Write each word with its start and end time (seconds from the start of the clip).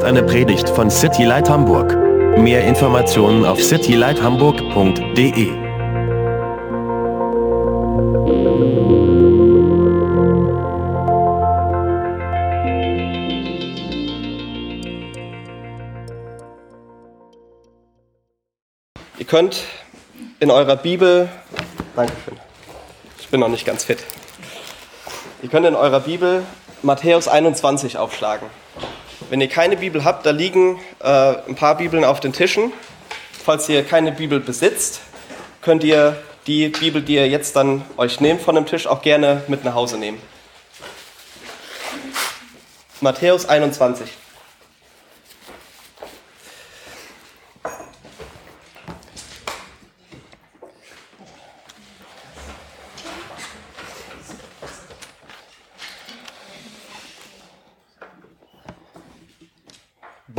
ist 0.00 0.06
eine 0.06 0.22
Predigt 0.22 0.70
von 0.70 0.90
City 0.90 1.24
Light 1.24 1.50
Hamburg. 1.50 1.94
Mehr 2.38 2.64
Informationen 2.64 3.44
auf 3.44 3.62
citylighthamburg.de. 3.62 5.48
Ihr 19.18 19.26
könnt 19.26 19.64
in 20.38 20.50
eurer 20.50 20.76
Bibel, 20.76 21.28
Dankeschön, 21.94 22.38
ich 23.18 23.28
bin 23.28 23.40
noch 23.40 23.48
nicht 23.48 23.66
ganz 23.66 23.84
fit. 23.84 23.98
Ihr 25.42 25.50
könnt 25.50 25.66
in 25.66 25.74
eurer 25.74 26.00
Bibel 26.00 26.42
Matthäus 26.82 27.28
21 27.28 27.98
aufschlagen. 27.98 28.48
Wenn 29.30 29.40
ihr 29.40 29.48
keine 29.48 29.76
Bibel 29.76 30.04
habt, 30.04 30.26
da 30.26 30.30
liegen 30.32 30.80
äh, 30.98 31.06
ein 31.06 31.54
paar 31.54 31.76
Bibeln 31.76 32.04
auf 32.04 32.18
den 32.18 32.32
Tischen. 32.32 32.72
Falls 33.44 33.68
ihr 33.68 33.84
keine 33.84 34.10
Bibel 34.10 34.40
besitzt, 34.40 35.02
könnt 35.62 35.84
ihr 35.84 36.20
die 36.48 36.68
Bibel, 36.68 37.00
die 37.00 37.14
ihr 37.14 37.28
jetzt 37.28 37.54
dann 37.54 37.84
euch 37.96 38.20
nehmt 38.20 38.42
von 38.42 38.56
dem 38.56 38.66
Tisch, 38.66 38.88
auch 38.88 39.02
gerne 39.02 39.44
mit 39.46 39.64
nach 39.64 39.74
Hause 39.74 39.98
nehmen. 39.98 40.20
Matthäus 43.00 43.48
21. 43.48 44.08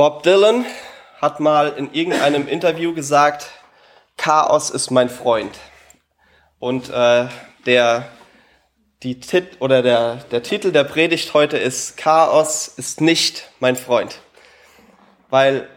Bob 0.02 0.24
Dylan 0.24 0.66
hat 1.20 1.38
mal 1.38 1.74
in 1.76 1.94
irgendeinem 1.94 2.48
Interview 2.48 2.92
gesagt, 2.92 3.50
Chaos 4.16 4.68
ist 4.68 4.90
mein 4.90 5.08
Freund. 5.08 5.56
Und 6.58 6.90
äh, 6.90 7.28
der, 7.66 8.08
die 9.04 9.20
Tit 9.20 9.60
oder 9.60 9.80
der, 9.80 10.16
der 10.32 10.42
Titel 10.42 10.72
der 10.72 10.82
Predigt 10.82 11.34
heute 11.34 11.56
ist 11.56 11.96
Chaos 11.96 12.66
ist 12.66 13.00
nicht 13.00 13.48
mein 13.60 13.76
Freund. 13.76 14.18
Weil 15.30 15.68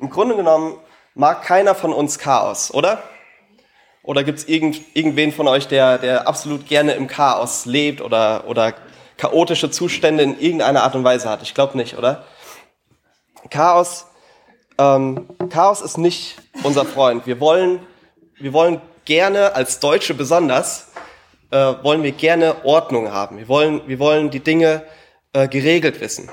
im 0.00 0.10
Grunde 0.10 0.36
genommen 0.36 0.78
mag 1.16 1.42
keiner 1.42 1.74
von 1.74 1.92
uns 1.92 2.20
Chaos, 2.20 2.72
oder? 2.72 3.02
Oder 4.04 4.22
gibt 4.22 4.38
es 4.38 4.44
irgend, 4.44 4.80
irgendwen 4.94 5.32
von 5.32 5.48
euch, 5.48 5.66
der, 5.66 5.98
der 5.98 6.28
absolut 6.28 6.68
gerne 6.68 6.92
im 6.92 7.08
Chaos 7.08 7.66
lebt 7.66 8.00
oder, 8.00 8.44
oder 8.46 8.74
chaotische 9.16 9.72
Zustände 9.72 10.22
in 10.22 10.38
irgendeiner 10.38 10.84
Art 10.84 10.94
und 10.94 11.02
Weise 11.02 11.28
hat? 11.28 11.42
Ich 11.42 11.52
glaube 11.52 11.76
nicht, 11.76 11.98
oder? 11.98 12.24
Chaos, 13.50 14.06
ähm, 14.78 15.28
Chaos 15.50 15.80
ist 15.82 15.98
nicht 15.98 16.36
unser 16.62 16.84
Freund. 16.84 17.26
Wir 17.26 17.40
wollen, 17.40 17.80
wir 18.38 18.52
wollen 18.52 18.80
gerne, 19.04 19.54
als 19.54 19.80
Deutsche 19.80 20.14
besonders, 20.14 20.88
äh, 21.50 21.56
wollen 21.82 22.02
wir 22.02 22.12
gerne 22.12 22.64
Ordnung 22.64 23.12
haben. 23.12 23.38
Wir 23.38 23.48
wollen, 23.48 23.82
wir 23.86 23.98
wollen 23.98 24.30
die 24.30 24.40
Dinge 24.40 24.84
äh, 25.32 25.48
geregelt 25.48 26.00
wissen. 26.00 26.30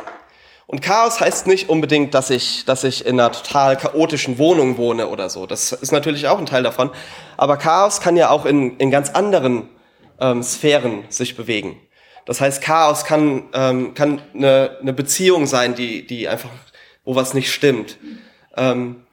Und 0.68 0.84
Chaos 0.84 1.20
heißt 1.20 1.48
nicht 1.48 1.68
unbedingt, 1.68 2.14
dass 2.14 2.30
ich, 2.30 2.64
dass 2.66 2.84
ich 2.84 3.04
in 3.06 3.20
einer 3.20 3.32
total 3.32 3.76
chaotischen 3.76 4.38
Wohnung 4.38 4.78
wohne 4.78 5.08
oder 5.08 5.30
so. 5.30 5.48
Das 5.48 5.72
ist 5.72 5.92
natürlich 5.92 6.28
auch 6.28 6.38
ein 6.38 6.46
Teil 6.46 6.62
davon. 6.62 6.92
Aber 7.38 7.58
Chaos 7.58 8.02
kann 8.02 8.16
ja 8.16 8.30
auch 8.30 8.46
in, 8.46 8.78
in 8.78 8.92
ganz 8.92 9.10
anderen 9.10 9.68
ähm, 10.20 10.44
Sphären 10.44 11.06
sich 11.10 11.36
bewegen. 11.36 11.76
Das 12.26 12.40
heißt, 12.40 12.62
Chaos 12.62 13.04
kann, 13.04 13.50
ähm, 13.54 13.96
kann 13.96 14.22
eine, 14.36 14.78
eine 14.80 14.94
Beziehung 14.94 15.48
sein, 15.48 15.74
die, 15.74 16.06
die 16.06 16.28
einfach 16.28 16.52
wo 17.10 17.16
was 17.16 17.34
nicht 17.34 17.52
stimmt. 17.52 17.98
Ähm, 18.56 19.04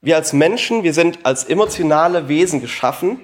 wir 0.00 0.16
als 0.16 0.32
Menschen, 0.32 0.82
wir 0.82 0.94
sind 0.94 1.26
als 1.26 1.44
emotionale 1.44 2.26
Wesen 2.26 2.62
geschaffen 2.62 3.20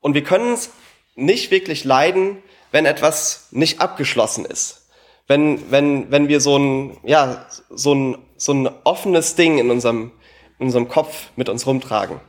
und 0.00 0.12
wir 0.12 0.22
können 0.22 0.52
es 0.52 0.68
nicht 1.14 1.50
wirklich 1.50 1.84
leiden, 1.84 2.42
wenn 2.70 2.84
etwas 2.84 3.48
nicht 3.52 3.80
abgeschlossen 3.80 4.44
ist. 4.44 4.86
Wenn, 5.26 5.70
wenn, 5.70 6.10
wenn 6.10 6.28
wir 6.28 6.42
so 6.42 6.58
ein, 6.58 6.98
ja, 7.04 7.46
so 7.70 7.94
ein, 7.94 8.18
so 8.36 8.52
ein 8.52 8.68
offenes 8.84 9.34
Ding 9.34 9.56
in 9.56 9.70
unserem, 9.70 10.12
in 10.58 10.66
unserem 10.66 10.88
Kopf 10.88 11.30
mit 11.36 11.48
uns 11.48 11.66
rumtragen. 11.66 12.20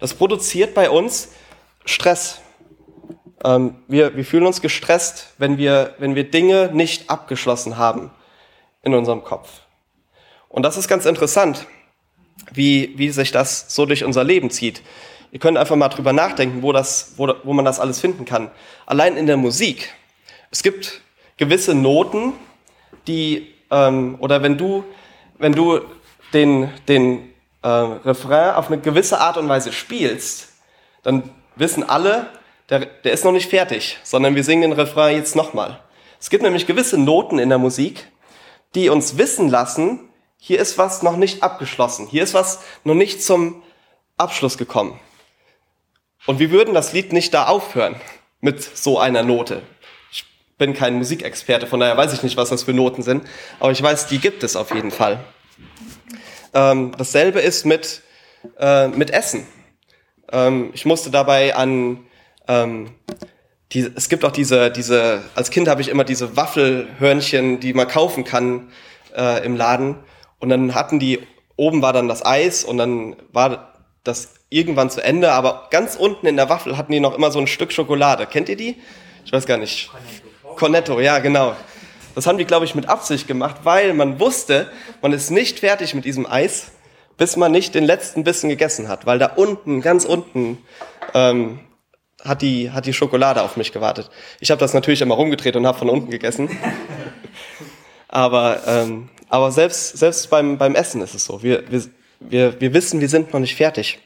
Das 0.00 0.12
produziert 0.12 0.74
bei 0.74 0.90
uns 0.90 1.30
Stress. 1.86 2.42
Ähm, 3.42 3.76
wir, 3.88 4.14
wir 4.16 4.26
fühlen 4.26 4.44
uns 4.44 4.60
gestresst, 4.60 5.32
wenn 5.38 5.56
wir, 5.56 5.94
wenn 5.96 6.14
wir 6.14 6.30
Dinge 6.30 6.68
nicht 6.74 7.08
abgeschlossen 7.08 7.78
haben 7.78 8.10
in 8.82 8.92
unserem 8.92 9.24
Kopf. 9.24 9.62
Und 10.48 10.62
das 10.62 10.76
ist 10.76 10.88
ganz 10.88 11.06
interessant, 11.06 11.66
wie, 12.52 12.94
wie 12.96 13.10
sich 13.10 13.32
das 13.32 13.74
so 13.74 13.86
durch 13.86 14.04
unser 14.04 14.24
Leben 14.24 14.50
zieht. 14.50 14.82
Ihr 15.30 15.38
könnt 15.38 15.58
einfach 15.58 15.76
mal 15.76 15.88
drüber 15.88 16.12
nachdenken, 16.12 16.62
wo, 16.62 16.72
das, 16.72 17.14
wo, 17.16 17.32
wo 17.44 17.52
man 17.52 17.64
das 17.64 17.80
alles 17.80 18.00
finden 18.00 18.24
kann. 18.24 18.50
Allein 18.86 19.16
in 19.16 19.26
der 19.26 19.36
Musik. 19.36 19.92
Es 20.50 20.62
gibt 20.62 21.02
gewisse 21.36 21.74
Noten, 21.74 22.32
die, 23.06 23.54
ähm, 23.70 24.16
oder 24.20 24.42
wenn 24.42 24.56
du, 24.56 24.84
wenn 25.38 25.52
du 25.52 25.80
den, 26.32 26.70
den 26.88 27.30
äh, 27.62 27.68
Refrain 27.68 28.54
auf 28.54 28.70
eine 28.70 28.80
gewisse 28.80 29.20
Art 29.20 29.36
und 29.36 29.48
Weise 29.48 29.72
spielst, 29.72 30.48
dann 31.02 31.30
wissen 31.56 31.88
alle, 31.88 32.26
der, 32.70 32.86
der 32.86 33.12
ist 33.12 33.24
noch 33.24 33.32
nicht 33.32 33.50
fertig, 33.50 33.98
sondern 34.02 34.34
wir 34.34 34.44
singen 34.44 34.70
den 34.70 34.72
Refrain 34.72 35.16
jetzt 35.16 35.36
nochmal. 35.36 35.80
Es 36.20 36.30
gibt 36.30 36.42
nämlich 36.42 36.66
gewisse 36.66 36.98
Noten 36.98 37.38
in 37.38 37.48
der 37.48 37.58
Musik, 37.58 38.08
die 38.74 38.88
uns 38.88 39.16
wissen 39.18 39.48
lassen, 39.48 40.07
hier 40.38 40.60
ist 40.60 40.78
was 40.78 41.02
noch 41.02 41.16
nicht 41.16 41.42
abgeschlossen. 41.42 42.06
Hier 42.06 42.22
ist 42.22 42.34
was 42.34 42.60
noch 42.84 42.94
nicht 42.94 43.22
zum 43.22 43.62
Abschluss 44.16 44.56
gekommen. 44.56 44.98
Und 46.26 46.38
wir 46.38 46.50
würden 46.50 46.74
das 46.74 46.92
Lied 46.92 47.12
nicht 47.12 47.34
da 47.34 47.46
aufhören 47.46 47.96
mit 48.40 48.62
so 48.62 48.98
einer 48.98 49.22
Note. 49.22 49.62
Ich 50.10 50.24
bin 50.56 50.74
kein 50.74 50.94
Musikexperte, 50.94 51.66
von 51.66 51.80
daher 51.80 51.96
weiß 51.96 52.12
ich 52.12 52.22
nicht, 52.22 52.36
was 52.36 52.50
das 52.50 52.62
für 52.62 52.72
Noten 52.72 53.02
sind, 53.02 53.24
aber 53.60 53.72
ich 53.72 53.82
weiß, 53.82 54.06
die 54.06 54.18
gibt 54.18 54.42
es 54.42 54.56
auf 54.56 54.74
jeden 54.74 54.90
Fall. 54.90 55.24
Ähm, 56.54 56.92
dasselbe 56.96 57.40
ist 57.40 57.66
mit, 57.66 58.02
äh, 58.58 58.88
mit 58.88 59.10
Essen. 59.10 59.46
Ähm, 60.30 60.70
ich 60.72 60.86
musste 60.86 61.10
dabei 61.10 61.54
an, 61.54 62.06
ähm, 62.46 62.90
die, 63.72 63.90
es 63.94 64.08
gibt 64.08 64.24
auch 64.24 64.32
diese, 64.32 64.70
diese, 64.70 65.22
als 65.34 65.50
Kind 65.50 65.68
habe 65.68 65.82
ich 65.82 65.88
immer 65.88 66.04
diese 66.04 66.36
Waffelhörnchen, 66.36 67.60
die 67.60 67.74
man 67.74 67.86
kaufen 67.86 68.24
kann 68.24 68.70
äh, 69.14 69.44
im 69.44 69.56
Laden. 69.56 69.96
Und 70.40 70.48
dann 70.48 70.74
hatten 70.74 70.98
die, 70.98 71.20
oben 71.56 71.82
war 71.82 71.92
dann 71.92 72.08
das 72.08 72.24
Eis 72.24 72.64
und 72.64 72.78
dann 72.78 73.16
war 73.32 73.74
das 74.04 74.34
irgendwann 74.50 74.90
zu 74.90 75.02
Ende, 75.02 75.32
aber 75.32 75.68
ganz 75.70 75.96
unten 75.96 76.26
in 76.26 76.36
der 76.36 76.48
Waffel 76.48 76.76
hatten 76.76 76.92
die 76.92 77.00
noch 77.00 77.14
immer 77.14 77.30
so 77.30 77.38
ein 77.38 77.46
Stück 77.46 77.72
Schokolade. 77.72 78.26
Kennt 78.26 78.48
ihr 78.48 78.56
die? 78.56 78.76
Ich 79.24 79.32
weiß 79.32 79.46
gar 79.46 79.58
nicht. 79.58 79.90
Cornetto, 80.56 81.00
ja, 81.00 81.18
genau. 81.18 81.54
Das 82.14 82.26
haben 82.26 82.38
die, 82.38 82.46
glaube 82.46 82.64
ich, 82.64 82.74
mit 82.74 82.88
Absicht 82.88 83.28
gemacht, 83.28 83.58
weil 83.64 83.94
man 83.94 84.18
wusste, 84.18 84.70
man 85.02 85.12
ist 85.12 85.30
nicht 85.30 85.60
fertig 85.60 85.94
mit 85.94 86.04
diesem 86.04 86.26
Eis, 86.26 86.72
bis 87.16 87.36
man 87.36 87.52
nicht 87.52 87.74
den 87.74 87.84
letzten 87.84 88.24
Bissen 88.24 88.48
gegessen 88.48 88.88
hat, 88.88 89.06
weil 89.06 89.18
da 89.18 89.26
unten, 89.26 89.82
ganz 89.82 90.04
unten, 90.04 90.58
ähm, 91.14 91.60
hat 92.24 92.42
die, 92.42 92.70
hat 92.72 92.86
die 92.86 92.92
Schokolade 92.92 93.42
auf 93.42 93.56
mich 93.56 93.72
gewartet. 93.72 94.10
Ich 94.40 94.50
habe 94.50 94.58
das 94.58 94.74
natürlich 94.74 95.00
immer 95.02 95.14
rumgedreht 95.14 95.54
und 95.54 95.66
habe 95.66 95.78
von 95.78 95.88
unten 95.88 96.10
gegessen. 96.10 96.50
Aber 98.08 98.62
ähm, 98.66 99.10
aber 99.28 99.50
selbst, 99.52 99.98
selbst 99.98 100.30
beim, 100.30 100.58
beim 100.58 100.74
Essen 100.74 101.00
ist 101.02 101.14
es 101.14 101.24
so. 101.24 101.42
Wir, 101.42 101.70
wir, 101.70 101.84
wir, 102.20 102.60
wir 102.60 102.74
wissen, 102.74 103.00
wir 103.00 103.08
sind 103.08 103.32
noch 103.32 103.40
nicht 103.40 103.56
fertig. 103.56 103.98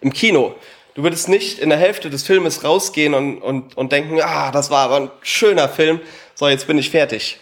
Im 0.00 0.12
Kino, 0.12 0.54
du 0.94 1.02
würdest 1.02 1.28
nicht 1.28 1.58
in 1.58 1.70
der 1.70 1.78
Hälfte 1.78 2.10
des 2.10 2.22
Filmes 2.22 2.64
rausgehen 2.64 3.14
und, 3.14 3.38
und, 3.38 3.76
und 3.76 3.92
denken, 3.92 4.20
ah, 4.22 4.50
das 4.50 4.70
war 4.70 4.84
aber 4.84 4.96
ein 4.96 5.10
schöner 5.22 5.68
Film, 5.68 6.00
so, 6.34 6.48
jetzt 6.48 6.66
bin 6.66 6.78
ich 6.78 6.90
fertig. 6.90 7.40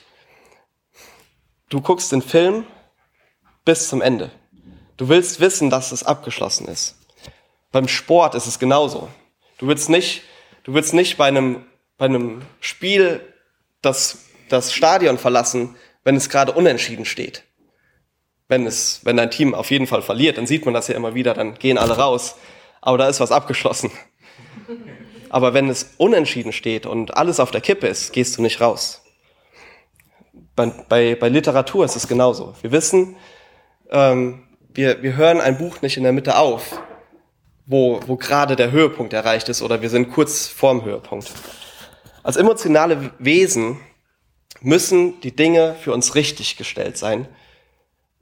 Du 1.69 1.81
guckst 1.81 2.12
den 2.12 2.23
Film 2.23 2.64
bis 3.64 3.88
zum 3.88 4.00
Ende. 4.00 4.31
Du 4.96 5.08
willst 5.08 5.41
wissen, 5.41 5.70
dass 5.70 5.91
es 5.91 6.05
abgeschlossen 6.05 6.69
ist. 6.69 6.94
Beim 7.73 7.88
Sport 7.88 8.37
ist 8.37 8.46
es 8.46 8.61
genauso. 8.61 9.08
Du 9.58 9.67
willst 9.67 9.88
nicht, 9.88 10.23
du 10.62 10.75
willst 10.75 10.94
nicht 10.94 11.17
bei 11.17 11.26
einem, 11.26 11.64
bei 11.99 12.05
einem 12.05 12.43
Spiel 12.61 13.20
das, 13.82 14.19
das 14.49 14.73
Stadion 14.73 15.19
verlassen, 15.19 15.75
wenn 16.05 16.17
es 16.17 16.29
gerade 16.29 16.53
unentschieden 16.53 17.05
steht. 17.05 17.45
Wenn, 18.47 18.67
es, 18.67 19.01
wenn 19.05 19.17
dein 19.17 19.31
Team 19.31 19.55
auf 19.55 19.71
jeden 19.71 19.87
Fall 19.87 20.03
verliert, 20.03 20.37
dann 20.39 20.47
sieht 20.47 20.65
man 20.67 20.75
das 20.75 20.89
ja 20.89 20.95
immer 20.95 21.15
wieder, 21.15 21.35
dann 21.35 21.55
gehen 21.55 21.79
alle 21.79 21.97
raus. 21.97 22.37
Aber 22.83 22.99
da 22.99 23.09
ist 23.09 23.21
was 23.21 23.33
abgeschlossen. 23.33 23.91
Aber 25.31 25.55
wenn 25.55 25.69
es 25.69 25.95
unentschieden 25.97 26.53
steht 26.53 26.87
und 26.87 27.17
alles 27.17 27.41
auf 27.41 27.51
der 27.51 27.62
Kippe 27.62 27.89
ist, 27.89 28.12
gehst 28.12 28.37
du 28.39 28.43
nicht 28.43 28.61
raus. 28.61 29.03
Bei, 30.55 30.67
bei, 30.67 31.17
bei 31.17 31.29
Literatur 31.29 31.85
ist 31.85 31.97
es 31.97 32.06
genauso. 32.06 32.55
Wir 32.61 32.71
wissen, 32.71 33.17
ähm, 33.91 34.45
wir, 34.73 35.03
wir 35.03 35.17
hören 35.17 35.41
ein 35.41 35.59
Buch 35.59 35.83
nicht 35.83 35.97
in 35.97 36.05
der 36.05 36.12
Mitte 36.12 36.37
auf, 36.37 36.81
wo, 37.67 38.01
wo 38.06 38.17
gerade 38.17 38.55
der 38.55 38.71
Höhepunkt 38.71 39.12
erreicht 39.12 39.49
ist 39.49 39.62
oder 39.62 39.83
wir 39.83 39.91
sind 39.91 40.12
kurz 40.12 40.47
vorm 40.47 40.85
Höhepunkt. 40.85 41.33
Als 42.23 42.37
emotionale 42.37 43.11
Wesen 43.19 43.81
müssen 44.64 45.20
die 45.20 45.37
Dinge 45.37 45.76
für 45.81 45.93
uns 45.93 46.14
richtig 46.14 46.56
gestellt 46.56 46.96
sein. 46.96 47.28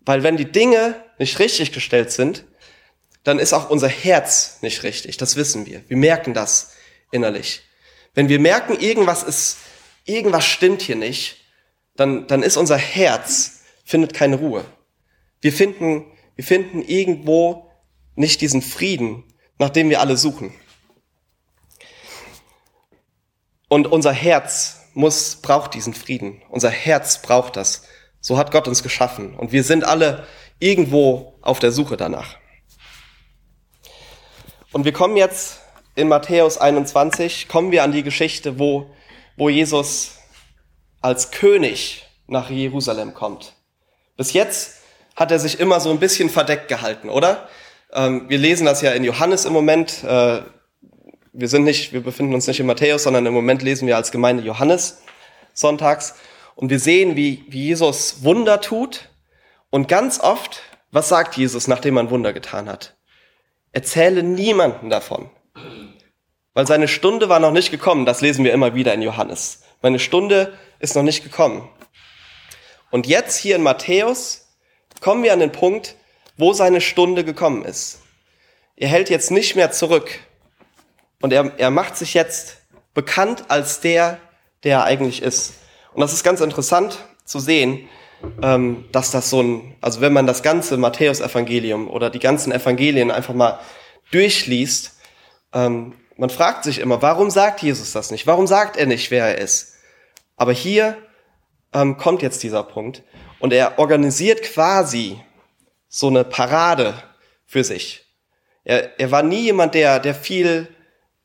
Weil 0.05 0.23
wenn 0.23 0.37
die 0.37 0.51
Dinge 0.51 0.97
nicht 1.19 1.39
richtig 1.39 1.73
gestellt 1.73 2.11
sind, 2.11 2.45
dann 3.23 3.39
ist 3.39 3.53
auch 3.53 3.71
unser 3.71 3.89
Herz 3.89 4.59
nicht 4.61 4.83
richtig. 4.83 5.17
Das 5.17 5.37
wissen 5.37 5.67
wir. 5.67 5.89
Wir 5.89 5.97
merken 5.97 6.35
das 6.35 6.73
innerlich. 7.13 7.63
Wenn 8.15 8.29
wir 8.29 8.41
merken, 8.41 8.79
irgendwas 8.79 9.23
ist, 9.23 9.59
irgendwas 10.05 10.45
stimmt 10.45 10.83
hier 10.83 10.97
nicht, 10.97 11.37
dann, 11.95 12.27
dann 12.27 12.43
ist 12.43 12.57
unser 12.57 12.77
Herz, 12.77 13.61
findet 13.85 14.13
keine 14.13 14.37
Ruhe. 14.37 14.65
Wir 15.41 15.53
finden, 15.53 16.07
wir 16.35 16.45
finden 16.45 16.83
irgendwo 16.83 17.71
nicht 18.17 18.41
diesen 18.41 18.63
Frieden, 18.63 19.25
nach 19.59 19.71
dem 19.71 19.91
wir 19.91 20.01
alle 20.01 20.17
suchen. 20.17 20.53
Und 23.69 23.87
unser 23.87 24.13
Herz 24.13 24.82
muss, 24.95 25.37
braucht 25.37 25.75
diesen 25.75 25.95
Frieden. 25.95 26.43
Unser 26.51 26.71
Herz 26.71 27.23
braucht 27.23 27.57
das. 27.57 27.85
So 28.21 28.39
hat 28.39 28.51
Gott 28.51 28.69
uns 28.69 28.83
geschaffen. 28.83 29.35
Und 29.35 29.53
wir 29.53 29.65
sind 29.65 29.85
alle 29.85 30.27
irgendwo 30.59 31.35
auf 31.43 31.59
der 31.59 31.73
Suche 31.73 31.97
danach. 31.97 32.37
Und 34.73 34.85
wir 34.85 34.93
kommen 34.93 35.17
jetzt 35.17 35.61
in 35.95 36.09
Matthäus 36.09 36.57
21, 36.57 37.49
kommen 37.49 37.73
wir 37.73 37.83
an 37.83 37.93
die 37.93 38.03
Geschichte, 38.03 38.59
wo, 38.59 38.91
wo 39.37 39.49
Jesus 39.49 40.13
als 41.01 41.31
König 41.31 42.07
nach 42.27 42.49
Jerusalem 42.49 43.13
kommt. 43.13 43.55
Bis 44.17 44.33
jetzt 44.33 44.79
hat 45.17 45.31
er 45.31 45.39
sich 45.39 45.61
immer 45.61 45.81
so 45.81 45.91
ein 45.91 45.99
bisschen 45.99 46.31
verdeckt 46.31 46.69
gehalten, 46.69 47.11
oder? 47.11 47.49
Ähm, 47.93 48.29
wir 48.29 48.39
lesen 48.39 48.65
das 48.65 48.81
ja 48.81 48.93
in 48.93 49.05
Johannes 49.05 49.45
im 49.45 49.53
Moment. 49.53 50.03
Wir 51.35 51.49
sind 51.49 51.65
nicht, 51.65 51.95
wir 51.95 52.03
befinden 52.03 52.35
uns 52.35 52.47
nicht 52.47 52.61
in 52.61 52.67
Matthäus, 52.67 53.05
sondern 53.05 53.25
im 53.25 53.33
Moment 53.33 53.63
lesen 53.63 53.87
wir 53.87 53.97
als 53.97 54.13
Gemeinde 54.13 54.43
Johannes 54.43 55.03
sonntags. 55.55 56.15
Und 56.55 56.69
wir 56.69 56.79
sehen, 56.79 57.17
wie, 57.17 57.45
wie 57.49 57.69
Jesus 57.69 58.23
Wunder 58.23 58.61
tut. 58.61 59.09
Und 59.71 59.89
ganz 59.89 60.21
oft, 60.21 60.61
was 60.91 61.09
sagt 61.09 61.37
Jesus, 61.39 61.69
nachdem 61.69 61.97
ein 61.97 62.11
Wunder 62.11 62.35
getan 62.35 62.69
hat? 62.69 62.97
Erzähle 63.73 64.23
niemanden 64.23 64.91
davon. 64.91 65.31
Weil 66.53 66.67
seine 66.67 66.87
Stunde 66.87 67.31
war 67.31 67.41
noch 67.41 67.53
nicht 67.53 67.71
gekommen. 67.71 68.05
Das 68.05 68.21
lesen 68.21 68.45
wir 68.45 68.53
immer 68.53 68.75
wieder 68.75 68.93
in 68.93 69.01
Johannes. 69.01 69.63
Meine 69.81 69.99
Stunde 69.99 70.59
ist 70.81 70.95
noch 70.95 71.03
nicht 71.03 71.23
gekommen. 71.23 71.67
Und 72.91 73.07
jetzt 73.07 73.39
hier 73.39 73.57
in 73.57 73.63
Matthäus 73.63 74.55
kommen 75.01 75.23
wir 75.23 75.33
an 75.33 75.41
den 75.41 75.53
Punkt, 75.53 75.97
wo 76.37 76.53
seine 76.53 76.83
Stunde 76.83 77.25
gekommen 77.25 77.65
ist. 77.65 78.03
Er 78.77 78.89
hält 78.89 79.09
jetzt 79.09 79.31
nicht 79.31 79.57
mehr 79.57 79.71
zurück. 79.71 80.21
Und 81.23 81.33
er, 81.33 81.53
er 81.57 81.71
macht 81.71 81.97
sich 81.97 82.15
jetzt 82.15 82.59
bekannt 82.95 83.45
als 83.49 83.81
der, 83.81 84.19
der 84.65 84.79
er 84.79 84.85
eigentlich 84.85 85.23
ist. 85.23 85.55
Und 85.95 86.01
das 86.01 86.13
ist 86.13 86.25
ganz 86.25 86.41
interessant 86.41 86.99
zu 87.25 87.39
sehen, 87.39 87.89
ähm, 88.43 88.85
dass 88.93 89.11
das 89.11 89.31
so 89.31 89.43
ein, 89.43 89.75
also 89.81 90.01
wenn 90.01 90.13
man 90.13 90.27
das 90.27 90.43
ganze 90.43 90.77
Matthäus-Evangelium 90.77 91.89
oder 91.89 92.11
die 92.11 92.19
ganzen 92.19 92.53
Evangelien 92.53 93.11
einfach 93.11 93.35
mal 93.35 93.59
durchliest, 94.11 94.97
ähm, 95.53 95.95
man 96.17 96.31
fragt 96.31 96.65
sich 96.65 96.79
immer, 96.79 97.03
warum 97.03 97.31
sagt 97.31 97.63
Jesus 97.63 97.93
das 97.93 98.11
nicht? 98.11 98.27
Warum 98.27 98.47
sagt 98.47 98.77
er 98.77 98.87
nicht, 98.87 99.11
wer 99.11 99.27
er 99.27 99.39
ist? 99.39 99.75
Aber 100.37 100.53
hier 100.53 100.97
ähm, 101.73 101.97
kommt 101.97 102.23
jetzt 102.23 102.43
dieser 102.43 102.63
Punkt 102.63 103.03
und 103.41 103.53
er 103.53 103.79
organisiert 103.79 104.43
quasi 104.43 105.21
so 105.89 106.09
eine 106.09 106.25
Parade 106.25 106.95
für 107.47 107.65
sich. 107.65 108.07
Er, 108.65 108.99
er 109.01 109.11
war 109.11 109.23
nie 109.23 109.43
jemand, 109.43 109.75
der, 109.75 109.99
der 109.99 110.15
viel, 110.15 110.69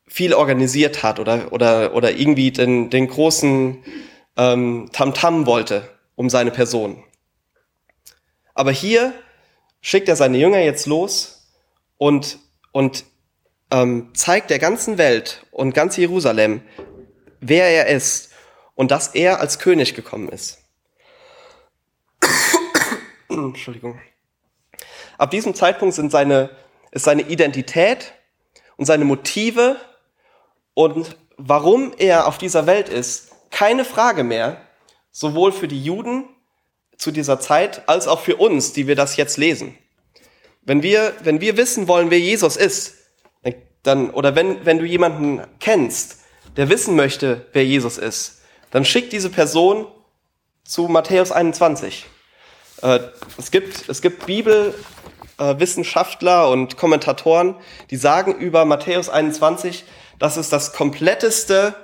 viel 0.08 0.34
organisiert 0.34 1.04
hat 1.04 1.20
oder, 1.20 1.52
oder, 1.52 1.94
oder 1.94 2.12
irgendwie 2.12 2.52
den, 2.52 2.90
den 2.90 3.08
großen 3.08 3.84
ähm, 4.38 4.90
Tamtam 4.94 5.46
wollte 5.46 5.90
um 6.16 6.30
seine 6.30 6.52
Person. 6.52 7.04
Aber 8.56 8.72
hier 8.72 9.14
schickt 9.82 10.10
er 10.10 10.16
seine 10.16 10.38
Jünger 10.38 10.60
jetzt 10.60 10.88
los 10.88 11.48
und, 11.98 12.40
und 12.72 13.06
ähm, 13.70 14.12
zeigt 14.14 14.50
der 14.50 14.60
ganzen 14.60 14.98
Welt 14.98 15.46
und 15.52 15.74
ganz 15.74 15.98
Jerusalem, 15.98 16.62
wer 17.40 17.68
er 17.68 17.88
ist 17.88 18.32
und 18.76 18.92
dass 18.92 19.10
er 19.10 19.40
als 19.40 19.60
König 19.60 19.94
gekommen 19.94 20.30
ist. 20.30 20.60
Entschuldigung. 23.30 24.00
Ab 25.18 25.32
diesem 25.32 25.54
Zeitpunkt 25.54 25.96
sind 25.96 26.12
seine, 26.12 26.50
ist 26.92 27.04
seine 27.04 27.24
Identität 27.24 28.14
und 28.78 28.86
seine 28.86 29.06
Motive 29.06 29.78
und 30.78 31.18
warum 31.38 31.92
er 31.98 32.28
auf 32.28 32.38
dieser 32.38 32.68
Welt 32.68 32.88
ist, 32.88 33.32
keine 33.50 33.84
Frage 33.84 34.24
mehr, 34.24 34.62
sowohl 35.12 35.52
für 35.52 35.68
die 35.68 35.84
Juden 35.84 36.26
zu 36.98 37.10
dieser 37.10 37.40
Zeit 37.40 37.90
als 37.90 38.08
auch 38.08 38.20
für 38.20 38.36
uns, 38.36 38.74
die 38.74 38.86
wir 38.86 38.96
das 38.96 39.18
jetzt 39.18 39.38
lesen. 39.38 39.76
Wenn 40.62 40.84
wir, 40.84 41.14
wenn 41.24 41.42
wir 41.42 41.58
wissen 41.58 41.88
wollen, 41.88 42.12
wer 42.12 42.20
Jesus 42.20 42.58
ist, 42.58 42.94
dann, 43.82 44.12
oder 44.12 44.36
wenn, 44.36 44.68
wenn 44.68 44.78
du 44.78 44.86
jemanden 44.86 45.42
kennst, 45.60 46.20
der 46.58 46.70
wissen 46.70 46.96
möchte, 46.96 47.48
wer 47.54 47.66
Jesus 47.66 47.98
ist, 47.98 48.42
dann 48.70 48.86
schick 48.86 49.10
diese 49.10 49.32
Person 49.32 49.88
zu 50.64 50.90
Matthäus 50.90 51.32
21. 51.32 52.06
Äh, 52.84 53.00
es 53.40 53.50
gibt, 53.50 53.90
es 53.90 54.04
gibt 54.04 54.28
Bibelwissenschaftler 54.28 56.52
und 56.52 56.78
Kommentatoren, 56.78 57.56
die 57.90 57.98
sagen 57.98 58.36
über 58.36 58.64
Matthäus 58.66 59.10
21, 59.10 59.84
dass 60.20 60.38
es 60.38 60.50
das 60.50 60.74
kompletteste, 60.74 61.76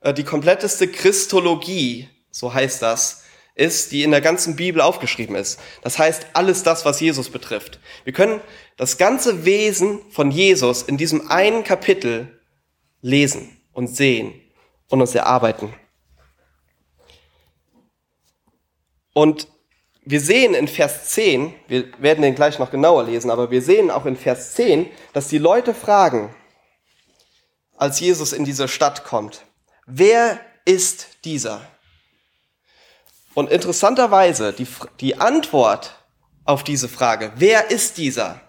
äh, 0.00 0.14
die 0.14 0.24
kompletteste 0.24 0.88
Christologie, 0.88 2.08
so 2.30 2.52
heißt 2.52 2.82
das, 2.82 3.22
ist, 3.54 3.90
die 3.90 4.04
in 4.04 4.12
der 4.12 4.20
ganzen 4.20 4.54
Bibel 4.54 4.80
aufgeschrieben 4.80 5.34
ist. 5.34 5.58
Das 5.82 5.98
heißt, 5.98 6.28
alles 6.32 6.62
das, 6.62 6.84
was 6.84 7.00
Jesus 7.00 7.28
betrifft. 7.28 7.80
Wir 8.04 8.12
können 8.12 8.40
das 8.76 8.98
ganze 8.98 9.44
Wesen 9.44 10.00
von 10.10 10.30
Jesus 10.30 10.82
in 10.82 10.96
diesem 10.96 11.28
einen 11.28 11.64
Kapitel 11.64 12.40
lesen 13.02 13.60
und 13.72 13.88
sehen 13.88 14.32
und 14.88 15.00
uns 15.00 15.14
erarbeiten. 15.14 15.74
Und 19.12 19.48
wir 20.04 20.20
sehen 20.20 20.54
in 20.54 20.68
Vers 20.68 21.08
10, 21.10 21.52
wir 21.66 21.92
werden 21.98 22.22
den 22.22 22.36
gleich 22.36 22.60
noch 22.60 22.70
genauer 22.70 23.04
lesen, 23.04 23.30
aber 23.30 23.50
wir 23.50 23.60
sehen 23.60 23.90
auch 23.90 24.06
in 24.06 24.16
Vers 24.16 24.54
10, 24.54 24.88
dass 25.12 25.28
die 25.28 25.38
Leute 25.38 25.74
fragen, 25.74 26.34
als 27.78 28.00
Jesus 28.00 28.32
in 28.32 28.44
diese 28.44 28.68
Stadt 28.68 29.04
kommt, 29.04 29.44
wer 29.86 30.40
ist 30.64 31.06
dieser? 31.24 31.60
Und 33.34 33.50
interessanterweise, 33.50 34.52
die, 34.52 34.66
die 35.00 35.20
Antwort 35.20 35.94
auf 36.44 36.64
diese 36.64 36.88
Frage, 36.88 37.32
wer 37.36 37.70
ist 37.70 37.96
dieser? 37.96 38.40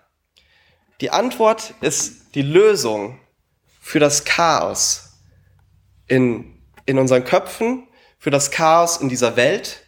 Die 0.99 1.11
Antwort 1.11 1.75
ist 1.79 2.35
die 2.35 2.41
Lösung 2.41 3.19
für 3.79 3.99
das 3.99 4.25
Chaos 4.25 5.11
in, 6.07 6.61
in 6.85 6.97
unseren 6.97 7.23
Köpfen, 7.23 7.87
für 8.17 8.31
das 8.31 8.51
Chaos 8.51 8.97
in 8.97 9.09
dieser 9.09 9.35
Welt 9.35 9.85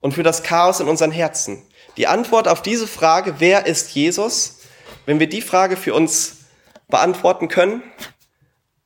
und 0.00 0.12
für 0.12 0.22
das 0.22 0.42
Chaos 0.42 0.80
in 0.80 0.88
unseren 0.88 1.12
Herzen. 1.12 1.62
Die 1.96 2.06
Antwort 2.06 2.48
auf 2.48 2.62
diese 2.62 2.86
Frage, 2.86 3.36
wer 3.38 3.66
ist 3.66 3.94
Jesus, 3.94 4.60
wenn 5.04 5.20
wir 5.20 5.28
die 5.28 5.42
Frage 5.42 5.76
für 5.76 5.94
uns 5.94 6.38
beantworten 6.88 7.48
können 7.48 7.82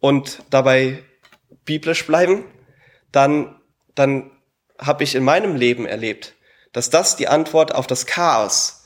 und 0.00 0.42
dabei 0.50 1.02
biblisch 1.64 2.06
bleiben, 2.06 2.44
dann, 3.12 3.60
dann 3.94 4.30
habe 4.78 5.04
ich 5.04 5.14
in 5.14 5.24
meinem 5.24 5.56
Leben 5.56 5.86
erlebt, 5.86 6.34
dass 6.72 6.90
das 6.90 7.16
die 7.16 7.28
Antwort 7.28 7.74
auf 7.74 7.86
das 7.86 8.06
Chaos 8.06 8.84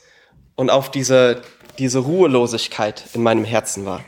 und 0.55 0.69
auf 0.69 0.91
diese, 0.91 1.41
diese 1.79 1.99
Ruhelosigkeit 1.99 3.05
in 3.13 3.23
meinem 3.23 3.45
Herzen 3.45 3.85
war. 3.85 4.03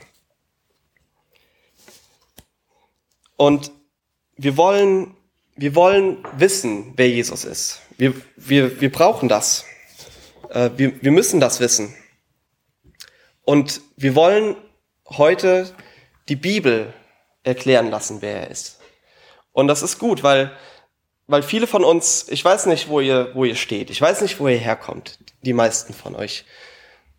Und 3.35 3.71
wir 4.35 4.57
wollen, 4.57 5.15
wir 5.55 5.75
wollen 5.75 6.25
wissen, 6.37 6.93
wer 6.95 7.09
Jesus 7.09 7.45
ist. 7.45 7.81
Wir, 7.97 8.13
wir, 8.35 8.81
wir 8.81 8.91
brauchen 8.91 9.29
das. 9.29 9.65
Äh, 10.49 10.71
wir, 10.75 11.01
wir 11.01 11.11
müssen 11.11 11.39
das 11.39 11.59
wissen. 11.59 11.95
Und 13.43 13.81
wir 13.95 14.15
wollen 14.15 14.55
heute 15.07 15.73
die 16.29 16.35
Bibel 16.35 16.93
erklären 17.47 17.89
lassen, 17.89 18.21
wer 18.21 18.41
er 18.41 18.51
ist. 18.51 18.79
Und 19.51 19.67
das 19.67 19.81
ist 19.81 19.97
gut, 19.97 20.23
weil 20.23 20.51
weil 21.27 21.43
viele 21.43 21.67
von 21.67 21.83
uns, 21.83 22.27
ich 22.29 22.43
weiß 22.43 22.65
nicht, 22.67 22.87
wo 22.87 23.01
ihr, 23.01 23.31
wo 23.33 23.43
ihr 23.43 23.55
steht, 23.55 23.89
ich 23.89 24.01
weiß 24.01 24.21
nicht, 24.21 24.39
wo 24.39 24.47
ihr 24.47 24.57
herkommt, 24.57 25.19
die 25.41 25.53
meisten 25.53 25.93
von 25.93 26.15
euch. 26.15 26.45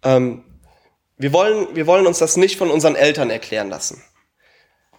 Ähm, 0.03 0.45
wir, 1.19 1.33
wollen, 1.33 1.77
wir 1.77 1.87
wollen 1.87 2.07
uns 2.07 2.19
das 2.19 2.37
nicht 2.37 2.57
von 2.57 2.71
unseren 2.71 2.97
Eltern 2.97 3.31
erklären 3.31 3.69
lassen, 3.69 4.03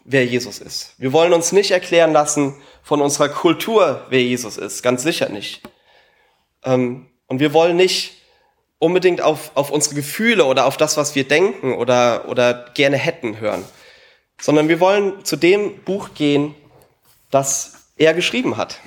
wer 0.03 0.25
Jesus 0.25 0.59
ist. 0.59 0.93
Wir 1.00 1.12
wollen 1.12 1.33
uns 1.33 1.51
nicht 1.51 1.71
erklären 1.71 2.13
lassen 2.13 2.62
von 2.83 3.01
unserer 3.01 3.29
Kultur, 3.29 4.05
wer 4.09 4.21
Jesus 4.21 4.57
ist, 4.57 4.83
ganz 4.83 5.01
sicher 5.01 5.29
nicht. 5.29 5.63
Ähm, 6.63 7.07
und 7.25 7.39
wir 7.39 7.53
wollen 7.53 7.77
nicht 7.77 8.13
unbedingt 8.77 9.21
auf, 9.21 9.51
auf 9.55 9.71
unsere 9.71 9.95
Gefühle 9.95 10.45
oder 10.45 10.65
auf 10.65 10.77
das, 10.77 10.98
was 10.98 11.15
wir 11.15 11.27
denken 11.27 11.74
oder, 11.74 12.29
oder 12.29 12.69
gerne 12.75 12.98
hätten 12.98 13.39
hören, 13.39 13.65
sondern 14.39 14.67
wir 14.69 14.79
wollen 14.79 15.24
zu 15.25 15.36
dem 15.36 15.79
Buch 15.84 16.10
gehen, 16.13 16.55
das 17.31 17.91
er 17.98 18.13
geschrieben 18.13 18.58
hat. 18.58 18.79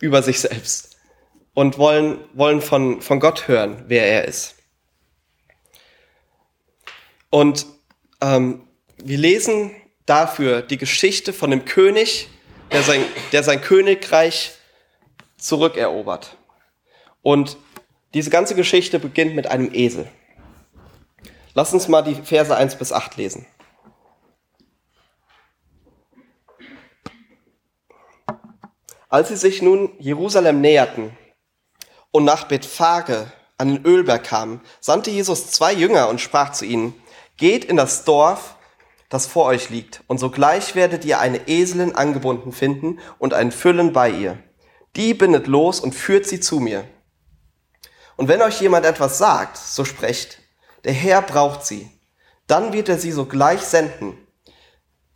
über 0.00 0.22
sich 0.22 0.40
selbst 0.40 0.96
und 1.54 1.78
wollen, 1.78 2.18
wollen 2.32 2.62
von, 2.62 3.02
von 3.02 3.20
Gott 3.20 3.48
hören, 3.48 3.84
wer 3.86 4.06
er 4.06 4.24
ist. 4.24 4.56
Und 7.28 7.66
ähm, 8.20 8.66
wir 8.96 9.18
lesen 9.18 9.70
dafür 10.06 10.62
die 10.62 10.78
Geschichte 10.78 11.32
von 11.32 11.50
dem 11.50 11.64
König, 11.64 12.28
der 12.72 12.82
sein, 12.82 13.04
der 13.32 13.42
sein 13.42 13.60
Königreich 13.60 14.52
zurückerobert. 15.36 16.36
Und 17.22 17.56
diese 18.14 18.30
ganze 18.30 18.54
Geschichte 18.54 18.98
beginnt 18.98 19.34
mit 19.34 19.46
einem 19.46 19.72
Esel. 19.72 20.08
Lass 21.54 21.72
uns 21.72 21.88
mal 21.88 22.02
die 22.02 22.14
Verse 22.14 22.56
1 22.56 22.76
bis 22.76 22.92
8 22.92 23.16
lesen. 23.16 23.46
Als 29.10 29.28
sie 29.28 29.36
sich 29.36 29.60
nun 29.60 29.90
Jerusalem 29.98 30.60
näherten 30.60 31.16
und 32.12 32.24
nach 32.24 32.44
Bethphage 32.44 33.32
an 33.58 33.74
den 33.74 33.84
Ölberg 33.84 34.22
kamen, 34.22 34.60
sandte 34.80 35.10
Jesus 35.10 35.50
zwei 35.50 35.72
Jünger 35.72 36.08
und 36.08 36.20
sprach 36.20 36.52
zu 36.52 36.64
ihnen, 36.64 36.94
geht 37.36 37.64
in 37.64 37.76
das 37.76 38.04
Dorf, 38.04 38.54
das 39.08 39.26
vor 39.26 39.46
euch 39.46 39.68
liegt, 39.68 40.04
und 40.06 40.18
sogleich 40.18 40.76
werdet 40.76 41.04
ihr 41.04 41.18
eine 41.18 41.48
Eselin 41.48 41.96
angebunden 41.96 42.52
finden 42.52 43.00
und 43.18 43.34
ein 43.34 43.50
Füllen 43.50 43.92
bei 43.92 44.10
ihr. 44.10 44.38
Die 44.94 45.12
bindet 45.12 45.48
los 45.48 45.80
und 45.80 45.92
führt 45.92 46.26
sie 46.26 46.38
zu 46.38 46.60
mir. 46.60 46.84
Und 48.16 48.28
wenn 48.28 48.42
euch 48.42 48.60
jemand 48.60 48.86
etwas 48.86 49.18
sagt, 49.18 49.56
so 49.56 49.84
sprecht, 49.84 50.38
der 50.84 50.92
Herr 50.92 51.20
braucht 51.22 51.66
sie. 51.66 51.90
Dann 52.46 52.72
wird 52.72 52.88
er 52.88 52.98
sie 52.98 53.10
sogleich 53.10 53.62
senden. 53.62 54.16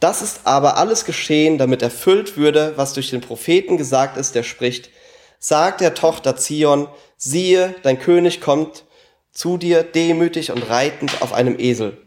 Das 0.01 0.23
ist 0.23 0.41
aber 0.45 0.77
alles 0.77 1.05
geschehen, 1.05 1.59
damit 1.59 1.83
erfüllt 1.83 2.37
würde, 2.37 2.75
was 2.77 2.93
durch 2.93 3.11
den 3.11 3.21
Propheten 3.21 3.77
gesagt 3.77 4.17
ist, 4.17 4.35
der 4.35 4.43
spricht, 4.43 4.91
sagt 5.39 5.81
der 5.81 5.95
Tochter 5.95 6.37
Zion, 6.37 6.89
siehe, 7.17 7.75
dein 7.83 7.99
König 7.99 8.41
kommt 8.41 8.85
zu 9.33 9.57
dir 9.57 9.83
demütig 9.83 10.53
und 10.53 10.69
reitend 10.69 11.23
auf 11.23 11.33
einem 11.33 11.59
Esel, 11.59 11.99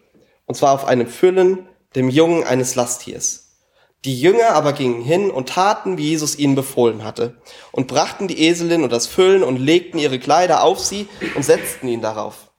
und 0.45 0.55
zwar 0.55 0.73
auf 0.73 0.85
einem 0.85 1.07
Füllen, 1.07 1.67
dem 1.95 2.09
Jungen 2.09 2.43
eines 2.43 2.75
Lasttiers. 2.75 3.47
Die 4.05 4.19
Jünger 4.19 4.51
aber 4.51 4.73
gingen 4.73 5.01
hin 5.01 5.31
und 5.31 5.49
taten, 5.49 5.97
wie 5.97 6.09
Jesus 6.09 6.37
ihnen 6.37 6.55
befohlen 6.55 7.03
hatte, 7.03 7.35
und 7.71 7.87
brachten 7.87 8.27
die 8.27 8.47
Eselin 8.47 8.83
und 8.83 8.91
das 8.91 9.07
Füllen 9.07 9.43
und 9.43 9.57
legten 9.57 9.99
ihre 9.99 10.19
Kleider 10.19 10.63
auf 10.63 10.79
sie 10.79 11.07
und 11.35 11.43
setzten 11.43 11.87
ihn 11.87 12.01
darauf. 12.01 12.51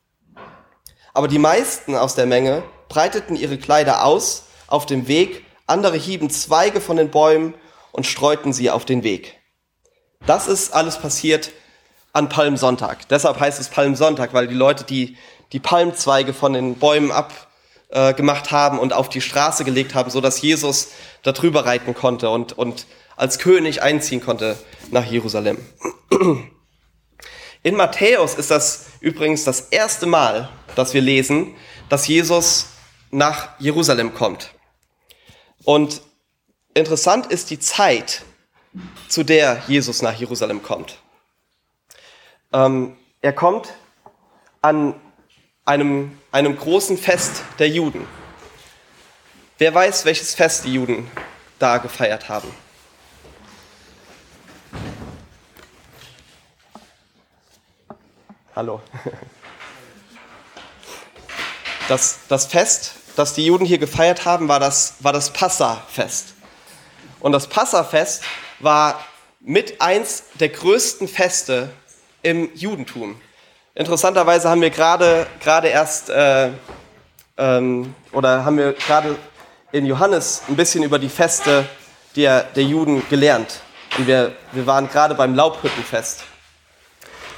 Aber 1.15 1.29
die 1.29 1.39
meisten 1.39 1.95
aus 1.95 2.15
der 2.15 2.27
Menge 2.27 2.63
breiteten 2.89 3.37
ihre 3.37 3.59
Kleider 3.59 4.05
aus 4.05 4.45
auf 4.69 4.87
dem 4.87 5.09
Weg, 5.09 5.45
andere 5.67 5.97
hieben 5.97 6.31
Zweige 6.31 6.81
von 6.81 6.97
den 6.97 7.11
Bäumen 7.11 7.55
und 7.93 8.07
streuten 8.07 8.53
sie 8.53 8.71
auf 8.71 8.85
den 8.85 9.03
Weg. 9.03 9.39
Das 10.27 10.47
ist 10.47 10.73
alles 10.73 10.99
passiert 10.99 11.51
an 12.13 12.29
Palmsonntag. 12.29 13.09
Deshalb 13.09 13.39
heißt 13.41 13.61
es 13.61 13.69
Palmsonntag, 13.69 14.33
weil 14.35 14.49
die 14.49 14.55
Leute 14.55 14.85
die, 14.85 15.17
die 15.53 15.61
Palmzweige 15.61 16.33
von 16.33 16.53
den 16.53 16.77
Bäumen 16.77 17.11
abgemacht 17.11 18.47
äh, 18.47 18.51
haben 18.51 18.79
und 18.79 18.93
auf 18.93 19.09
die 19.09 19.21
Straße 19.21 19.65
gelegt 19.65 19.95
haben, 19.95 20.11
so 20.11 20.21
dass 20.21 20.41
Jesus 20.41 20.89
darüber 21.23 21.67
reiten 21.67 21.95
konnte 21.95 22.31
und, 22.31 22.57
und 22.57 22.87
als 23.17 23.39
König 23.39 23.83
einziehen 23.83 24.21
konnte 24.21 24.57
nach 24.91 25.05
Jerusalem. 25.05 25.59
In 27.63 27.75
Matthäus 27.75 28.35
ist 28.35 28.51
das 28.51 28.87
übrigens 29.01 29.45
das 29.45 29.61
erste 29.61 30.07
Mal, 30.07 30.49
dass 30.77 30.95
wir 30.95 31.01
lesen, 31.01 31.55
dass 31.89 32.07
Jesus 32.07 32.67
nach 33.11 33.49
Jerusalem 33.59 34.15
kommt. 34.15 34.51
Und 35.69 36.01
interessant 36.73 37.27
ist 37.27 37.51
die 37.51 37.59
Zeit, 37.59 38.23
zu 39.07 39.23
der 39.23 39.63
Jesus 39.67 40.01
nach 40.01 40.15
Jerusalem 40.15 40.63
kommt. 40.63 40.97
Ähm, 42.55 42.97
er 43.21 43.35
kommt 43.35 43.75
an 44.63 44.99
einem, 45.67 46.19
einem 46.33 46.57
großen 46.57 46.97
Fest 46.97 47.43
der 47.59 47.69
Juden. 47.69 48.07
Wer 49.59 49.75
weiß, 49.75 50.07
welches 50.07 50.35
Fest 50.35 50.65
die 50.65 50.73
Juden 50.73 51.11
da 51.59 51.77
gefeiert 51.77 52.31
haben? 52.31 52.49
Hallo. 58.57 58.81
Das, 61.89 62.19
das 62.29 62.45
Fest 62.45 62.97
das 63.19 63.35
die 63.35 63.47
Juden 63.47 63.65
hier 63.65 63.79
gefeiert 63.79 64.25
haben, 64.25 64.49
war 64.49 64.61
das, 64.61 64.95
war 65.01 65.13
das 65.13 65.33
Passafest. 65.33 66.35
Und 67.21 67.33
das 67.33 67.49
Passafest 67.49 68.23
war 68.61 69.05
mit 69.41 69.81
eins 69.81 70.25
der 70.41 70.51
größten 70.51 71.09
Feste 71.09 71.71
im 72.23 72.51
Judentum. 72.55 73.21
Interessanterweise 73.75 74.49
haben 74.49 74.61
wir 74.61 74.71
gerade 74.71 75.27
gerade 75.41 75.69
erst 75.69 76.11
äh, 76.11 76.51
ähm, 77.37 77.95
oder 78.13 78.45
haben 78.45 78.59
wir 78.59 78.73
gerade 78.73 79.17
in 79.73 79.87
Johannes 79.87 80.43
ein 80.49 80.57
bisschen 80.57 80.83
über 80.83 80.99
die 80.99 81.09
Feste 81.09 81.65
der, 82.17 82.45
der 82.45 82.65
Juden 82.65 83.09
gelernt. 83.09 83.61
Und 83.97 84.07
wir, 84.07 84.35
wir 84.53 84.67
waren 84.67 84.89
gerade 84.89 85.15
beim 85.15 85.35
Laubhüttenfest. 85.35 86.25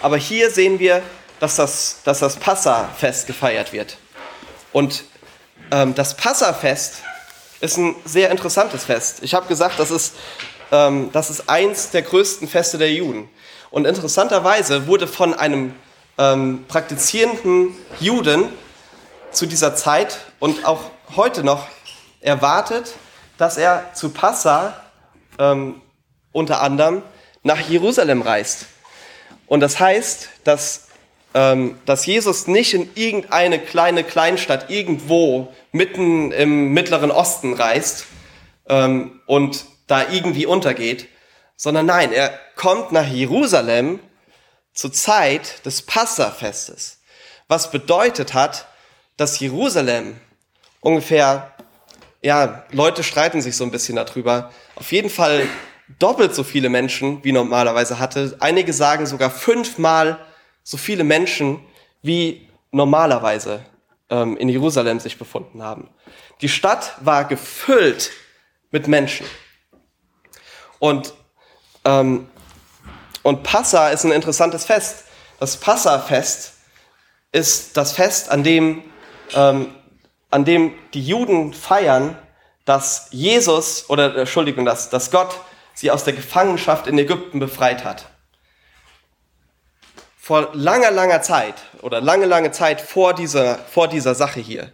Aber 0.02 0.16
hier 0.16 0.50
sehen 0.50 0.78
wir, 0.78 1.02
dass 1.38 1.56
das, 1.56 2.00
dass 2.04 2.20
das 2.20 2.36
Passafest 2.36 3.26
gefeiert 3.26 3.72
wird. 3.72 3.98
Und 4.72 5.04
ähm, 5.70 5.94
das 5.94 6.16
Passafest 6.16 7.02
ist 7.60 7.76
ein 7.76 7.94
sehr 8.04 8.30
interessantes 8.30 8.84
Fest. 8.84 9.18
Ich 9.22 9.34
habe 9.34 9.46
gesagt, 9.46 9.78
das 9.78 9.90
ist, 9.90 10.14
ähm, 10.72 11.10
das 11.12 11.30
ist 11.30 11.48
eins 11.48 11.90
der 11.90 12.02
größten 12.02 12.48
Feste 12.48 12.78
der 12.78 12.92
Juden. 12.92 13.28
Und 13.70 13.86
interessanterweise 13.86 14.86
wurde 14.86 15.06
von 15.06 15.34
einem 15.34 15.74
ähm, 16.18 16.64
praktizierenden 16.68 17.76
Juden 18.00 18.48
zu 19.30 19.46
dieser 19.46 19.74
Zeit 19.76 20.18
und 20.40 20.64
auch 20.64 20.90
heute 21.14 21.44
noch 21.44 21.68
erwartet, 22.20 22.94
dass 23.38 23.56
er 23.56 23.92
zu 23.94 24.10
Passa 24.10 24.74
ähm, 25.38 25.80
unter 26.32 26.60
anderem 26.62 27.02
nach 27.42 27.60
Jerusalem 27.60 28.22
reist. 28.22 28.66
Und 29.46 29.60
das 29.60 29.80
heißt, 29.80 30.28
dass 30.44 30.89
dass 31.32 32.06
Jesus 32.06 32.48
nicht 32.48 32.74
in 32.74 32.90
irgendeine 32.96 33.60
kleine 33.60 34.02
Kleinstadt 34.02 34.68
irgendwo 34.68 35.52
mitten 35.70 36.32
im 36.32 36.72
Mittleren 36.72 37.12
Osten 37.12 37.52
reist 37.52 38.06
ähm, 38.68 39.20
und 39.26 39.64
da 39.86 40.08
irgendwie 40.10 40.46
untergeht, 40.46 41.06
sondern 41.56 41.86
nein, 41.86 42.12
er 42.12 42.32
kommt 42.56 42.90
nach 42.90 43.06
Jerusalem 43.06 44.00
zur 44.72 44.92
Zeit 44.92 45.64
des 45.66 45.82
Passafestes, 45.82 47.00
was 47.48 47.70
bedeutet 47.70 48.34
hat, 48.34 48.66
dass 49.16 49.38
Jerusalem 49.38 50.16
ungefähr, 50.80 51.52
ja, 52.22 52.64
Leute 52.70 53.02
streiten 53.02 53.42
sich 53.42 53.56
so 53.56 53.64
ein 53.64 53.70
bisschen 53.70 53.96
darüber, 53.96 54.50
auf 54.76 54.90
jeden 54.92 55.10
Fall 55.10 55.46
doppelt 55.98 56.34
so 56.34 56.44
viele 56.44 56.68
Menschen 56.68 57.22
wie 57.24 57.32
normalerweise 57.32 57.98
hatte. 57.98 58.36
Einige 58.40 58.72
sagen 58.72 59.06
sogar 59.06 59.30
fünfmal 59.30 60.18
so 60.62 60.76
viele 60.76 61.04
Menschen 61.04 61.60
wie 62.02 62.48
normalerweise 62.70 63.64
ähm, 64.08 64.36
in 64.36 64.48
Jerusalem 64.48 65.00
sich 65.00 65.18
befunden 65.18 65.62
haben. 65.62 65.88
Die 66.40 66.48
Stadt 66.48 66.94
war 67.00 67.24
gefüllt 67.24 68.10
mit 68.70 68.88
Menschen. 68.88 69.26
Und, 70.78 71.12
ähm, 71.84 72.28
und 73.22 73.42
Passa 73.42 73.90
ist 73.90 74.04
ein 74.04 74.12
interessantes 74.12 74.64
Fest. 74.64 75.04
Das 75.38 75.56
Passa-Fest 75.56 76.54
ist 77.32 77.76
das 77.76 77.92
Fest, 77.92 78.30
an 78.30 78.42
dem, 78.42 78.82
ähm, 79.34 79.74
an 80.30 80.44
dem 80.44 80.74
die 80.94 81.04
Juden 81.04 81.52
feiern, 81.52 82.16
dass 82.64 83.08
Jesus, 83.10 83.88
oder 83.88 84.16
Entschuldigung, 84.16 84.64
dass, 84.64 84.90
dass 84.90 85.10
Gott 85.10 85.40
sie 85.74 85.90
aus 85.90 86.04
der 86.04 86.12
Gefangenschaft 86.12 86.86
in 86.86 86.98
Ägypten 86.98 87.38
befreit 87.38 87.84
hat 87.84 88.09
vor 90.20 90.50
langer, 90.52 90.90
langer 90.90 91.22
Zeit 91.22 91.54
oder 91.80 92.02
lange, 92.02 92.26
lange 92.26 92.50
Zeit 92.50 92.82
vor 92.82 93.14
dieser, 93.14 93.56
vor 93.56 93.88
dieser 93.88 94.14
Sache 94.14 94.40
hier 94.40 94.70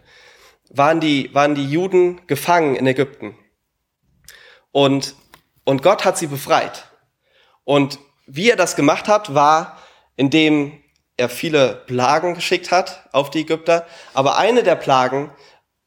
waren 0.69 0.99
die, 0.99 1.33
waren 1.33 1.55
die 1.55 1.65
Juden 1.65 2.19
gefangen 2.27 2.75
in 2.75 2.85
Ägypten. 2.85 3.33
Und, 4.73 5.15
und 5.63 5.81
Gott 5.81 6.03
hat 6.03 6.17
sie 6.17 6.27
befreit. 6.27 6.91
Und 7.63 7.99
wie 8.25 8.49
er 8.49 8.57
das 8.57 8.75
gemacht 8.75 9.07
hat, 9.07 9.33
war, 9.33 9.77
indem 10.17 10.83
er 11.15 11.29
viele 11.29 11.81
Plagen 11.87 12.35
geschickt 12.35 12.69
hat 12.69 13.07
auf 13.13 13.29
die 13.29 13.41
Ägypter. 13.41 13.87
Aber 14.13 14.37
eine 14.37 14.63
der 14.63 14.75
Plagen 14.75 15.31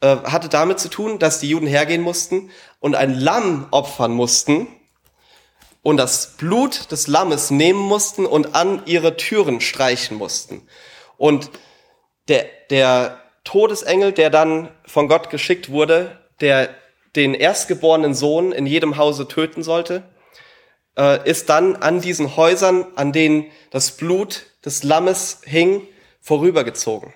äh, 0.01 0.17
hatte 0.25 0.49
damit 0.49 0.81
zu 0.81 0.89
tun, 0.89 1.19
dass 1.19 1.39
die 1.39 1.51
Juden 1.51 1.67
hergehen 1.67 2.03
mussten 2.03 2.51
und 2.79 2.95
ein 2.97 3.13
Lamm 3.13 3.69
opfern 3.71 4.13
mussten, 4.13 4.69
und 5.83 5.97
das 5.97 6.37
Blut 6.37 6.91
des 6.93 7.07
Lammes 7.07 7.51
nehmen 7.51 7.79
mussten 7.81 8.27
und 8.27 8.55
an 8.55 8.83
ihre 8.87 9.17
Türen 9.17 9.61
streichen 9.61 10.17
mussten. 10.17 10.67
Und 11.17 11.51
der, 12.29 12.47
der 12.71 13.21
Todesengel, 13.45 14.13
der 14.13 14.31
dann 14.31 14.69
von 14.87 15.09
Gott 15.09 15.31
geschickt 15.31 15.71
wurde, 15.71 16.19
der 16.41 16.75
den 17.17 17.35
erstgeborenen 17.35 18.15
Sohn 18.15 18.53
in 18.53 18.67
jedem 18.67 18.97
Hause 18.97 19.27
töten 19.27 19.63
sollte, 19.63 20.05
äh, 20.97 21.29
ist 21.29 21.49
dann 21.49 21.77
an 21.77 22.01
diesen 22.01 22.37
Häusern, 22.37 22.87
an 22.95 23.13
denen 23.13 23.47
das 23.71 23.97
Blut 23.97 24.47
des 24.65 24.83
Lammes 24.83 25.41
hing, 25.45 25.87
vorübergezogen. 26.21 27.15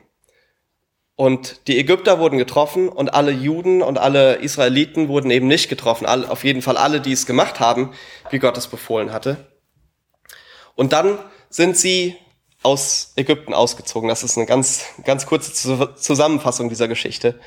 Und 1.16 1.68
die 1.68 1.78
Ägypter 1.78 2.18
wurden 2.18 2.38
getroffen 2.38 2.88
und 2.88 3.14
alle 3.14 3.30
Juden 3.30 3.82
und 3.82 3.98
alle 3.98 4.36
Israeliten 4.36 5.08
wurden 5.08 5.30
eben 5.30 5.46
nicht 5.46 5.68
getroffen. 5.68 6.06
All, 6.06 6.26
auf 6.26 6.42
jeden 6.42 6.60
Fall 6.60 6.76
alle, 6.76 7.00
die 7.00 7.12
es 7.12 7.26
gemacht 7.26 7.60
haben, 7.60 7.92
wie 8.30 8.40
Gott 8.40 8.56
es 8.56 8.66
befohlen 8.66 9.12
hatte. 9.12 9.46
Und 10.74 10.92
dann 10.92 11.18
sind 11.50 11.76
sie 11.76 12.16
aus 12.64 13.12
Ägypten 13.14 13.54
ausgezogen. 13.54 14.08
Das 14.08 14.24
ist 14.24 14.36
eine 14.36 14.46
ganz, 14.46 14.86
ganz 15.04 15.26
kurze 15.26 15.52
Zusammenfassung 15.94 16.68
dieser 16.68 16.88
Geschichte. 16.88 17.38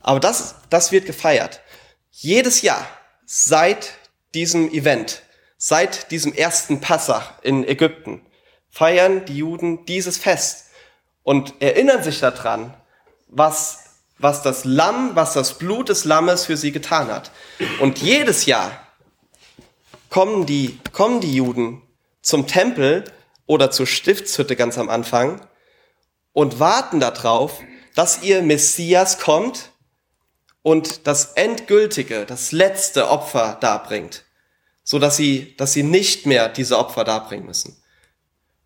Aber 0.00 0.20
das, 0.20 0.56
das 0.70 0.92
wird 0.92 1.06
gefeiert. 1.06 1.60
Jedes 2.10 2.62
Jahr 2.62 2.86
seit 3.24 3.94
diesem 4.34 4.70
Event, 4.70 5.22
seit 5.56 6.12
diesem 6.12 6.32
ersten 6.32 6.80
Passach 6.80 7.42
in 7.42 7.66
Ägypten, 7.66 8.24
feiern 8.68 9.24
die 9.24 9.38
Juden 9.38 9.84
dieses 9.86 10.18
Fest 10.18 10.61
und 11.22 11.60
erinnern 11.60 12.02
sich 12.02 12.20
daran, 12.20 12.74
was, 13.28 13.84
was 14.18 14.42
das 14.42 14.64
Lamm, 14.64 15.12
was 15.14 15.32
das 15.34 15.58
Blut 15.58 15.88
des 15.88 16.04
Lammes 16.04 16.46
für 16.46 16.56
sie 16.56 16.72
getan 16.72 17.08
hat. 17.08 17.30
Und 17.80 17.98
jedes 17.98 18.46
Jahr 18.46 18.70
kommen 20.10 20.46
die, 20.46 20.78
kommen 20.92 21.20
die 21.20 21.34
Juden 21.34 21.82
zum 22.20 22.46
Tempel 22.46 23.04
oder 23.46 23.70
zur 23.70 23.86
Stiftshütte 23.86 24.56
ganz 24.56 24.78
am 24.78 24.88
Anfang 24.88 25.40
und 26.32 26.60
warten 26.60 27.00
darauf, 27.00 27.60
dass 27.94 28.22
ihr 28.22 28.42
Messias 28.42 29.18
kommt 29.18 29.70
und 30.62 31.06
das 31.06 31.32
endgültige, 31.32 32.24
das 32.24 32.52
letzte 32.52 33.10
Opfer 33.10 33.58
darbringt, 33.60 34.24
so 34.84 34.98
dass 34.98 35.16
sie, 35.16 35.56
dass 35.56 35.72
sie 35.72 35.82
nicht 35.82 36.26
mehr 36.26 36.48
diese 36.48 36.78
Opfer 36.78 37.04
darbringen 37.04 37.46
müssen. 37.46 37.82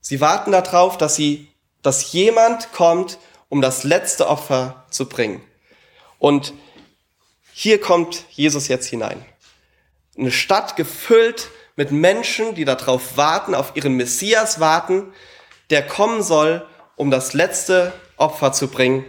Sie 0.00 0.20
warten 0.20 0.52
darauf, 0.52 0.98
dass 0.98 1.16
sie, 1.16 1.48
dass 1.86 2.12
jemand 2.12 2.72
kommt, 2.72 3.18
um 3.48 3.62
das 3.62 3.84
letzte 3.84 4.28
Opfer 4.28 4.84
zu 4.90 5.08
bringen. 5.08 5.40
Und 6.18 6.52
hier 7.52 7.80
kommt 7.80 8.24
Jesus 8.30 8.66
jetzt 8.66 8.86
hinein. 8.88 9.24
Eine 10.18 10.32
Stadt 10.32 10.74
gefüllt 10.74 11.48
mit 11.76 11.92
Menschen, 11.92 12.56
die 12.56 12.64
darauf 12.64 13.16
warten, 13.16 13.54
auf 13.54 13.76
ihren 13.76 13.94
Messias 13.94 14.58
warten, 14.58 15.12
der 15.70 15.86
kommen 15.86 16.22
soll, 16.22 16.66
um 16.96 17.10
das 17.10 17.34
letzte 17.34 17.92
Opfer 18.16 18.52
zu 18.52 18.66
bringen. 18.68 19.04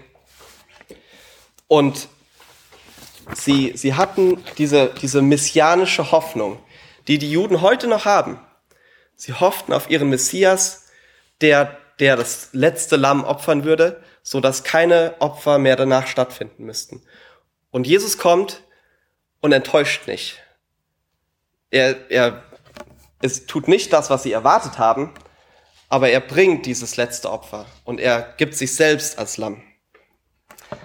Und 1.68 2.10
sie, 3.34 3.74
sie 3.76 3.96
hatten 3.96 4.44
diese, 4.60 4.94
diese 5.02 5.22
messianische 5.24 6.12
Hoffnung, 6.12 6.60
die 7.08 7.18
die 7.18 7.32
Juden 7.32 7.62
heute 7.62 7.88
noch 7.88 8.06
haben. 8.06 8.40
Sie 9.16 9.34
hofften 9.34 9.74
auf 9.74 9.90
ihren 9.90 10.10
Messias, 10.10 10.86
der, 11.42 11.78
der 12.00 12.16
das 12.16 12.50
letzte 12.52 12.96
Lamm 12.96 13.24
opfern 13.24 13.64
würde, 13.64 14.04
so 14.24 14.40
dass 14.40 14.64
keine 14.64 15.16
Opfer 15.20 15.58
mehr 15.58 15.76
danach 15.76 16.08
stattfinden 16.08 16.66
müssten. 16.66 17.02
Und 17.72 17.88
Jesus 17.88 18.18
kommt 18.18 18.64
und 19.42 19.52
enttäuscht 19.52 20.08
nicht. 20.08 20.42
Er, 21.70 22.10
er 22.10 22.44
es 23.22 23.48
tut 23.48 23.68
nicht 23.68 23.92
das, 23.94 24.10
was 24.10 24.24
sie 24.24 24.32
erwartet 24.32 24.78
haben, 24.78 25.14
aber 25.90 26.10
er 26.10 26.20
bringt 26.20 26.66
dieses 26.66 26.98
letzte 26.98 27.32
Opfer 27.32 27.66
und 27.84 28.00
er 28.00 28.34
gibt 28.38 28.56
sich 28.56 28.76
selbst 28.76 29.18
als 29.18 29.38
Lamm. 29.38 29.62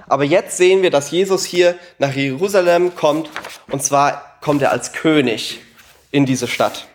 Aber 0.06 0.24
jetzt 0.24 0.56
sehen 0.56 0.82
wir, 0.82 0.90
dass 0.90 1.10
Jesus 1.10 1.44
hier 1.44 1.76
nach 1.98 2.14
Jerusalem 2.14 2.94
kommt 2.94 3.28
und 3.68 3.82
zwar 3.82 4.38
kommt 4.40 4.62
er 4.62 4.70
als 4.70 4.92
König 4.92 5.60
in 6.10 6.26
diese 6.26 6.46
Stadt. 6.46 6.86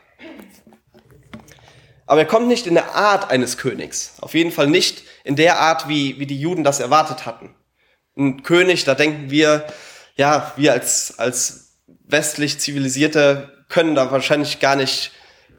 Aber 2.07 2.21
er 2.21 2.27
kommt 2.27 2.47
nicht 2.47 2.65
in 2.65 2.73
der 2.73 2.95
Art 2.95 3.29
eines 3.29 3.57
Königs. 3.57 4.13
Auf 4.21 4.33
jeden 4.33 4.51
Fall 4.51 4.67
nicht 4.67 5.03
in 5.23 5.35
der 5.35 5.59
Art, 5.59 5.87
wie, 5.87 6.19
wie 6.19 6.25
die 6.25 6.39
Juden 6.39 6.63
das 6.63 6.79
erwartet 6.79 7.25
hatten. 7.25 7.53
Ein 8.17 8.43
König, 8.43 8.85
da 8.85 8.95
denken 8.95 9.29
wir, 9.29 9.67
ja, 10.15 10.51
wir 10.55 10.71
als, 10.71 11.19
als 11.19 11.75
westlich 12.05 12.59
zivilisierte 12.59 13.65
können 13.69 13.93
da 13.93 14.09
wahrscheinlich 14.11 14.59
gar 14.59 14.75
nicht 14.75 15.11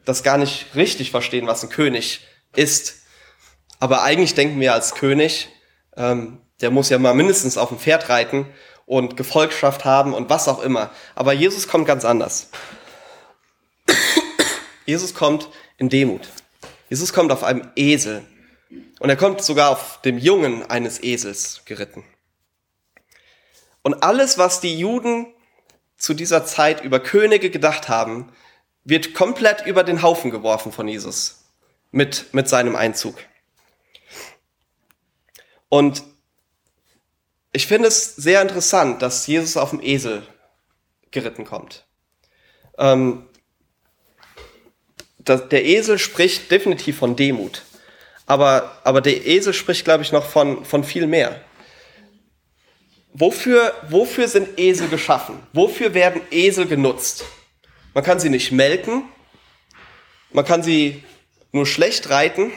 das 0.05 0.23
gar 0.23 0.37
nicht 0.37 0.65
richtig 0.75 1.11
verstehen, 1.11 1.47
was 1.47 1.63
ein 1.63 1.69
König 1.69 2.21
ist. 2.55 2.95
Aber 3.79 4.01
eigentlich 4.01 4.33
denken 4.33 4.59
wir 4.59 4.73
als 4.73 4.95
König, 4.95 5.49
ähm, 5.95 6.41
der 6.61 6.71
muss 6.71 6.89
ja 6.89 6.97
mal 6.97 7.13
mindestens 7.13 7.57
auf 7.57 7.69
dem 7.69 7.79
Pferd 7.79 8.09
reiten 8.09 8.47
und 8.85 9.15
Gefolgschaft 9.15 9.85
haben 9.85 10.13
und 10.13 10.29
was 10.29 10.47
auch 10.47 10.61
immer. 10.61 10.89
Aber 11.15 11.31
Jesus 11.33 11.67
kommt 11.67 11.85
ganz 11.85 12.03
anders. 12.05 12.49
Jesus 14.85 15.13
kommt 15.13 15.49
in 15.77 15.89
Demut. 15.89 16.27
Jesus 16.89 17.13
kommt 17.13 17.31
auf 17.31 17.43
einem 17.43 17.71
Esel. 17.75 18.25
Und 18.99 19.09
er 19.09 19.15
kommt 19.15 19.41
sogar 19.41 19.69
auf 19.69 20.01
dem 20.01 20.17
Jungen 20.17 20.69
eines 20.69 21.01
Esels 21.01 21.61
geritten. 21.65 22.03
Und 23.81 24.03
alles, 24.03 24.37
was 24.37 24.59
die 24.59 24.77
Juden 24.77 25.27
zu 25.97 26.13
dieser 26.13 26.45
Zeit 26.45 26.83
über 26.83 26.99
Könige 26.99 27.49
gedacht 27.49 27.89
haben, 27.89 28.31
wird 28.83 29.13
komplett 29.13 29.65
über 29.65 29.83
den 29.83 30.01
Haufen 30.01 30.31
geworfen 30.31 30.71
von 30.71 30.87
Jesus 30.87 31.45
mit, 31.91 32.33
mit 32.33 32.49
seinem 32.49 32.75
Einzug. 32.75 33.15
Und 35.69 36.03
ich 37.51 37.67
finde 37.67 37.87
es 37.87 38.15
sehr 38.15 38.41
interessant, 38.41 39.01
dass 39.01 39.27
Jesus 39.27 39.57
auf 39.57 39.69
dem 39.71 39.81
Esel 39.81 40.23
geritten 41.11 41.45
kommt. 41.45 41.85
Ähm, 42.77 43.28
das, 45.19 45.49
der 45.49 45.65
Esel 45.65 45.99
spricht 45.99 46.51
definitiv 46.51 46.97
von 46.97 47.15
Demut. 47.15 47.63
Aber, 48.25 48.79
aber 48.83 49.01
der 49.01 49.25
Esel 49.25 49.53
spricht, 49.53 49.85
glaube 49.85 50.03
ich, 50.03 50.11
noch 50.11 50.25
von, 50.25 50.63
von 50.65 50.83
viel 50.83 51.07
mehr. 51.07 51.41
Wofür, 53.13 53.73
wofür 53.89 54.27
sind 54.27 54.59
Esel 54.59 54.87
geschaffen? 54.87 55.39
Wofür 55.51 55.93
werden 55.93 56.21
Esel 56.31 56.67
genutzt? 56.67 57.25
Man 57.93 58.03
kann 58.03 58.19
sie 58.19 58.29
nicht 58.29 58.51
melken. 58.51 59.03
Man 60.31 60.45
kann 60.45 60.61
sie 60.61 61.03
nur 61.51 61.65
schlecht 61.65 62.09
reiten. 62.09 62.51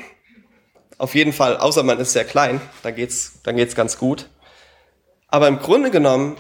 Auf 0.99 1.15
jeden 1.15 1.33
Fall, 1.33 1.57
außer 1.57 1.83
man 1.83 1.99
ist 1.99 2.13
sehr 2.13 2.25
klein, 2.25 2.61
dann 2.83 2.95
geht's, 2.95 3.41
dann 3.43 3.57
geht's 3.57 3.75
ganz 3.75 3.99
gut. 3.99 4.29
Aber 5.27 5.49
im 5.49 5.59
Grunde 5.59 5.91
genommen 5.91 6.37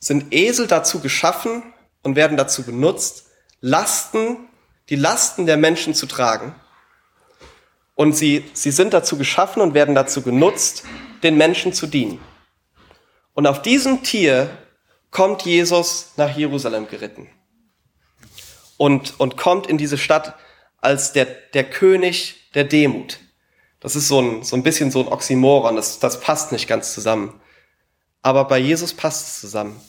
sind 0.00 0.34
Esel 0.34 0.66
dazu 0.66 1.00
geschaffen 1.00 1.62
und 2.02 2.16
werden 2.16 2.36
dazu 2.36 2.64
benutzt, 2.64 3.26
Lasten, 3.60 4.47
die 4.88 4.96
Lasten 4.96 5.46
der 5.46 5.56
Menschen 5.56 5.94
zu 5.94 6.06
tragen. 6.06 6.54
Und 7.94 8.12
sie, 8.16 8.44
sie 8.52 8.70
sind 8.70 8.94
dazu 8.94 9.18
geschaffen 9.18 9.60
und 9.60 9.74
werden 9.74 9.94
dazu 9.94 10.22
genutzt, 10.22 10.84
den 11.22 11.36
Menschen 11.36 11.72
zu 11.72 11.86
dienen. 11.86 12.20
Und 13.34 13.46
auf 13.46 13.62
diesem 13.62 14.02
Tier 14.02 14.50
kommt 15.10 15.42
Jesus 15.42 16.12
nach 16.16 16.36
Jerusalem 16.36 16.88
geritten 16.88 17.28
und, 18.76 19.18
und 19.18 19.36
kommt 19.36 19.66
in 19.66 19.78
diese 19.78 19.98
Stadt 19.98 20.34
als 20.80 21.12
der, 21.12 21.26
der 21.26 21.64
König 21.64 22.50
der 22.54 22.64
Demut. 22.64 23.18
Das 23.80 23.96
ist 23.96 24.08
so 24.08 24.20
ein, 24.20 24.42
so 24.42 24.56
ein 24.56 24.62
bisschen 24.62 24.90
so 24.90 25.00
ein 25.00 25.08
Oxymoron, 25.08 25.76
das, 25.76 25.98
das 25.98 26.20
passt 26.20 26.52
nicht 26.52 26.66
ganz 26.66 26.94
zusammen. 26.94 27.40
Aber 28.22 28.44
bei 28.44 28.58
Jesus 28.58 28.92
passt 28.92 29.28
es 29.28 29.40
zusammen. 29.40 29.80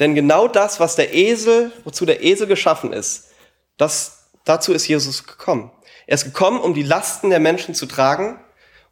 Denn 0.00 0.14
genau 0.14 0.48
das, 0.48 0.80
was 0.80 0.96
der 0.96 1.14
Esel, 1.14 1.72
wozu 1.84 2.04
der 2.04 2.22
Esel 2.22 2.46
geschaffen 2.46 2.92
ist, 2.92 3.28
das, 3.76 4.13
dazu 4.44 4.72
ist 4.72 4.86
Jesus 4.86 5.26
gekommen. 5.26 5.70
Er 6.06 6.14
ist 6.14 6.24
gekommen, 6.24 6.60
um 6.60 6.74
die 6.74 6.82
Lasten 6.82 7.30
der 7.30 7.40
Menschen 7.40 7.74
zu 7.74 7.86
tragen 7.86 8.38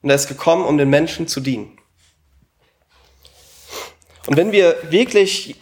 und 0.01 0.11
er 0.11 0.17
ist 0.17 0.29
gekommen, 0.29 0.65
um 0.65 0.79
den 0.79 0.91
Menschen 0.91 1.29
zu 1.29 1.41
dienen. 1.41 1.79
Und 4.27 4.37
wenn 4.37 4.53
wir 4.53 4.77
wirklich 4.91 5.57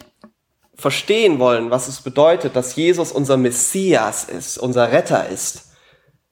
verstehen 0.75 1.39
wollen, 1.39 1.69
was 1.69 1.87
es 1.87 2.01
bedeutet, 2.01 2.55
dass 2.55 2.75
Jesus 2.75 3.11
unser 3.11 3.37
Messias 3.37 4.23
ist, 4.25 4.57
unser 4.57 4.91
Retter 4.91 5.27
ist, 5.29 5.71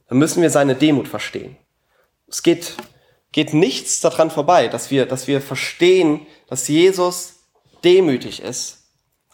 dann 0.08 0.18
müssen 0.18 0.42
wir 0.42 0.50
seine 0.50 0.76
Demut 0.76 1.08
verstehen. 1.08 1.56
Es 2.28 2.42
geht, 2.44 2.76
geht 3.32 3.54
nichts 3.54 4.02
daran 4.02 4.32
vorbei, 4.32 4.68
dass 4.68 4.90
wir, 4.90 5.06
dass 5.06 5.28
wir 5.28 5.42
verstehen, 5.42 6.26
dass 6.48 6.68
Jesus 6.68 7.36
demütig 7.84 8.42
ist, 8.42 8.90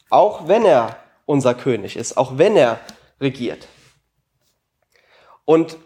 auch 0.10 0.48
wenn 0.48 0.66
er 0.66 0.98
unser 1.26 1.54
König 1.56 1.96
ist, 1.96 2.18
auch 2.18 2.38
wenn 2.38 2.56
er 2.58 2.80
regiert. 3.20 3.68
Und 5.46 5.78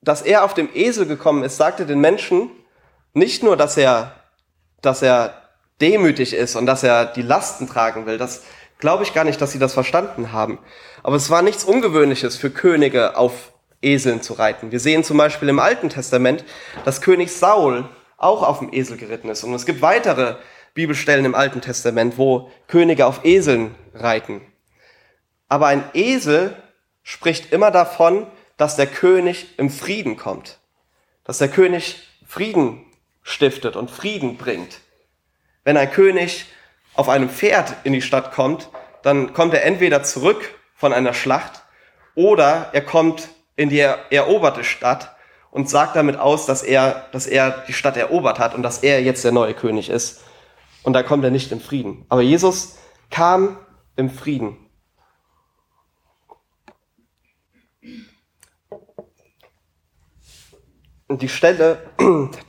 dass 0.00 0.22
er 0.22 0.44
auf 0.44 0.54
dem 0.54 0.68
Esel 0.74 1.06
gekommen 1.06 1.42
ist, 1.42 1.56
sagte 1.56 1.86
den 1.86 2.00
Menschen 2.00 2.50
nicht 3.14 3.42
nur, 3.42 3.56
dass 3.56 3.76
er, 3.76 4.14
dass 4.80 5.02
er 5.02 5.34
demütig 5.80 6.34
ist 6.34 6.56
und 6.56 6.66
dass 6.66 6.82
er 6.82 7.06
die 7.06 7.22
Lasten 7.22 7.68
tragen 7.68 8.06
will. 8.06 8.18
Das 8.18 8.42
glaube 8.78 9.02
ich 9.02 9.14
gar 9.14 9.24
nicht, 9.24 9.40
dass 9.40 9.52
sie 9.52 9.58
das 9.58 9.74
verstanden 9.74 10.32
haben. 10.32 10.58
Aber 11.02 11.16
es 11.16 11.30
war 11.30 11.42
nichts 11.42 11.64
Ungewöhnliches 11.64 12.36
für 12.36 12.50
Könige 12.50 13.16
auf 13.16 13.52
Eseln 13.82 14.22
zu 14.22 14.34
reiten. 14.34 14.72
Wir 14.72 14.80
sehen 14.80 15.04
zum 15.04 15.16
Beispiel 15.16 15.48
im 15.48 15.58
Alten 15.58 15.88
Testament, 15.88 16.44
dass 16.84 17.00
König 17.00 17.32
Saul 17.32 17.88
auch 18.16 18.42
auf 18.42 18.58
dem 18.58 18.72
Esel 18.72 18.96
geritten 18.96 19.28
ist. 19.28 19.44
Und 19.44 19.54
es 19.54 19.66
gibt 19.66 19.82
weitere 19.82 20.36
Bibelstellen 20.74 21.24
im 21.24 21.34
Alten 21.34 21.60
Testament, 21.60 22.18
wo 22.18 22.50
Könige 22.66 23.06
auf 23.06 23.24
Eseln 23.24 23.74
reiten. 23.94 24.40
Aber 25.48 25.66
ein 25.68 25.84
Esel 25.94 26.56
spricht 27.02 27.52
immer 27.52 27.70
davon, 27.70 28.26
dass 28.58 28.76
der 28.76 28.86
König 28.86 29.58
im 29.58 29.70
Frieden 29.70 30.18
kommt. 30.18 30.58
Dass 31.24 31.38
der 31.38 31.48
König 31.48 32.06
Frieden 32.26 32.84
stiftet 33.22 33.76
und 33.76 33.90
Frieden 33.90 34.36
bringt. 34.36 34.80
Wenn 35.64 35.78
ein 35.78 35.90
König 35.90 36.46
auf 36.94 37.08
einem 37.08 37.30
Pferd 37.30 37.74
in 37.84 37.94
die 37.94 38.02
Stadt 38.02 38.32
kommt, 38.32 38.68
dann 39.02 39.32
kommt 39.32 39.54
er 39.54 39.64
entweder 39.64 40.02
zurück 40.02 40.54
von 40.74 40.92
einer 40.92 41.14
Schlacht 41.14 41.62
oder 42.14 42.70
er 42.72 42.82
kommt 42.82 43.28
in 43.56 43.70
die 43.70 43.78
eroberte 43.78 44.64
Stadt 44.64 45.14
und 45.50 45.70
sagt 45.70 45.96
damit 45.96 46.18
aus, 46.18 46.46
dass 46.46 46.62
er, 46.62 47.06
dass 47.12 47.26
er 47.26 47.64
die 47.68 47.72
Stadt 47.72 47.96
erobert 47.96 48.38
hat 48.38 48.54
und 48.54 48.62
dass 48.62 48.78
er 48.82 49.02
jetzt 49.02 49.24
der 49.24 49.32
neue 49.32 49.54
König 49.54 49.88
ist. 49.88 50.22
Und 50.82 50.92
da 50.92 51.02
kommt 51.02 51.24
er 51.24 51.30
nicht 51.30 51.52
im 51.52 51.60
Frieden. 51.60 52.04
Aber 52.08 52.22
Jesus 52.22 52.78
kam 53.10 53.58
im 53.96 54.10
Frieden. 54.10 54.67
Die 61.16 61.28
Stelle, 61.28 61.90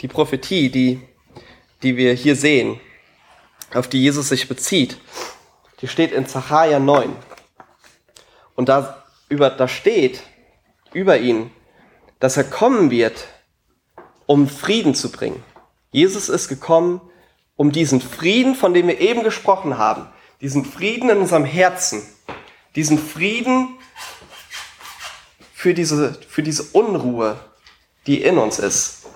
die 0.02 0.08
Prophetie, 0.08 0.70
die, 0.70 1.02
die 1.82 1.96
wir 1.96 2.14
hier 2.14 2.36
sehen, 2.36 2.80
auf 3.74 3.88
die 3.88 4.02
Jesus 4.02 4.30
sich 4.30 4.48
bezieht, 4.48 4.98
die 5.82 5.88
steht 5.88 6.12
in 6.12 6.28
Zachariah 6.28 6.80
9. 6.80 7.16
Und 8.56 8.68
da, 8.68 9.04
über, 9.30 9.50
da 9.50 9.68
steht 9.68 10.22
über 10.92 11.18
ihn, 11.18 11.52
dass 12.20 12.36
er 12.36 12.44
kommen 12.44 12.92
wird, 12.92 13.28
um 14.26 14.50
Frieden 14.50 14.94
zu 14.94 15.12
bringen. 15.12 15.42
Jesus 15.92 16.28
ist 16.28 16.50
gekommen, 16.50 17.02
um 17.56 17.72
diesen 17.72 18.02
Frieden, 18.02 18.56
von 18.56 18.74
dem 18.74 18.88
wir 18.88 19.00
eben 19.00 19.24
gesprochen 19.24 19.78
haben, 19.78 20.08
diesen 20.42 20.66
Frieden 20.66 21.10
in 21.10 21.18
unserem 21.18 21.46
Herzen, 21.46 22.02
diesen 22.76 23.00
Frieden 23.00 23.78
für 25.54 25.74
diese, 25.74 26.14
für 26.28 26.44
diese 26.44 26.64
Unruhe, 26.64 27.40
die 28.08 28.22
in 28.22 28.38
uns 28.38 28.60
ist, 28.60 29.08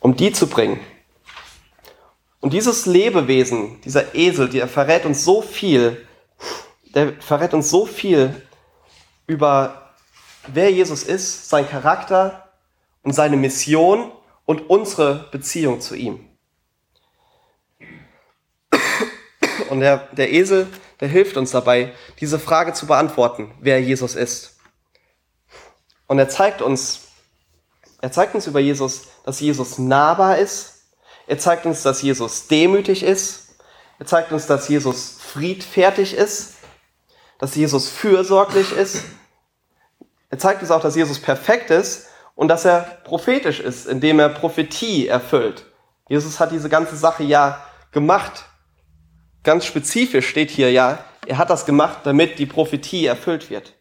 um 0.00 0.16
die 0.16 0.32
zu 0.32 0.46
bringen. 0.46 0.80
Und 2.40 2.52
dieses 2.52 2.86
Lebewesen, 2.86 3.80
dieser 3.80 4.14
Esel, 4.14 4.48
der 4.48 4.68
verrät 4.68 5.04
uns 5.04 5.24
so 5.24 5.42
viel, 5.42 6.06
der 6.94 7.14
verrät 7.20 7.54
uns 7.54 7.70
so 7.70 7.86
viel 7.86 8.42
über 9.26 9.92
wer 10.46 10.70
Jesus 10.70 11.02
ist, 11.02 11.48
sein 11.48 11.68
Charakter 11.68 12.52
und 13.02 13.12
seine 13.12 13.36
Mission 13.36 14.12
und 14.44 14.70
unsere 14.70 15.28
Beziehung 15.30 15.80
zu 15.80 15.94
ihm. 15.94 16.28
Und 19.68 19.80
der, 19.80 20.08
der 20.12 20.32
Esel, 20.32 20.68
der 21.00 21.08
hilft 21.08 21.36
uns 21.36 21.50
dabei, 21.50 21.92
diese 22.20 22.38
Frage 22.38 22.72
zu 22.72 22.86
beantworten, 22.86 23.52
wer 23.60 23.82
Jesus 23.82 24.14
ist. 24.14 24.58
Und 26.06 26.18
er 26.18 26.28
zeigt 26.28 26.62
uns, 26.62 27.05
er 28.06 28.12
zeigt 28.12 28.36
uns 28.36 28.46
über 28.46 28.60
Jesus, 28.60 29.08
dass 29.24 29.40
Jesus 29.40 29.78
nahbar 29.78 30.38
ist. 30.38 30.74
Er 31.26 31.40
zeigt 31.40 31.66
uns, 31.66 31.82
dass 31.82 32.02
Jesus 32.02 32.46
demütig 32.46 33.02
ist. 33.02 33.56
Er 33.98 34.06
zeigt 34.06 34.30
uns, 34.30 34.46
dass 34.46 34.68
Jesus 34.68 35.18
friedfertig 35.20 36.14
ist, 36.14 36.54
dass 37.40 37.56
Jesus 37.56 37.88
fürsorglich 37.88 38.70
ist. 38.70 39.02
Er 40.30 40.38
zeigt 40.38 40.62
uns 40.62 40.70
auch, 40.70 40.80
dass 40.80 40.94
Jesus 40.94 41.18
perfekt 41.18 41.72
ist 41.72 42.06
und 42.36 42.46
dass 42.46 42.64
er 42.64 42.82
prophetisch 43.02 43.58
ist, 43.58 43.88
indem 43.88 44.20
er 44.20 44.28
Prophetie 44.28 45.08
erfüllt. 45.08 45.66
Jesus 46.08 46.38
hat 46.38 46.52
diese 46.52 46.68
ganze 46.68 46.96
Sache 46.96 47.24
ja 47.24 47.60
gemacht. 47.90 48.44
Ganz 49.42 49.64
spezifisch 49.64 50.28
steht 50.28 50.52
hier 50.52 50.70
ja, 50.70 51.04
er 51.26 51.38
hat 51.38 51.50
das 51.50 51.66
gemacht, 51.66 52.02
damit 52.04 52.38
die 52.38 52.46
Prophetie 52.46 53.06
erfüllt 53.06 53.50
wird. 53.50 53.72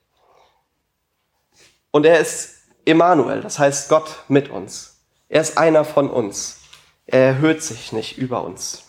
Und 1.92 2.08
er 2.08 2.20
ist 2.20 2.55
Emmanuel, 2.86 3.42
das 3.42 3.60
heißt 3.60 3.90
Gott 3.90 4.24
mit 4.28 4.50
uns. 4.50 5.02
Er 5.28 5.42
ist 5.42 5.58
einer 5.58 5.84
von 5.84 6.10
uns. 6.10 6.60
Er 7.06 7.22
erhöht 7.22 7.62
sich 7.64 7.92
nicht 7.92 8.18
über 8.18 8.44
uns. 8.44 8.84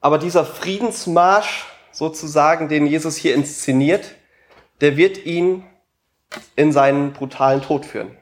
Aber 0.00 0.18
dieser 0.18 0.44
Friedensmarsch 0.44 1.66
sozusagen, 1.92 2.68
den 2.68 2.86
Jesus 2.86 3.16
hier 3.16 3.34
inszeniert, 3.34 4.14
der 4.80 4.96
wird 4.96 5.24
ihn 5.26 5.64
in 6.56 6.72
seinen 6.72 7.12
brutalen 7.12 7.62
Tod 7.62 7.84
führen. 7.84 8.16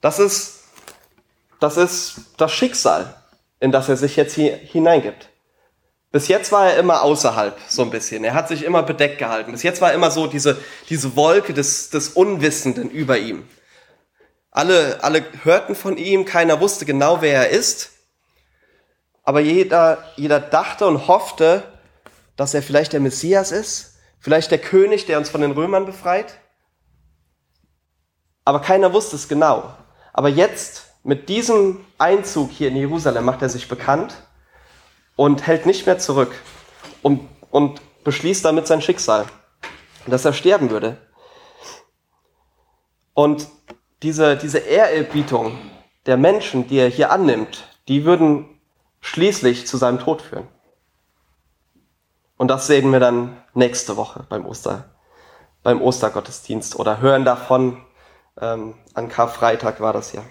Das 0.00 0.18
ist, 0.18 0.64
das 1.60 1.76
ist 1.76 2.20
das 2.36 2.52
Schicksal, 2.52 3.14
in 3.60 3.70
das 3.70 3.88
er 3.88 3.96
sich 3.96 4.16
jetzt 4.16 4.34
hier 4.34 4.56
hineingibt. 4.56 5.28
Bis 6.14 6.28
jetzt 6.28 6.52
war 6.52 6.70
er 6.70 6.76
immer 6.78 7.02
außerhalb, 7.02 7.58
so 7.66 7.82
ein 7.82 7.90
bisschen. 7.90 8.22
Er 8.22 8.34
hat 8.34 8.46
sich 8.46 8.62
immer 8.62 8.84
bedeckt 8.84 9.18
gehalten. 9.18 9.50
Bis 9.50 9.64
jetzt 9.64 9.80
war 9.80 9.92
immer 9.92 10.12
so 10.12 10.28
diese, 10.28 10.56
diese 10.88 11.16
Wolke 11.16 11.52
des, 11.52 11.90
des 11.90 12.10
Unwissenden 12.10 12.88
über 12.88 13.18
ihm. 13.18 13.48
Alle, 14.52 15.02
alle 15.02 15.24
hörten 15.42 15.74
von 15.74 15.96
ihm, 15.96 16.24
keiner 16.24 16.60
wusste 16.60 16.84
genau, 16.84 17.20
wer 17.20 17.34
er 17.34 17.48
ist. 17.48 17.90
Aber 19.24 19.40
jeder, 19.40 20.04
jeder 20.14 20.38
dachte 20.38 20.86
und 20.86 21.08
hoffte, 21.08 21.64
dass 22.36 22.54
er 22.54 22.62
vielleicht 22.62 22.92
der 22.92 23.00
Messias 23.00 23.50
ist, 23.50 23.96
vielleicht 24.20 24.52
der 24.52 24.58
König, 24.58 25.06
der 25.06 25.18
uns 25.18 25.30
von 25.30 25.40
den 25.40 25.50
Römern 25.50 25.84
befreit. 25.84 26.38
Aber 28.44 28.60
keiner 28.60 28.92
wusste 28.92 29.16
es 29.16 29.26
genau. 29.26 29.74
Aber 30.12 30.28
jetzt, 30.28 30.84
mit 31.02 31.28
diesem 31.28 31.84
Einzug 31.98 32.52
hier 32.52 32.68
in 32.68 32.76
Jerusalem, 32.76 33.24
macht 33.24 33.42
er 33.42 33.48
sich 33.48 33.66
bekannt 33.66 34.14
und 35.16 35.46
hält 35.46 35.66
nicht 35.66 35.86
mehr 35.86 35.98
zurück 35.98 36.32
und, 37.02 37.28
und 37.50 37.80
beschließt 38.04 38.44
damit 38.44 38.66
sein 38.66 38.82
Schicksal, 38.82 39.26
dass 40.06 40.24
er 40.24 40.32
sterben 40.32 40.70
würde. 40.70 40.98
Und 43.14 43.48
diese, 44.02 44.36
diese 44.36 44.58
Ehrerbietung 44.58 45.56
der 46.06 46.16
Menschen, 46.16 46.66
die 46.66 46.78
er 46.78 46.88
hier 46.88 47.10
annimmt, 47.10 47.64
die 47.88 48.04
würden 48.04 48.60
schließlich 49.00 49.66
zu 49.66 49.76
seinem 49.76 49.98
Tod 49.98 50.22
führen. 50.22 50.48
Und 52.36 52.48
das 52.48 52.66
sehen 52.66 52.90
wir 52.90 53.00
dann 53.00 53.36
nächste 53.54 53.96
Woche 53.96 54.26
beim, 54.28 54.44
Oster, 54.44 54.90
beim 55.62 55.80
Ostergottesdienst 55.80 56.78
oder 56.78 57.00
hören 57.00 57.24
davon. 57.24 57.84
Ähm, 58.40 58.74
an 58.94 59.08
Karfreitag 59.08 59.80
war 59.80 59.92
das 59.92 60.12
ja. 60.12 60.22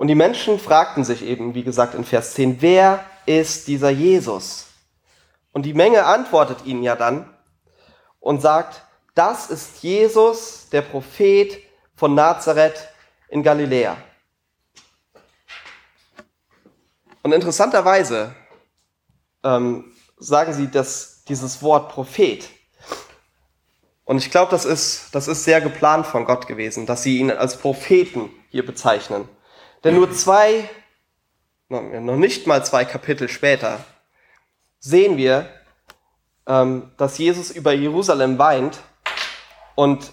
Und 0.00 0.06
die 0.06 0.14
Menschen 0.14 0.58
fragten 0.58 1.04
sich 1.04 1.22
eben, 1.22 1.54
wie 1.54 1.62
gesagt 1.62 1.94
in 1.94 2.06
Vers 2.06 2.32
10, 2.32 2.62
wer 2.62 3.04
ist 3.26 3.68
dieser 3.68 3.90
Jesus? 3.90 4.68
Und 5.52 5.66
die 5.66 5.74
Menge 5.74 6.06
antwortet 6.06 6.64
ihnen 6.64 6.82
ja 6.82 6.96
dann 6.96 7.28
und 8.18 8.40
sagt, 8.40 8.80
das 9.14 9.50
ist 9.50 9.82
Jesus, 9.82 10.70
der 10.72 10.80
Prophet 10.80 11.58
von 11.96 12.14
Nazareth 12.14 12.88
in 13.28 13.42
Galiläa. 13.42 13.98
Und 17.22 17.32
interessanterweise 17.32 18.34
ähm, 19.44 19.92
sagen 20.16 20.54
sie 20.54 20.70
dass 20.70 21.24
dieses 21.24 21.62
Wort 21.62 21.92
Prophet. 21.92 22.48
Und 24.06 24.16
ich 24.16 24.30
glaube, 24.30 24.50
das 24.50 24.64
ist, 24.64 25.14
das 25.14 25.28
ist 25.28 25.44
sehr 25.44 25.60
geplant 25.60 26.06
von 26.06 26.24
Gott 26.24 26.46
gewesen, 26.46 26.86
dass 26.86 27.02
sie 27.02 27.18
ihn 27.18 27.30
als 27.30 27.58
Propheten 27.58 28.30
hier 28.48 28.64
bezeichnen. 28.64 29.28
Denn 29.84 29.94
nur 29.94 30.12
zwei, 30.12 30.68
noch 31.68 32.16
nicht 32.16 32.46
mal 32.46 32.64
zwei 32.64 32.84
Kapitel 32.84 33.28
später, 33.28 33.84
sehen 34.78 35.16
wir, 35.16 35.48
ähm, 36.46 36.92
dass 36.96 37.18
Jesus 37.18 37.50
über 37.50 37.72
Jerusalem 37.72 38.38
weint 38.38 38.80
und, 39.74 40.12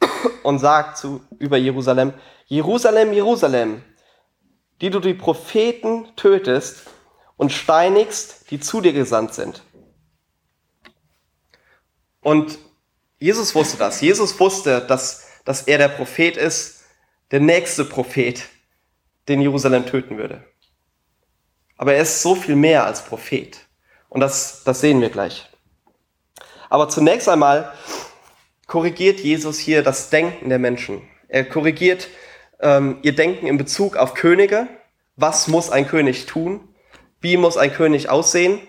und 0.42 0.58
sagt 0.58 0.98
zu, 0.98 1.22
über 1.38 1.56
Jerusalem, 1.56 2.14
Jerusalem, 2.46 3.12
Jerusalem, 3.12 3.82
die 4.80 4.90
du 4.90 5.00
die 5.00 5.14
Propheten 5.14 6.08
tötest 6.16 6.90
und 7.36 7.52
steinigst, 7.52 8.50
die 8.50 8.60
zu 8.60 8.80
dir 8.80 8.92
gesandt 8.92 9.34
sind. 9.34 9.62
Und 12.20 12.58
Jesus 13.18 13.54
wusste 13.54 13.76
das. 13.76 14.00
Jesus 14.00 14.38
wusste, 14.40 14.80
dass, 14.80 15.26
dass 15.44 15.62
er 15.62 15.78
der 15.78 15.88
Prophet 15.88 16.36
ist, 16.36 16.84
der 17.30 17.40
nächste 17.40 17.84
Prophet, 17.84 18.42
den 19.28 19.40
Jerusalem 19.40 19.86
töten 19.86 20.18
würde. 20.18 20.44
Aber 21.76 21.94
er 21.94 22.02
ist 22.02 22.22
so 22.22 22.34
viel 22.34 22.56
mehr 22.56 22.84
als 22.84 23.04
Prophet. 23.04 23.58
Und 24.08 24.20
das, 24.20 24.62
das 24.64 24.80
sehen 24.80 25.00
wir 25.00 25.10
gleich. 25.10 25.48
Aber 26.68 26.88
zunächst 26.88 27.28
einmal 27.28 27.72
korrigiert 28.66 29.20
Jesus 29.20 29.58
hier 29.58 29.82
das 29.82 30.10
Denken 30.10 30.48
der 30.48 30.58
Menschen. 30.58 31.02
Er 31.28 31.44
korrigiert 31.44 32.08
ähm, 32.60 32.98
ihr 33.02 33.14
Denken 33.14 33.46
in 33.46 33.58
Bezug 33.58 33.96
auf 33.96 34.14
Könige. 34.14 34.68
Was 35.16 35.48
muss 35.48 35.70
ein 35.70 35.86
König 35.86 36.26
tun? 36.26 36.68
Wie 37.20 37.36
muss 37.36 37.56
ein 37.56 37.72
König 37.72 38.08
aussehen? 38.08 38.60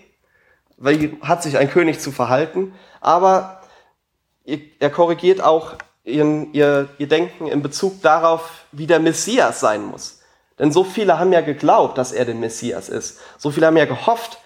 Wie 0.77 1.17
hat 1.21 1.43
sich 1.43 1.57
ein 1.57 1.69
König 1.69 1.99
zu 1.99 2.11
verhalten? 2.11 2.73
Aber 3.01 3.61
er 4.45 4.89
korrigiert 4.89 5.41
auch 5.41 5.75
ihr, 6.03 6.47
ihr, 6.53 6.89
ihr 6.97 7.07
Denken 7.07 7.47
in 7.47 7.61
Bezug 7.61 8.01
darauf, 8.01 8.65
wie 8.71 8.87
der 8.87 8.99
Messias 8.99 9.59
sein 9.59 9.83
muss. 9.83 10.21
Denn 10.59 10.71
so 10.71 10.83
viele 10.83 11.19
haben 11.19 11.33
ja 11.33 11.41
geglaubt, 11.41 11.97
dass 11.97 12.11
er 12.11 12.25
der 12.25 12.35
Messias 12.35 12.89
ist. 12.89 13.19
So 13.37 13.51
viele 13.51 13.67
haben 13.67 13.77
ja 13.77 13.85
gehofft, 13.85 14.39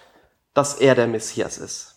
dass 0.54 0.74
er 0.74 0.94
der 0.94 1.06
Messias 1.06 1.58
ist. 1.58 1.96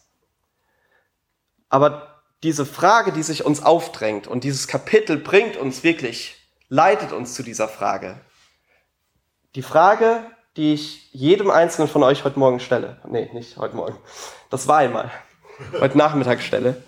Aber 1.69 2.21
diese 2.43 2.65
Frage, 2.65 3.11
die 3.11 3.23
sich 3.23 3.45
uns 3.45 3.63
aufdrängt 3.63 4.27
und 4.27 4.43
dieses 4.43 4.67
Kapitel 4.67 5.17
bringt 5.17 5.57
uns 5.57 5.83
wirklich, 5.83 6.35
leitet 6.69 7.11
uns 7.11 7.33
zu 7.33 7.41
dieser 7.41 7.67
Frage. 7.67 8.19
Die 9.55 9.63
Frage, 9.63 10.23
die 10.55 10.73
ich 10.73 11.11
jedem 11.13 11.49
Einzelnen 11.49 11.87
von 11.87 12.03
euch 12.03 12.23
heute 12.23 12.37
Morgen 12.37 12.59
stelle, 12.59 13.01
nee, 13.07 13.29
nicht 13.33 13.57
heute 13.57 13.75
Morgen, 13.75 13.97
das 14.49 14.67
war 14.67 14.79
einmal, 14.79 15.11
heute 15.79 15.97
Nachmittag 15.97 16.41
stelle, 16.41 16.83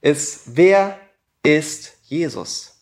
ist, 0.00 0.56
wer 0.56 0.98
ist 1.42 1.96
Jesus? 2.04 2.78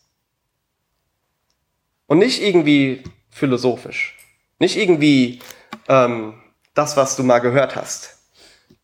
Und 2.05 2.19
nicht 2.19 2.41
irgendwie 2.41 3.03
philosophisch, 3.37 4.17
nicht 4.59 4.75
irgendwie 4.75 5.39
ähm, 5.87 6.41
das, 6.73 6.97
was 6.97 7.15
du 7.15 7.23
mal 7.23 7.39
gehört 7.39 7.75
hast 7.75 8.17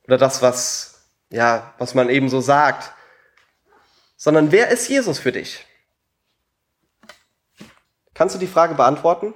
oder 0.05 0.17
das, 0.17 0.41
was 0.41 0.93
ja, 1.33 1.73
was 1.79 1.95
man 1.95 2.09
eben 2.09 2.29
so 2.29 2.41
sagt, 2.41 2.93
sondern 4.15 4.51
wer 4.51 4.69
ist 4.69 4.87
Jesus 4.87 5.17
für 5.17 5.31
dich? 5.31 5.65
Kannst 8.13 8.35
du 8.35 8.39
die 8.39 8.47
Frage 8.47 8.75
beantworten? 8.75 9.33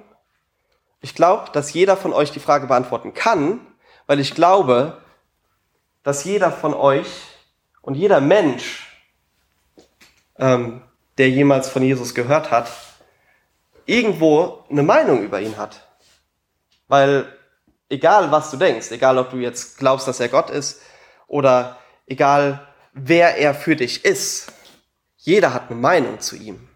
Ich 1.02 1.16
glaube, 1.16 1.50
dass 1.52 1.74
jeder 1.74 1.98
von 1.98 2.14
euch 2.14 2.32
die 2.32 2.40
Frage 2.40 2.68
beantworten 2.68 3.16
kann, 3.16 3.60
weil 4.06 4.20
ich 4.20 4.36
glaube, 4.36 5.02
dass 6.04 6.24
jeder 6.24 6.52
von 6.52 6.76
euch 6.76 7.08
und 7.82 7.96
jeder 7.96 8.22
Mensch, 8.22 8.88
ähm, 10.38 10.82
der 11.18 11.32
jemals 11.32 11.68
von 11.68 11.82
Jesus 11.82 12.14
gehört 12.14 12.52
hat, 12.52 12.70
irgendwo 13.88 14.64
eine 14.70 14.84
Meinung 14.84 15.24
über 15.24 15.42
ihn 15.42 15.58
hat. 15.58 15.88
Weil 16.88 17.26
egal 17.90 18.32
was 18.32 18.52
du 18.52 18.58
denkst, 18.58 18.92
egal 18.92 19.18
ob 19.18 19.32
du 19.32 19.38
jetzt 19.38 19.78
glaubst, 19.80 20.08
dass 20.08 20.20
er 20.20 20.30
Gott 20.30 20.50
ist 20.52 20.82
oder 21.28 21.80
egal 22.06 22.68
wer 22.94 23.38
er 23.38 23.56
für 23.56 23.76
dich 23.76 24.06
ist, 24.06 24.52
jeder 25.18 25.54
hat 25.54 25.70
eine 25.70 25.80
Meinung 25.80 26.20
zu 26.20 26.36
ihm. 26.36 26.68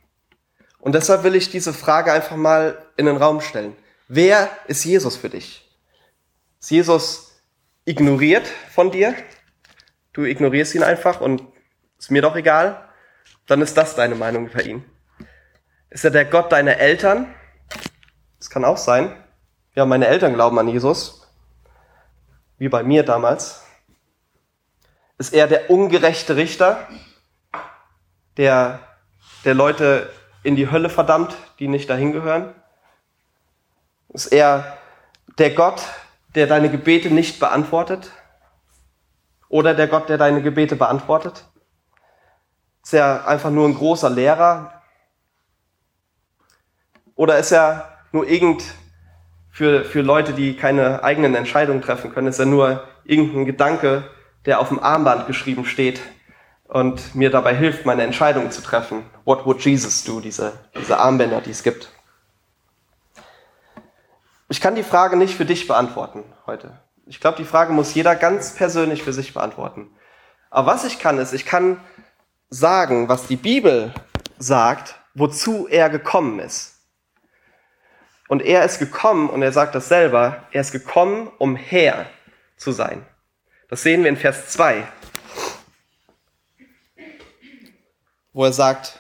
Und 0.80 0.96
deshalb 0.96 1.24
will 1.24 1.36
ich 1.36 1.50
diese 1.50 1.74
Frage 1.74 2.12
einfach 2.12 2.36
mal 2.36 2.86
in 2.98 3.06
den 3.06 3.18
Raum 3.18 3.42
stellen. 3.42 3.76
Wer 4.08 4.50
ist 4.68 4.84
Jesus 4.84 5.16
für 5.16 5.30
dich? 5.30 5.70
Ist 6.60 6.72
Jesus 6.72 7.42
ignoriert 7.86 8.48
von 8.74 8.92
dir? 8.92 9.16
Du 10.14 10.24
ignorierst 10.24 10.76
ihn 10.76 10.84
einfach 10.84 11.22
und 11.22 11.44
ist 11.98 12.12
mir 12.12 12.22
doch 12.22 12.36
egal? 12.36 12.90
Dann 13.48 13.62
ist 13.62 13.78
das 13.78 13.96
deine 13.96 14.16
Meinung 14.16 14.48
über 14.48 14.64
ihn. 14.64 14.84
Ist 15.92 16.06
er 16.06 16.12
der 16.12 16.24
Gott 16.24 16.54
deiner 16.54 16.78
Eltern? 16.78 17.28
Das 18.40 18.50
kann 18.50 18.64
auch 18.64 18.78
sein. 18.78 19.14
Ja, 19.76 19.86
meine 19.86 20.08
Eltern 20.08 20.34
glauben 20.34 20.58
an 20.58 20.70
Jesus. 20.70 21.28
Wie 22.58 22.70
bei 22.70 22.82
mir 22.82 23.04
damals. 23.04 23.66
Ist 25.18 25.34
er 25.34 25.48
der 25.48 25.70
ungerechte 25.70 26.38
Richter, 26.38 26.88
der, 28.38 28.80
der 29.44 29.54
Leute 29.54 30.10
in 30.44 30.56
die 30.56 30.72
Hölle 30.72 30.90
verdammt, 30.90 31.36
die 31.60 31.68
nicht 31.68 31.90
dahin 31.90 32.14
gehören? 32.14 32.56
Ist 34.14 34.28
er 34.28 34.78
der 35.38 35.52
Gott, 35.52 35.84
der 36.36 36.48
deine 36.48 36.70
Gebete 36.72 37.10
nicht 37.10 37.38
beantwortet? 37.38 38.12
Oder 39.50 39.74
der 39.74 39.90
Gott, 39.90 40.08
der 40.08 40.18
deine 40.18 40.42
Gebete 40.42 40.78
beantwortet? 40.78 41.46
Ist 42.82 42.94
er 42.94 43.28
einfach 43.28 43.50
nur 43.50 43.68
ein 43.68 43.76
großer 43.76 44.10
Lehrer? 44.10 44.81
Oder 47.16 47.38
ist 47.38 47.52
er 47.52 47.98
nur 48.12 48.28
irgend 48.28 48.64
für, 49.52 49.84
für 49.84 50.02
Leute, 50.02 50.34
die 50.34 50.56
keine 50.56 51.04
eigenen 51.04 51.36
Entscheidungen 51.36 51.82
treffen 51.82 52.14
können, 52.14 52.28
ist 52.28 52.40
er 52.40 52.46
nur 52.46 52.84
irgendein 53.04 53.46
Gedanke, 53.46 54.04
der 54.46 54.60
auf 54.60 54.70
dem 54.70 54.80
Armband 54.80 55.28
geschrieben 55.28 55.66
steht 55.66 56.02
und 56.66 57.16
mir 57.16 57.30
dabei 57.30 57.56
hilft, 57.56 57.86
meine 57.86 58.04
Entscheidungen 58.04 58.52
zu 58.52 58.62
treffen? 58.62 59.04
What 59.26 59.46
would 59.46 59.62
Jesus 59.62 60.04
do? 60.04 60.20
Diese, 60.20 60.54
diese 60.78 60.98
Armbänder, 60.98 61.42
die 61.42 61.52
es 61.52 61.64
gibt. 61.64 61.90
Ich 64.48 64.62
kann 64.62 64.76
die 64.76 64.84
Frage 64.84 65.16
nicht 65.16 65.36
für 65.36 65.46
dich 65.46 65.68
beantworten 65.68 66.24
heute. 66.46 66.80
Ich 67.06 67.20
glaube, 67.20 67.38
die 67.38 67.46
Frage 67.46 67.74
muss 67.74 67.94
jeder 67.94 68.16
ganz 68.16 68.54
persönlich 68.54 69.04
für 69.04 69.14
sich 69.14 69.34
beantworten. 69.34 69.90
Aber 70.50 70.74
was 70.74 70.84
ich 70.86 71.00
kann, 71.00 71.18
ist, 71.18 71.34
ich 71.34 71.46
kann 71.46 71.80
sagen, 72.50 73.10
was 73.10 73.28
die 73.28 73.38
Bibel 73.38 73.94
sagt, 74.38 74.96
wozu 75.14 75.68
er 75.68 75.90
gekommen 75.90 76.40
ist. 76.40 76.71
Und 78.32 78.42
er 78.42 78.64
ist 78.64 78.80
gekommen, 78.80 79.30
und 79.30 79.42
er 79.42 79.52
sagt 79.52 79.76
das 79.76 79.90
selber, 79.90 80.48
er 80.54 80.62
ist 80.62 80.72
gekommen, 80.72 81.30
um 81.38 81.58
Herr 81.58 82.06
zu 82.56 82.72
sein. 82.72 83.06
Das 83.68 83.84
sehen 83.84 84.04
wir 84.04 84.10
in 84.10 84.16
Vers 84.16 84.48
2, 84.52 84.88
wo 88.32 88.46
er 88.46 88.54
sagt, 88.54 89.00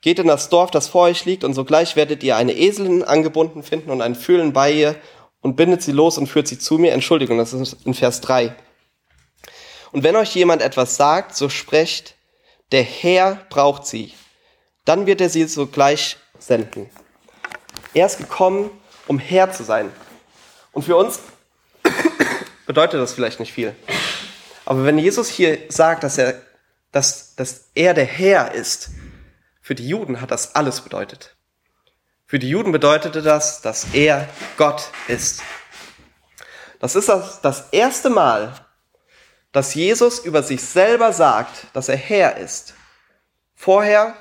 Geht 0.00 0.18
in 0.18 0.26
das 0.26 0.48
Dorf, 0.48 0.72
das 0.72 0.88
vor 0.88 1.02
euch 1.02 1.24
liegt, 1.24 1.44
und 1.44 1.54
sogleich 1.54 1.94
werdet 1.94 2.24
ihr 2.24 2.34
eine 2.34 2.54
Eselin 2.54 3.04
angebunden 3.04 3.62
finden 3.62 3.92
und 3.92 4.02
einen 4.02 4.16
Füllen 4.16 4.52
bei 4.52 4.72
ihr 4.72 4.96
und 5.40 5.54
bindet 5.54 5.82
sie 5.82 5.92
los 5.92 6.18
und 6.18 6.26
führt 6.26 6.48
sie 6.48 6.58
zu 6.58 6.76
mir. 6.76 6.92
Entschuldigung, 6.92 7.38
das 7.38 7.52
ist 7.52 7.86
in 7.86 7.94
Vers 7.94 8.20
3. 8.20 8.52
Und 9.92 10.02
wenn 10.02 10.16
euch 10.16 10.34
jemand 10.34 10.60
etwas 10.60 10.96
sagt, 10.96 11.36
so 11.36 11.48
sprecht, 11.48 12.16
der 12.72 12.82
Herr 12.82 13.46
braucht 13.48 13.86
sie. 13.86 14.12
Dann 14.84 15.06
wird 15.06 15.20
er 15.20 15.28
sie 15.28 15.44
sogleich 15.44 16.16
senden. 16.40 16.90
Er 17.94 18.06
ist 18.06 18.18
gekommen, 18.18 18.70
um 19.06 19.18
Herr 19.18 19.52
zu 19.52 19.62
sein. 19.62 19.90
Und 20.72 20.82
für 20.82 20.96
uns 20.96 21.20
bedeutet 22.66 23.00
das 23.00 23.14
vielleicht 23.14 23.38
nicht 23.40 23.52
viel. 23.52 23.74
Aber 24.64 24.84
wenn 24.84 24.98
Jesus 24.98 25.28
hier 25.28 25.58
sagt, 25.68 26.02
dass 26.02 26.18
er, 26.18 26.42
dass, 26.90 27.36
dass 27.36 27.70
er 27.74 27.94
der 27.94 28.04
Herr 28.04 28.52
ist, 28.52 28.90
für 29.60 29.74
die 29.74 29.88
Juden 29.88 30.20
hat 30.20 30.30
das 30.30 30.56
alles 30.56 30.80
bedeutet. 30.80 31.36
Für 32.26 32.38
die 32.38 32.48
Juden 32.48 32.72
bedeutete 32.72 33.22
das, 33.22 33.62
dass 33.62 33.94
er 33.94 34.28
Gott 34.56 34.90
ist. 35.08 35.42
Das 36.80 36.96
ist 36.96 37.08
das, 37.08 37.40
das 37.40 37.68
erste 37.70 38.10
Mal, 38.10 38.54
dass 39.52 39.74
Jesus 39.74 40.18
über 40.18 40.42
sich 40.42 40.62
selber 40.62 41.12
sagt, 41.12 41.68
dass 41.74 41.88
er 41.88 41.96
Herr 41.96 42.38
ist. 42.38 42.74
Vorher, 43.54 44.16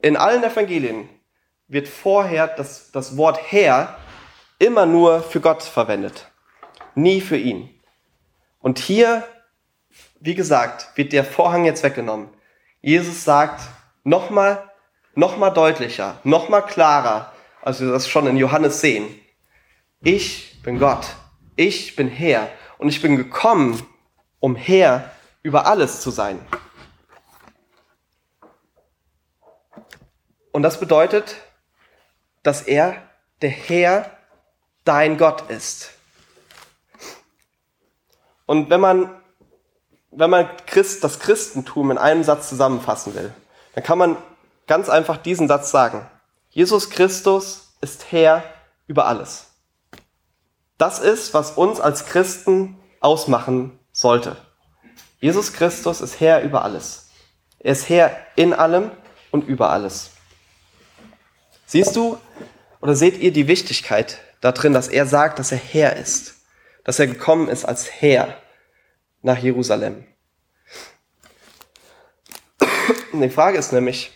in 0.00 0.16
allen 0.16 0.42
Evangelien, 0.42 1.08
wird 1.68 1.86
vorher 1.86 2.48
das, 2.48 2.90
das 2.90 3.16
Wort 3.16 3.38
Herr 3.50 3.96
immer 4.58 4.86
nur 4.86 5.22
für 5.22 5.40
Gott 5.40 5.62
verwendet, 5.62 6.30
nie 6.94 7.20
für 7.20 7.36
ihn. 7.36 7.70
Und 8.60 8.78
hier, 8.78 9.22
wie 10.18 10.34
gesagt, 10.34 10.96
wird 10.96 11.12
der 11.12 11.24
Vorhang 11.24 11.64
jetzt 11.64 11.82
weggenommen. 11.82 12.28
Jesus 12.80 13.24
sagt, 13.24 13.60
nochmal 14.02 14.68
noch 15.18 15.36
mal 15.36 15.50
deutlicher, 15.50 16.20
nochmal 16.22 16.64
klarer, 16.64 17.32
als 17.62 17.80
wir 17.80 17.90
das 17.90 18.08
schon 18.08 18.28
in 18.28 18.36
Johannes 18.36 18.80
sehen. 18.80 19.20
Ich 20.00 20.62
bin 20.62 20.78
Gott, 20.78 21.08
ich 21.56 21.96
bin 21.96 22.08
Herr 22.08 22.48
und 22.78 22.88
ich 22.88 23.02
bin 23.02 23.16
gekommen, 23.16 23.84
um 24.38 24.54
Herr 24.54 25.10
über 25.42 25.66
alles 25.66 26.02
zu 26.02 26.12
sein. 26.12 26.38
Und 30.52 30.62
das 30.62 30.78
bedeutet, 30.78 31.34
dass 32.48 32.62
er 32.62 32.96
der 33.42 33.50
Herr, 33.50 34.10
dein 34.86 35.18
Gott 35.18 35.50
ist. 35.50 35.90
Und 38.46 38.70
wenn 38.70 38.80
man, 38.80 39.14
wenn 40.12 40.30
man 40.30 40.48
Christ, 40.64 41.04
das 41.04 41.18
Christentum 41.18 41.90
in 41.90 41.98
einem 41.98 42.24
Satz 42.24 42.48
zusammenfassen 42.48 43.14
will, 43.14 43.34
dann 43.74 43.84
kann 43.84 43.98
man 43.98 44.16
ganz 44.66 44.88
einfach 44.88 45.18
diesen 45.18 45.46
Satz 45.46 45.70
sagen. 45.70 46.08
Jesus 46.48 46.88
Christus 46.88 47.74
ist 47.82 48.12
Herr 48.12 48.42
über 48.86 49.04
alles. 49.04 49.48
Das 50.78 51.00
ist, 51.00 51.34
was 51.34 51.50
uns 51.50 51.80
als 51.80 52.06
Christen 52.06 52.78
ausmachen 53.00 53.78
sollte. 53.92 54.38
Jesus 55.20 55.52
Christus 55.52 56.00
ist 56.00 56.18
Herr 56.18 56.40
über 56.40 56.64
alles. 56.64 57.10
Er 57.58 57.72
ist 57.72 57.90
Herr 57.90 58.16
in 58.36 58.54
allem 58.54 58.90
und 59.32 59.46
über 59.46 59.68
alles. 59.68 60.12
Siehst 61.68 61.96
du 61.96 62.16
oder 62.80 62.96
seht 62.96 63.18
ihr 63.18 63.30
die 63.30 63.46
Wichtigkeit 63.46 64.20
darin, 64.40 64.72
dass 64.72 64.88
er 64.88 65.04
sagt, 65.04 65.38
dass 65.38 65.52
er 65.52 65.58
Herr 65.58 65.96
ist, 65.96 66.36
dass 66.82 66.98
er 66.98 67.06
gekommen 67.06 67.50
ist 67.50 67.66
als 67.66 67.90
Herr 68.00 68.38
nach 69.20 69.36
Jerusalem? 69.36 70.06
Die 73.12 73.28
Frage 73.28 73.58
ist 73.58 73.74
nämlich, 73.74 74.12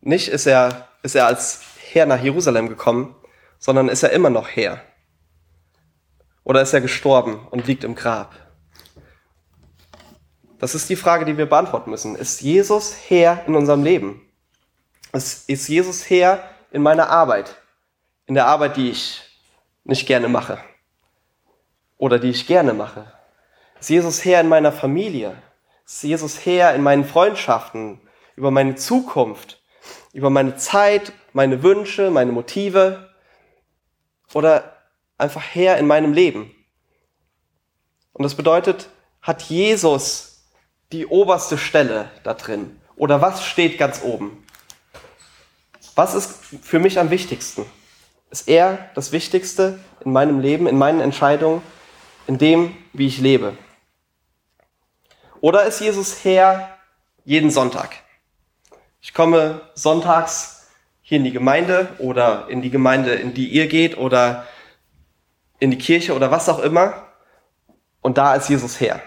nicht 0.00 0.28
ist 0.28 0.46
er, 0.46 0.90
ist 1.02 1.16
er 1.16 1.26
als 1.26 1.62
Herr 1.90 2.06
nach 2.06 2.22
Jerusalem 2.22 2.68
gekommen, 2.68 3.16
sondern 3.58 3.88
ist 3.88 4.04
er 4.04 4.12
immer 4.12 4.30
noch 4.30 4.48
Herr? 4.48 4.80
Oder 6.44 6.62
ist 6.62 6.72
er 6.72 6.82
gestorben 6.82 7.48
und 7.50 7.66
liegt 7.66 7.82
im 7.82 7.96
Grab? 7.96 8.36
Das 10.60 10.76
ist 10.76 10.88
die 10.88 10.94
Frage, 10.94 11.24
die 11.24 11.36
wir 11.36 11.46
beantworten 11.46 11.90
müssen. 11.90 12.14
Ist 12.14 12.42
Jesus 12.42 12.94
Herr 13.08 13.42
in 13.48 13.56
unserem 13.56 13.82
Leben? 13.82 14.23
Ist, 15.14 15.48
ist 15.48 15.68
Jesus 15.68 16.10
Herr 16.10 16.42
in 16.72 16.82
meiner 16.82 17.08
Arbeit? 17.08 17.54
In 18.26 18.34
der 18.34 18.46
Arbeit, 18.46 18.76
die 18.76 18.90
ich 18.90 19.22
nicht 19.84 20.08
gerne 20.08 20.28
mache? 20.28 20.58
Oder 21.96 22.18
die 22.18 22.30
ich 22.30 22.48
gerne 22.48 22.72
mache? 22.74 23.12
Ist 23.78 23.90
Jesus 23.90 24.24
Herr 24.24 24.40
in 24.40 24.48
meiner 24.48 24.72
Familie? 24.72 25.40
Ist 25.86 26.02
Jesus 26.02 26.44
Herr 26.44 26.74
in 26.74 26.82
meinen 26.82 27.04
Freundschaften, 27.04 28.00
über 28.34 28.50
meine 28.50 28.74
Zukunft, 28.74 29.62
über 30.12 30.30
meine 30.30 30.56
Zeit, 30.56 31.12
meine 31.32 31.62
Wünsche, 31.62 32.10
meine 32.10 32.32
Motive? 32.32 33.14
Oder 34.32 34.78
einfach 35.16 35.42
Herr 35.42 35.78
in 35.78 35.86
meinem 35.86 36.12
Leben? 36.12 36.52
Und 38.12 38.24
das 38.24 38.34
bedeutet, 38.34 38.88
hat 39.22 39.42
Jesus 39.42 40.48
die 40.90 41.06
oberste 41.06 41.56
Stelle 41.56 42.10
da 42.24 42.34
drin? 42.34 42.80
Oder 42.96 43.22
was 43.22 43.44
steht 43.44 43.78
ganz 43.78 44.02
oben? 44.02 44.43
Was 45.94 46.14
ist 46.14 46.30
für 46.62 46.78
mich 46.78 46.98
am 46.98 47.10
wichtigsten? 47.10 47.64
Ist 48.30 48.48
er 48.48 48.90
das 48.94 49.12
Wichtigste 49.12 49.78
in 50.04 50.12
meinem 50.12 50.40
Leben, 50.40 50.66
in 50.66 50.76
meinen 50.76 51.00
Entscheidungen, 51.00 51.62
in 52.26 52.38
dem, 52.38 52.76
wie 52.92 53.06
ich 53.06 53.20
lebe? 53.20 53.56
Oder 55.40 55.64
ist 55.64 55.80
Jesus 55.80 56.24
Herr 56.24 56.76
jeden 57.24 57.50
Sonntag? 57.50 57.90
Ich 59.00 59.14
komme 59.14 59.60
sonntags 59.74 60.68
hier 61.02 61.18
in 61.18 61.24
die 61.24 61.32
Gemeinde 61.32 61.90
oder 61.98 62.48
in 62.48 62.62
die 62.62 62.70
Gemeinde, 62.70 63.14
in 63.14 63.34
die 63.34 63.48
ihr 63.48 63.68
geht 63.68 63.96
oder 63.96 64.46
in 65.60 65.70
die 65.70 65.78
Kirche 65.78 66.14
oder 66.14 66.30
was 66.30 66.48
auch 66.48 66.58
immer. 66.58 67.06
Und 68.00 68.18
da 68.18 68.34
ist 68.34 68.48
Jesus 68.48 68.80
Herr. 68.80 69.00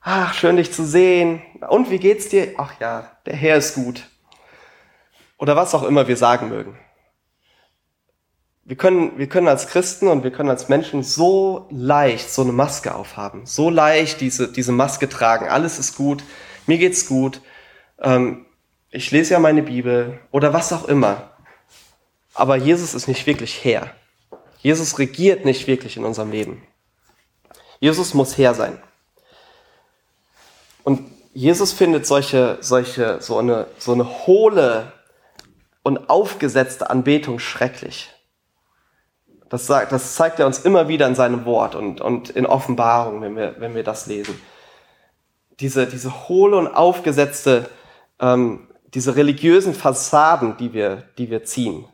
Ach, 0.00 0.32
schön 0.34 0.56
dich 0.56 0.72
zu 0.72 0.84
sehen. 0.84 1.42
Und 1.68 1.90
wie 1.90 1.98
geht's 1.98 2.28
dir? 2.28 2.54
Ach 2.58 2.78
ja, 2.78 3.10
der 3.26 3.34
Herr 3.34 3.56
ist 3.56 3.74
gut. 3.74 4.04
Oder 5.38 5.56
was 5.56 5.74
auch 5.74 5.82
immer 5.82 6.08
wir 6.08 6.16
sagen 6.16 6.48
mögen. 6.48 6.78
Wir 8.64 8.76
können, 8.76 9.16
wir 9.16 9.28
können 9.28 9.46
als 9.46 9.68
Christen 9.68 10.08
und 10.08 10.24
wir 10.24 10.32
können 10.32 10.50
als 10.50 10.68
Menschen 10.68 11.04
so 11.04 11.68
leicht 11.70 12.30
so 12.30 12.42
eine 12.42 12.52
Maske 12.52 12.94
aufhaben, 12.94 13.46
so 13.46 13.70
leicht 13.70 14.20
diese, 14.20 14.50
diese 14.50 14.72
Maske 14.72 15.08
tragen. 15.08 15.48
Alles 15.48 15.78
ist 15.78 15.96
gut, 15.96 16.24
mir 16.66 16.78
geht's 16.78 17.06
gut, 17.06 17.40
ähm, 18.00 18.44
ich 18.90 19.10
lese 19.10 19.34
ja 19.34 19.38
meine 19.38 19.62
Bibel 19.62 20.18
oder 20.32 20.52
was 20.52 20.72
auch 20.72 20.86
immer. 20.86 21.30
Aber 22.34 22.56
Jesus 22.56 22.94
ist 22.94 23.06
nicht 23.06 23.26
wirklich 23.26 23.64
Herr. 23.64 23.90
Jesus 24.58 24.98
regiert 24.98 25.44
nicht 25.44 25.66
wirklich 25.66 25.96
in 25.96 26.04
unserem 26.04 26.32
Leben. 26.32 26.62
Jesus 27.78 28.14
muss 28.14 28.36
Herr 28.36 28.54
sein. 28.54 28.82
Und 30.82 31.08
Jesus 31.34 31.72
findet 31.72 32.06
solche, 32.06 32.58
solche, 32.62 33.20
so 33.20 33.38
eine, 33.38 33.66
so 33.78 33.92
eine 33.92 34.26
hohle 34.26 34.92
und 35.86 36.10
aufgesetzte 36.10 36.90
Anbetung 36.90 37.38
schrecklich. 37.38 38.10
Das, 39.48 39.68
sagt, 39.68 39.92
das 39.92 40.16
zeigt 40.16 40.40
er 40.40 40.46
uns 40.46 40.58
immer 40.58 40.88
wieder 40.88 41.06
in 41.06 41.14
seinem 41.14 41.44
Wort 41.44 41.76
und, 41.76 42.00
und 42.00 42.28
in 42.28 42.44
Offenbarung, 42.44 43.20
wenn 43.20 43.36
wir, 43.36 43.54
wenn 43.60 43.76
wir 43.76 43.84
das 43.84 44.08
lesen. 44.08 44.36
Diese, 45.60 45.86
diese 45.86 46.28
hohle 46.28 46.56
und 46.56 46.66
aufgesetzte, 46.66 47.70
ähm, 48.18 48.66
diese 48.94 49.14
religiösen 49.14 49.74
Fassaden, 49.74 50.56
die 50.56 50.72
wir, 50.72 51.04
die 51.18 51.30
wir 51.30 51.44
ziehen, 51.44 51.84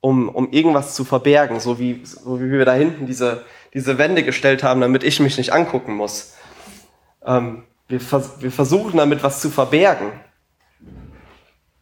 um, 0.00 0.28
um 0.28 0.52
irgendwas 0.52 0.94
zu 0.94 1.04
verbergen, 1.04 1.58
so 1.58 1.80
wie, 1.80 2.04
so 2.04 2.40
wie 2.40 2.48
wir 2.48 2.64
da 2.64 2.74
hinten 2.74 3.06
diese, 3.06 3.42
diese 3.72 3.98
Wände 3.98 4.22
gestellt 4.22 4.62
haben, 4.62 4.80
damit 4.80 5.02
ich 5.02 5.18
mich 5.18 5.36
nicht 5.36 5.52
angucken 5.52 5.96
muss. 5.96 6.34
Ähm, 7.26 7.64
wir, 7.88 8.00
vers 8.00 8.34
wir 8.38 8.52
versuchen 8.52 8.98
damit 8.98 9.24
was 9.24 9.40
zu 9.40 9.50
verbergen. 9.50 10.12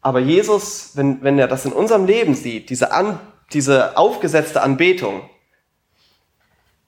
Aber 0.02 0.18
Jesus, 0.18 0.90
wenn, 0.94 1.22
wenn 1.22 1.38
er 1.38 1.46
das 1.46 1.64
in 1.64 1.72
unserem 1.72 2.06
Leben 2.06 2.34
sieht, 2.34 2.68
diese, 2.70 2.92
An, 2.92 3.20
diese 3.52 3.96
aufgesetzte 3.96 4.60
Anbetung, 4.60 5.30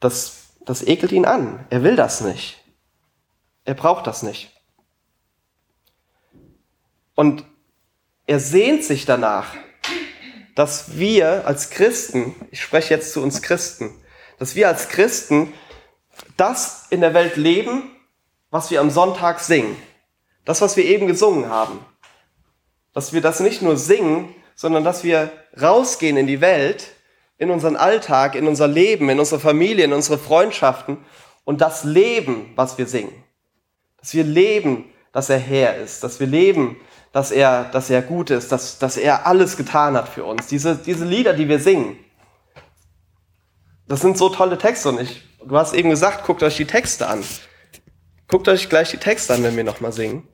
das, 0.00 0.48
das 0.66 0.82
ekelt 0.82 1.12
ihn 1.12 1.24
an. 1.24 1.64
Er 1.70 1.84
will 1.84 1.94
das 1.94 2.20
nicht. 2.20 2.60
Er 3.64 3.74
braucht 3.74 4.08
das 4.08 4.24
nicht. 4.24 4.50
Und 7.14 7.44
er 8.26 8.40
sehnt 8.40 8.82
sich 8.82 9.06
danach, 9.06 9.54
dass 10.56 10.98
wir 10.98 11.46
als 11.46 11.70
Christen, 11.70 12.34
ich 12.50 12.60
spreche 12.60 12.92
jetzt 12.92 13.12
zu 13.12 13.22
uns 13.22 13.42
Christen, 13.42 13.94
dass 14.38 14.56
wir 14.56 14.66
als 14.66 14.88
Christen 14.88 15.52
das 16.36 16.86
in 16.90 17.00
der 17.00 17.14
Welt 17.14 17.36
leben, 17.36 17.90
was 18.50 18.72
wir 18.72 18.80
am 18.80 18.90
Sonntag 18.90 19.38
singen. 19.38 19.76
Das, 20.44 20.60
was 20.60 20.76
wir 20.76 20.84
eben 20.84 21.06
gesungen 21.06 21.48
haben 21.48 21.78
dass 22.94 23.12
wir 23.12 23.20
das 23.20 23.40
nicht 23.40 23.60
nur 23.60 23.76
singen, 23.76 24.34
sondern 24.54 24.84
dass 24.84 25.04
wir 25.04 25.30
rausgehen 25.60 26.16
in 26.16 26.26
die 26.26 26.40
Welt, 26.40 26.86
in 27.36 27.50
unseren 27.50 27.76
Alltag, 27.76 28.36
in 28.36 28.46
unser 28.46 28.68
Leben, 28.68 29.10
in 29.10 29.18
unsere 29.18 29.40
Familie, 29.40 29.84
in 29.84 29.92
unsere 29.92 30.16
Freundschaften 30.16 30.98
und 31.44 31.60
das 31.60 31.84
leben, 31.84 32.52
was 32.54 32.78
wir 32.78 32.86
singen. 32.86 33.12
Dass 34.00 34.14
wir 34.14 34.24
leben, 34.24 34.84
dass 35.12 35.28
er 35.28 35.38
Herr 35.38 35.76
ist, 35.76 36.04
dass 36.04 36.20
wir 36.20 36.28
leben, 36.28 36.76
dass 37.12 37.32
er, 37.32 37.64
dass 37.64 37.90
er 37.90 38.00
gut 38.00 38.30
ist, 38.30 38.52
dass, 38.52 38.78
dass 38.78 38.96
er 38.96 39.26
alles 39.26 39.56
getan 39.56 39.96
hat 39.96 40.08
für 40.08 40.24
uns. 40.24 40.46
Diese, 40.46 40.76
diese 40.76 41.04
Lieder, 41.04 41.34
die 41.34 41.48
wir 41.48 41.58
singen, 41.58 41.98
das 43.88 44.00
sind 44.00 44.16
so 44.16 44.28
tolle 44.28 44.56
Texte 44.56 44.88
und 44.88 45.00
ich, 45.00 45.22
du 45.44 45.56
hast 45.56 45.74
eben 45.74 45.90
gesagt, 45.90 46.24
guckt 46.24 46.42
euch 46.42 46.56
die 46.56 46.64
Texte 46.64 47.08
an. 47.08 47.22
Guckt 48.28 48.48
euch 48.48 48.68
gleich 48.68 48.90
die 48.90 48.96
Texte 48.96 49.34
an, 49.34 49.42
wenn 49.42 49.56
wir 49.56 49.64
nochmal 49.64 49.92
singen 49.92 50.26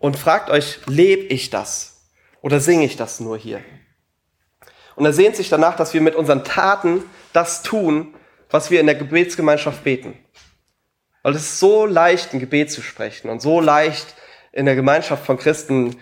und 0.00 0.18
fragt 0.18 0.50
euch, 0.50 0.80
lebe 0.86 1.22
ich 1.22 1.50
das? 1.50 2.08
Oder 2.40 2.58
singe 2.58 2.84
ich 2.84 2.96
das 2.96 3.20
nur 3.20 3.38
hier? 3.38 3.62
Und 4.96 5.04
er 5.04 5.12
sehnt 5.12 5.36
sich 5.36 5.48
danach, 5.48 5.76
dass 5.76 5.94
wir 5.94 6.00
mit 6.00 6.16
unseren 6.16 6.42
Taten 6.42 7.04
das 7.32 7.62
tun, 7.62 8.14
was 8.50 8.72
wir 8.72 8.80
in 8.80 8.86
der 8.86 8.96
Gebetsgemeinschaft 8.96 9.84
beten. 9.84 10.18
Weil 11.22 11.36
es 11.36 11.42
ist 11.42 11.60
so 11.60 11.86
leicht, 11.86 12.32
ein 12.32 12.40
Gebet 12.40 12.72
zu 12.72 12.82
sprechen 12.82 13.30
und 13.30 13.40
so 13.40 13.60
leicht 13.60 14.16
in 14.52 14.64
der 14.64 14.74
Gemeinschaft 14.74 15.24
von 15.24 15.38
Christen 15.38 15.96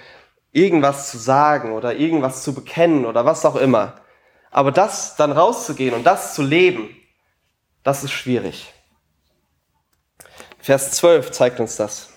irgendwas 0.52 1.10
zu 1.10 1.18
sagen 1.18 1.72
oder 1.72 1.96
irgendwas 1.96 2.42
zu 2.44 2.54
bekennen 2.54 3.04
oder 3.04 3.24
was 3.24 3.44
auch 3.44 3.56
immer. 3.56 4.00
Aber 4.50 4.72
das 4.72 5.16
dann 5.16 5.32
rauszugehen 5.32 5.94
und 5.94 6.04
das 6.04 6.34
zu 6.34 6.42
leben, 6.42 6.88
das 7.82 8.04
ist 8.04 8.12
schwierig. 8.12 8.72
Vers 10.60 10.92
12 10.92 11.32
zeigt 11.32 11.60
uns 11.60 11.76
das. 11.76 12.10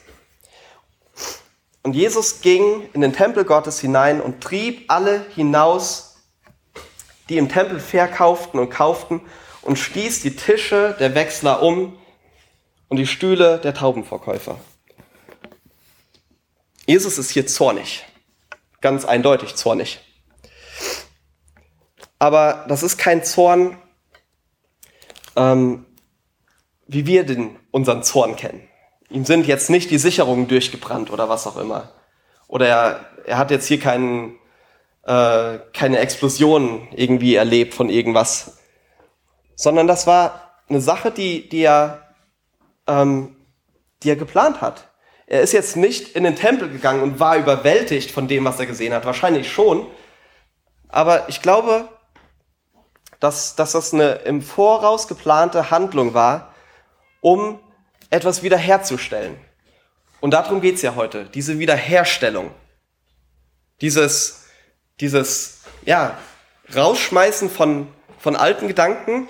Und 1.84 1.94
Jesus 1.94 2.42
ging 2.42 2.90
in 2.94 3.02
den 3.02 3.14
Tempel 3.14 3.44
Gottes 3.44 3.80
hinein 3.80 4.22
und 4.22 4.42
trieb 4.42 4.86
alle 4.88 5.26
hinaus, 5.36 6.18
die 7.30 7.38
im 7.38 7.50
Tempel 7.50 7.80
verkauften 7.80 8.60
und 8.60 8.70
kauften, 8.70 9.22
und 9.64 9.78
stieß 9.78 10.22
die 10.22 10.36
Tische 10.36 10.96
der 11.00 11.14
Wechsler 11.14 11.62
um 11.62 11.98
und 12.88 12.98
die 12.98 13.08
Stühle 13.08 13.60
der 13.60 13.74
Taubenverkäufer. 13.74 14.60
Jesus 16.88 17.18
ist 17.18 17.30
hier 17.30 17.46
zornig, 17.46 18.04
ganz 18.82 19.06
eindeutig 19.06 19.56
zornig. 19.56 20.00
Aber 22.20 22.66
das 22.68 22.84
ist 22.84 22.98
kein 22.98 23.24
Zorn, 23.24 23.78
ähm, 25.36 25.86
wie 26.88 27.06
wir 27.06 27.24
den, 27.24 27.58
unseren 27.72 28.04
Zorn 28.04 28.36
kennen. 28.36 28.68
Ihm 29.12 29.26
sind 29.26 29.46
jetzt 29.46 29.70
nicht 29.70 29.92
die 29.92 29.98
Sicherungen 29.98 30.48
durchgebrannt 30.48 31.12
oder 31.12 31.28
was 31.28 31.46
auch 31.46 31.58
immer. 31.58 31.90
Oder 32.48 32.68
er, 32.68 33.06
er 33.26 33.38
hat 33.38 33.52
jetzt 33.52 33.68
hier 33.68 33.80
keinen, 33.80 34.38
äh, 35.04 35.60
keine 35.74 36.00
Explosion 36.00 36.88
irgendwie 36.96 37.36
erlebt 37.36 37.74
von 37.74 37.90
irgendwas. 37.90 38.58
Sondern 39.56 39.88
das 39.88 40.08
war 40.08 40.54
eine 40.70 40.80
Sache, 40.80 41.12
die, 41.12 41.50
die, 41.50 41.64
er, 41.64 42.14
ähm, 42.88 43.36
die 44.04 44.10
er 44.10 44.16
geplant 44.16 44.62
hat. 44.62 44.88
Er 45.28 45.42
ist 45.42 45.52
jetzt 45.52 45.76
nicht 45.76 46.16
in 46.16 46.24
den 46.24 46.36
Tempel 46.36 46.70
gegangen 46.70 47.04
und 47.04 47.20
war 47.20 47.38
überwältigt 47.38 48.12
von 48.12 48.28
dem, 48.28 48.46
was 48.46 48.60
er 48.60 48.66
gesehen 48.66 48.94
hat. 48.94 49.06
Wahrscheinlich 49.06 49.52
schon. 49.52 49.88
Aber 50.88 51.28
ich 51.30 51.42
glaube, 51.42 51.88
dass, 53.20 53.56
dass 53.56 53.74
das 53.74 53.94
eine 53.94 54.14
im 54.26 54.42
Voraus 54.42 55.08
geplante 55.08 55.70
Handlung 55.70 56.14
war, 56.14 56.54
um 57.22 57.60
etwas 58.12 58.44
wiederherzustellen. 58.44 59.36
Und 60.20 60.32
darum 60.32 60.62
geht's 60.62 60.84
ja 60.84 60.94
heute, 60.96 61.26
diese 61.26 61.58
Wiederherstellung. 61.58 62.52
Dieses, 63.82 64.44
dieses, 65.00 65.62
ja, 65.84 66.20
Rausschmeißen 66.76 67.50
von, 67.50 67.88
von 68.20 68.36
alten 68.36 68.68
Gedanken, 68.68 69.28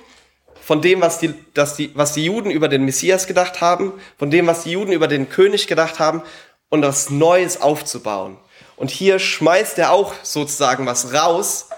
von 0.62 0.82
dem, 0.82 1.00
was 1.02 1.20
die, 1.20 1.34
dass 1.54 1.76
die, 1.76 1.96
was 1.96 2.14
die 2.14 2.26
Juden 2.26 2.52
über 2.52 2.68
den 2.68 2.84
Messias 2.84 3.26
gedacht 3.26 3.62
haben, 3.62 3.94
von 4.18 4.30
dem, 4.30 4.48
was 4.48 4.64
die 4.64 4.72
Juden 4.72 4.92
über 4.92 5.08
den 5.08 5.30
König 5.30 5.68
gedacht 5.68 6.00
haben, 6.00 6.22
und 6.70 6.82
das 6.82 7.10
Neues 7.10 7.60
aufzubauen. 7.62 8.38
Und 8.78 8.90
hier 8.90 9.20
schmeißt 9.20 9.78
er 9.78 9.92
auch 9.92 10.14
sozusagen 10.24 10.86
was 10.86 11.14
raus, 11.14 11.70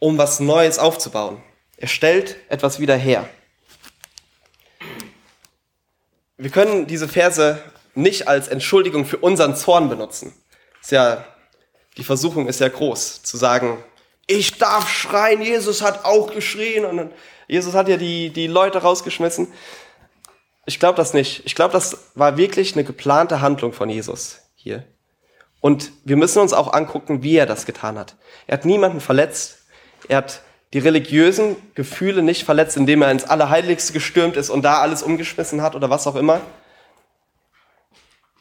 um 0.00 0.18
was 0.18 0.40
Neues 0.40 0.78
aufzubauen. 0.78 1.40
Er 1.76 1.88
stellt 1.88 2.36
etwas 2.48 2.80
wieder 2.80 2.96
her. 2.96 3.28
Wir 6.38 6.50
können 6.50 6.86
diese 6.86 7.08
Verse 7.08 7.60
nicht 7.94 8.28
als 8.28 8.46
Entschuldigung 8.46 9.04
für 9.04 9.18
unseren 9.18 9.56
Zorn 9.56 9.88
benutzen. 9.88 10.32
Ist 10.80 10.92
ja, 10.92 11.24
die 11.96 12.04
Versuchung 12.04 12.46
ist 12.46 12.60
ja 12.60 12.68
groß, 12.68 13.24
zu 13.24 13.36
sagen, 13.36 13.82
ich 14.28 14.56
darf 14.58 14.88
schreien, 14.88 15.42
Jesus 15.42 15.82
hat 15.82 16.04
auch 16.04 16.32
geschrien 16.32 16.84
und 16.84 17.10
Jesus 17.48 17.74
hat 17.74 17.88
ja 17.88 17.96
die, 17.96 18.30
die 18.30 18.46
Leute 18.46 18.78
rausgeschmissen. 18.78 19.48
ich 20.66 20.78
glaube 20.78 20.96
das 20.96 21.12
nicht. 21.12 21.42
Ich 21.44 21.54
glaube, 21.54 21.72
das 21.72 21.98
war 22.14 22.36
wirklich 22.36 22.74
eine 22.74 22.84
geplante 22.84 23.40
Handlung 23.40 23.72
von 23.72 23.88
Jesus 23.88 24.42
hier. 24.54 24.84
Und 25.60 25.90
wir 26.04 26.16
müssen 26.16 26.38
uns 26.38 26.52
auch 26.52 26.72
angucken, 26.72 27.22
wie 27.22 27.36
er 27.36 27.46
das 27.46 27.66
getan 27.66 27.98
hat. 27.98 28.14
Er 28.46 28.58
hat 28.58 28.64
niemanden 28.64 29.00
verletzt. 29.00 29.58
Er 30.06 30.18
hat 30.18 30.42
die 30.72 30.78
religiösen 30.78 31.56
Gefühle 31.74 32.22
nicht 32.22 32.44
verletzt, 32.44 32.76
indem 32.76 33.02
er 33.02 33.10
ins 33.10 33.24
Allerheiligste 33.24 33.92
gestürmt 33.92 34.36
ist 34.36 34.50
und 34.50 34.62
da 34.62 34.80
alles 34.80 35.02
umgeschmissen 35.02 35.62
hat 35.62 35.74
oder 35.74 35.88
was 35.88 36.06
auch 36.06 36.16
immer. 36.16 36.40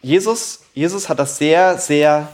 Jesus, 0.01 0.61
Jesus 0.73 1.09
hat 1.09 1.19
das 1.19 1.37
sehr, 1.37 1.77
sehr 1.77 2.27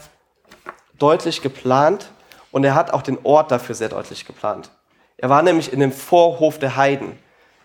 deutlich 0.98 1.42
geplant 1.42 2.10
und 2.50 2.64
er 2.64 2.74
hat 2.74 2.92
auch 2.92 3.02
den 3.02 3.18
Ort 3.22 3.50
dafür 3.50 3.74
sehr 3.74 3.88
deutlich 3.88 4.26
geplant. 4.26 4.70
Er 5.16 5.30
war 5.30 5.42
nämlich 5.42 5.72
in 5.72 5.80
dem 5.80 5.92
Vorhof 5.92 6.58
der 6.58 6.76
Heiden, 6.76 7.18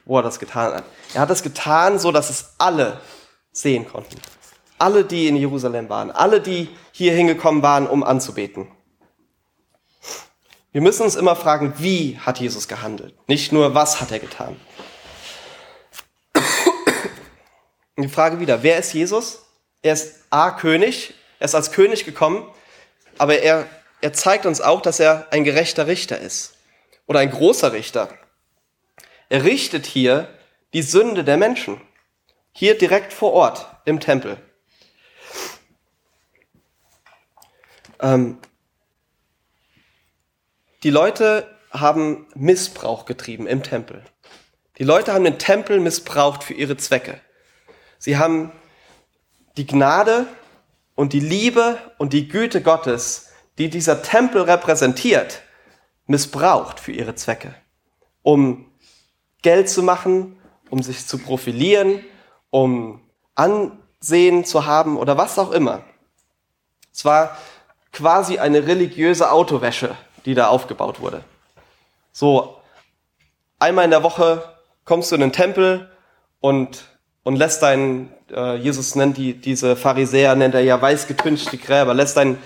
wo 0.06 0.18
er 0.18 0.24
das 0.24 0.40
getan 0.40 0.74
hat. 0.74 0.84
Er 1.14 1.22
hat 1.22 1.30
das 1.30 1.44
getan, 1.44 2.00
so 2.00 2.12
dass 2.12 2.30
es 2.30 2.54
alle 2.58 3.00
sehen 3.52 3.88
konnten. 3.88 4.16
Alle, 4.78 5.04
die 5.04 5.28
in 5.28 5.36
Jerusalem 5.36 5.90
waren, 5.90 6.10
alle, 6.12 6.40
die 6.40 6.70
hier 6.92 7.14
hingekommen 7.14 7.62
waren, 7.62 7.88
um 7.88 8.04
anzubeten. 8.04 8.68
Wir 10.72 10.82
müssen 10.82 11.02
uns 11.02 11.16
immer 11.16 11.36
fragen, 11.36 11.74
wie 11.78 12.20
hat 12.20 12.40
Jesus 12.40 12.68
gehandelt? 12.68 13.16
Nicht 13.28 13.52
nur, 13.52 13.74
was 13.74 14.02
hat 14.02 14.12
er 14.12 14.20
getan? 14.20 14.60
Die 17.98 18.08
Frage 18.08 18.40
wieder, 18.40 18.62
wer 18.62 18.78
ist 18.78 18.94
Jesus? 18.94 19.46
Er 19.82 19.94
ist 19.94 20.26
A, 20.30 20.52
König, 20.52 21.16
er 21.40 21.46
ist 21.46 21.56
als 21.56 21.72
König 21.72 22.06
gekommen, 22.06 22.48
aber 23.18 23.40
er, 23.40 23.68
er 24.02 24.14
zeigt 24.14 24.46
uns 24.46 24.62
auch, 24.62 24.82
dass 24.82 25.00
er 25.00 25.28
ein 25.32 25.44
gerechter 25.44 25.88
Richter 25.88 26.20
ist 26.20 26.54
oder 27.08 27.20
ein 27.20 27.32
großer 27.32 27.74
Richter. 27.74 28.10
Er 29.28 29.44
richtet 29.44 29.88
hier 29.88 30.30
die 30.74 30.84
Sünde 30.84 31.24
der 31.24 31.38
Menschen, 31.38 31.82
hier 32.54 32.78
direkt 32.78 33.12
vor 33.12 33.34
Ort 33.34 33.66
im 33.86 34.00
Tempel. 34.00 34.38
Ähm, 38.02 38.38
die 40.84 40.90
Leute 40.90 41.48
haben 41.72 42.28
Missbrauch 42.36 43.06
getrieben 43.06 43.48
im 43.48 43.64
Tempel. 43.64 44.04
Die 44.78 44.84
Leute 44.84 45.14
haben 45.14 45.26
den 45.26 45.38
Tempel 45.40 45.80
missbraucht 45.80 46.44
für 46.44 46.54
ihre 46.54 46.78
Zwecke. 46.78 47.20
Sie 47.98 48.18
haben 48.18 48.52
die 49.58 49.68
Gnade 49.68 50.26
und 50.96 51.12
die 51.12 51.20
Liebe 51.20 51.78
und 51.98 52.14
die 52.14 52.30
Güte 52.30 52.62
Gottes, 52.62 53.30
die 53.58 53.70
dieser 53.70 54.02
Tempel 54.02 54.44
repräsentiert, 54.44 55.42
missbraucht 56.08 56.80
für 56.80 56.94
ihre 56.94 57.16
Zwecke, 57.16 57.54
um 58.22 58.72
Geld 59.42 59.70
zu 59.70 59.84
machen, 59.84 60.40
um 60.70 60.82
sich 60.82 61.06
zu 61.06 61.18
profilieren, 61.18 62.04
um 62.50 63.02
Ansehen 63.36 64.46
zu 64.46 64.66
haben 64.66 64.98
oder 64.98 65.18
was 65.18 65.38
auch 65.38 65.52
immer. 65.52 65.84
Es 66.94 67.04
war 67.04 67.38
quasi 67.92 68.40
eine 68.40 68.66
religiöse 68.66 69.32
Autowäsche, 69.32 69.96
die 70.26 70.34
da 70.34 70.48
aufgebaut 70.48 71.00
wurde. 71.00 71.24
So, 72.12 72.58
einmal 73.60 73.86
in 73.86 73.92
der 73.92 74.04
Woche 74.04 74.44
kommst 74.86 75.12
du 75.12 75.16
in 75.16 75.22
den 75.22 75.32
Tempel 75.32 75.90
und, 76.40 76.86
und 77.24 77.36
lässt 77.36 77.62
dein, 77.62 78.12
äh, 78.32 78.56
Jesus 78.56 78.96
nennt 78.96 79.18
die, 79.18 79.34
diese 79.34 79.76
Pharisäer, 79.76 80.36
nennt 80.36 80.56
er 80.56 80.62
ja 80.62 80.82
weiß 80.82 81.08
getünchte 81.08 81.58
Gräber, 81.58 81.94
lässt 81.94 82.18
dein, 82.18 82.42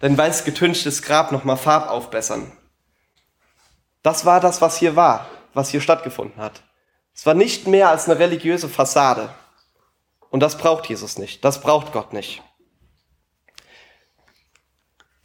dein 0.00 0.16
weiß 0.16 0.44
getünchtes 0.44 1.02
Grab 1.02 1.32
nochmal 1.32 1.56
Farb 1.56 1.90
aufbessern. 1.90 2.52
Das 4.02 4.24
war 4.24 4.40
das, 4.40 4.60
was 4.60 4.76
hier 4.76 4.96
war, 4.96 5.26
was 5.54 5.70
hier 5.70 5.80
stattgefunden 5.80 6.40
hat. 6.40 6.62
Es 7.14 7.26
war 7.26 7.34
nicht 7.34 7.66
mehr 7.66 7.88
als 7.88 8.08
eine 8.08 8.18
religiöse 8.18 8.68
Fassade. 8.68 9.30
Und 10.30 10.40
das 10.40 10.56
braucht 10.56 10.86
Jesus 10.86 11.18
nicht. 11.18 11.44
Das 11.44 11.60
braucht 11.60 11.92
Gott 11.92 12.12
nicht. 12.12 12.42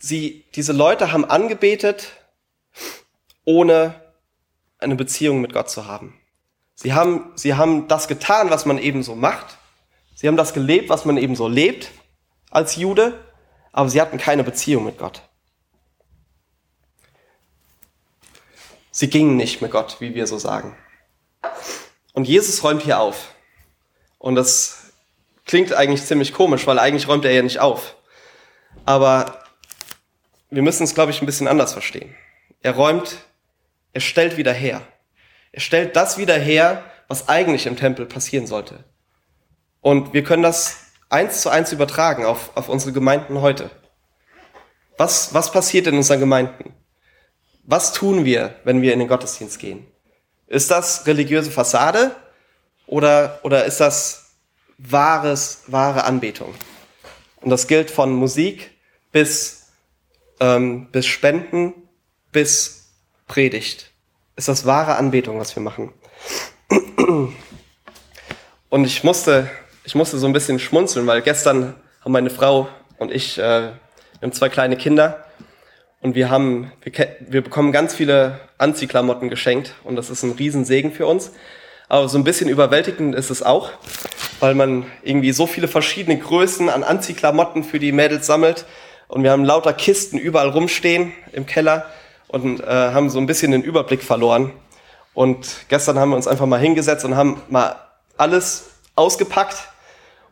Sie, 0.05 0.43
diese 0.53 0.73
Leute 0.73 1.13
haben 1.13 1.23
angebetet, 1.23 2.11
ohne 3.45 3.95
eine 4.77 4.97
Beziehung 4.97 5.39
mit 5.39 5.53
Gott 5.53 5.69
zu 5.69 5.87
haben. 5.87 6.19
Sie 6.75 6.91
haben, 6.91 7.31
sie 7.35 7.53
haben 7.53 7.87
das 7.87 8.09
getan, 8.09 8.49
was 8.49 8.65
man 8.65 8.79
eben 8.79 9.01
so 9.01 9.15
macht. 9.15 9.57
Sie 10.13 10.27
haben 10.27 10.35
das 10.35 10.53
gelebt, 10.53 10.89
was 10.89 11.05
man 11.05 11.15
eben 11.15 11.37
so 11.37 11.47
lebt 11.47 11.89
als 12.51 12.75
Jude, 12.75 13.17
aber 13.71 13.87
sie 13.87 14.01
hatten 14.01 14.17
keine 14.17 14.43
Beziehung 14.43 14.83
mit 14.83 14.97
Gott. 14.97 15.21
Sie 18.91 19.09
gingen 19.09 19.37
nicht 19.37 19.61
mit 19.61 19.71
Gott, 19.71 20.01
wie 20.01 20.13
wir 20.15 20.27
so 20.27 20.37
sagen. 20.37 20.75
Und 22.11 22.27
Jesus 22.27 22.61
räumt 22.61 22.83
hier 22.83 22.99
auf. 22.99 23.33
Und 24.19 24.35
das 24.35 24.91
klingt 25.45 25.71
eigentlich 25.71 26.03
ziemlich 26.03 26.33
komisch, 26.33 26.67
weil 26.67 26.77
eigentlich 26.77 27.07
räumt 27.07 27.23
er 27.23 27.31
ja 27.31 27.41
nicht 27.41 27.59
auf. 27.61 27.95
Aber 28.83 29.42
wir 30.53 30.61
müssen 30.61 30.83
es, 30.83 30.93
glaube 30.93 31.11
ich, 31.11 31.21
ein 31.21 31.25
bisschen 31.25 31.47
anders 31.47 31.73
verstehen. 31.73 32.13
Er 32.61 32.73
räumt, 32.73 33.17
er 33.91 34.01
stellt 34.01 34.37
wieder 34.37 34.53
her. 34.53 34.81
Er 35.51 35.61
stellt 35.61 35.95
das 35.95 36.17
wieder 36.17 36.37
her, 36.37 36.83
was 37.07 37.27
eigentlich 37.27 37.65
im 37.65 37.75
Tempel 37.75 38.05
passieren 38.05 38.47
sollte. 38.47 38.83
Und 39.81 40.13
wir 40.13 40.23
können 40.23 40.43
das 40.43 40.77
eins 41.09 41.41
zu 41.41 41.49
eins 41.49 41.71
übertragen 41.71 42.25
auf, 42.25 42.55
auf 42.55 42.69
unsere 42.69 42.91
Gemeinden 42.91 43.41
heute. 43.41 43.69
Was, 44.97 45.33
was 45.33 45.51
passiert 45.51 45.87
in 45.87 45.97
unseren 45.97 46.19
Gemeinden? 46.19 46.73
Was 47.63 47.93
tun 47.93 48.25
wir, 48.25 48.55
wenn 48.63 48.81
wir 48.81 48.93
in 48.93 48.99
den 48.99 49.07
Gottesdienst 49.07 49.59
gehen? 49.59 49.87
Ist 50.47 50.69
das 50.69 51.07
religiöse 51.07 51.51
Fassade 51.51 52.15
oder, 52.85 53.39
oder 53.43 53.65
ist 53.65 53.79
das 53.79 54.35
wahres, 54.77 55.63
wahre 55.67 56.03
Anbetung? 56.03 56.53
Und 57.41 57.49
das 57.49 57.67
gilt 57.67 57.89
von 57.89 58.13
Musik 58.13 58.71
bis 59.11 59.62
ähm, 60.39 60.87
bis 60.91 61.05
Spenden, 61.05 61.73
bis 62.31 62.89
Predigt. 63.27 63.91
Ist 64.35 64.47
das 64.47 64.65
wahre 64.65 64.95
Anbetung, 64.95 65.39
was 65.39 65.55
wir 65.55 65.63
machen. 65.63 65.93
Und 68.69 68.85
ich 68.85 69.03
musste, 69.03 69.49
ich 69.83 69.95
musste 69.95 70.17
so 70.17 70.25
ein 70.25 70.33
bisschen 70.33 70.59
schmunzeln, 70.59 71.05
weil 71.05 71.21
gestern 71.21 71.75
haben 72.01 72.11
meine 72.11 72.29
Frau 72.29 72.67
und 72.97 73.11
ich, 73.11 73.37
äh, 73.37 73.41
wir 73.41 73.73
haben 74.21 74.31
zwei 74.31 74.49
kleine 74.49 74.75
Kinder 74.77 75.25
und 76.01 76.15
wir 76.15 76.29
haben, 76.29 76.71
wir, 76.81 76.91
wir 77.19 77.43
bekommen 77.43 77.71
ganz 77.71 77.93
viele 77.93 78.39
Anziehklamotten 78.57 79.29
geschenkt 79.29 79.75
und 79.83 79.95
das 79.95 80.09
ist 80.09 80.23
ein 80.23 80.31
Riesensegen 80.31 80.91
für 80.91 81.05
uns. 81.05 81.31
Aber 81.87 82.09
so 82.09 82.17
ein 82.17 82.23
bisschen 82.23 82.49
überwältigend 82.49 83.13
ist 83.13 83.29
es 83.29 83.43
auch, 83.43 83.71
weil 84.39 84.55
man 84.55 84.85
irgendwie 85.03 85.31
so 85.31 85.45
viele 85.45 85.67
verschiedene 85.67 86.17
Größen 86.17 86.69
an 86.69 86.83
Anziehklamotten 86.83 87.63
für 87.63 87.79
die 87.79 87.91
Mädels 87.91 88.25
sammelt 88.25 88.65
und 89.07 89.23
wir 89.23 89.31
haben 89.31 89.43
lauter 89.43 89.73
Kisten 89.73 90.17
überall 90.17 90.49
rumstehen 90.49 91.13
im 91.31 91.45
Keller 91.45 91.85
und 92.27 92.61
äh, 92.61 92.65
haben 92.65 93.09
so 93.09 93.19
ein 93.19 93.25
bisschen 93.25 93.51
den 93.51 93.61
Überblick 93.61 94.03
verloren. 94.03 94.51
Und 95.13 95.65
gestern 95.69 95.99
haben 95.99 96.09
wir 96.09 96.15
uns 96.15 96.27
einfach 96.27 96.47
mal 96.47 96.59
hingesetzt 96.59 97.05
und 97.05 97.15
haben 97.15 97.41
mal 97.49 97.75
alles 98.17 98.71
ausgepackt 98.95 99.69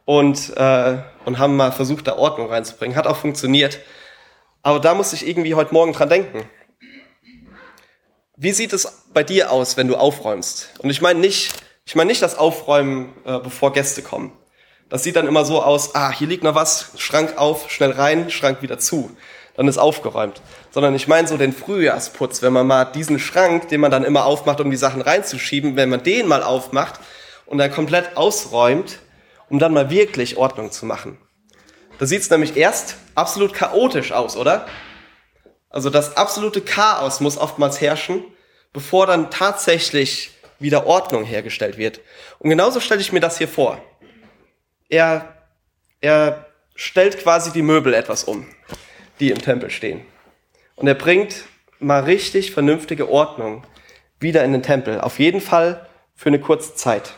und, 0.06 0.56
äh, 0.58 0.98
und 1.26 1.38
haben 1.38 1.56
mal 1.56 1.72
versucht, 1.72 2.08
da 2.08 2.18
Ordnung 2.18 2.48
reinzubringen. 2.48 2.98
Hat 2.98 3.08
auch 3.08 3.18
funktioniert. 3.18 3.80
Aber 4.64 4.80
da 4.80 4.94
muss 4.94 5.14
ich 5.14 5.28
irgendwie 5.28 5.56
heute 5.56 5.74
Morgen 5.74 5.94
dran 5.94 6.10
denken. 6.10 6.50
Wie 8.36 8.52
sieht 8.52 8.74
es 8.74 9.04
bei 9.14 9.24
dir 9.24 9.52
aus, 9.52 9.78
wenn 9.78 9.88
du 9.88 9.96
aufräumst? 9.96 10.72
Und 10.80 10.90
ich 10.90 11.02
meine 11.02 11.20
nicht, 11.20 11.54
ich 11.86 11.96
meine 11.96 12.08
nicht 12.08 12.24
das 12.24 12.38
Aufräumen, 12.38 13.14
äh, 13.26 13.38
bevor 13.38 13.74
Gäste 13.74 14.02
kommen. 14.02 14.32
Das 14.92 15.04
sieht 15.04 15.16
dann 15.16 15.26
immer 15.26 15.46
so 15.46 15.64
aus, 15.64 15.96
ah, 15.96 16.12
hier 16.12 16.28
liegt 16.28 16.44
noch 16.44 16.54
was, 16.54 16.92
Schrank 16.98 17.38
auf, 17.38 17.72
schnell 17.72 17.92
rein, 17.92 18.30
Schrank 18.30 18.62
wieder 18.62 18.78
zu. 18.78 19.10
Dann 19.56 19.70
ist 19.70 19.78
aufgeräumt. 19.78 20.42
Sondern 20.70 20.94
ich 20.96 21.08
meine 21.08 21.30
so 21.30 21.38
den 21.38 21.54
Frühjahrsputz, 21.54 22.42
wenn 22.42 22.52
man 22.52 22.68
mal 22.68 22.84
diesen 22.84 23.18
Schrank, 23.18 23.70
den 23.70 23.80
man 23.80 23.90
dann 23.90 24.04
immer 24.04 24.26
aufmacht, 24.26 24.60
um 24.60 24.70
die 24.70 24.76
Sachen 24.76 25.02
reinzuschieben, 25.02 25.78
wenn 25.78 25.88
man 25.88 26.04
den 26.04 26.28
mal 26.28 26.44
aufmacht 26.44 27.00
und 27.46 27.58
dann 27.58 27.72
komplett 27.72 28.18
ausräumt, 28.18 29.00
um 29.50 29.60
dann 29.60 29.74
mal 29.74 29.90
wirklich 29.90 30.36
Ordnung 30.36 30.72
zu 30.72 30.86
machen. 30.86 31.18
Da 31.98 32.06
sieht 32.06 32.22
es 32.22 32.30
nämlich 32.30 32.58
erst 32.58 32.96
absolut 33.16 33.54
chaotisch 33.54 34.12
aus, 34.12 34.36
oder? 34.36 34.68
Also 35.70 35.90
das 35.90 36.18
absolute 36.18 36.60
Chaos 36.60 37.22
muss 37.22 37.38
oftmals 37.38 37.80
herrschen, 37.80 38.26
bevor 38.74 39.08
dann 39.08 39.32
tatsächlich 39.32 40.32
wieder 40.60 40.86
Ordnung 40.86 41.24
hergestellt 41.24 41.78
wird. 41.78 42.02
Und 42.40 42.50
genauso 42.50 42.82
stelle 42.82 43.00
ich 43.00 43.14
mir 43.14 43.22
das 43.22 43.38
hier 43.38 43.48
vor 43.48 43.82
er, 44.92 45.34
er 46.02 46.46
stellt 46.76 47.18
quasi 47.18 47.52
die 47.52 47.62
Möbel 47.64 47.94
etwas 47.94 48.26
um, 48.26 48.46
die 49.20 49.32
im 49.32 49.42
Tempel 49.42 49.72
stehen. 49.72 50.06
Und 50.76 50.88
er 50.88 50.96
bringt 50.96 51.46
mal 51.80 52.04
richtig 52.04 52.52
vernünftige 52.52 53.10
Ordnung 53.10 53.66
wieder 54.20 54.44
in 54.44 54.52
den 54.52 54.62
Tempel. 54.62 55.02
Auf 55.02 55.18
jeden 55.18 55.42
Fall 55.42 55.88
für 56.14 56.30
eine 56.30 56.40
kurze 56.40 56.76
Zeit. 56.76 57.14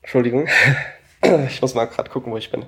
Entschuldigung, 0.00 0.48
ich 1.46 1.60
muss 1.60 1.74
mal 1.74 1.84
gerade 1.84 2.10
gucken, 2.10 2.32
wo 2.32 2.36
ich 2.36 2.50
bin. 2.50 2.66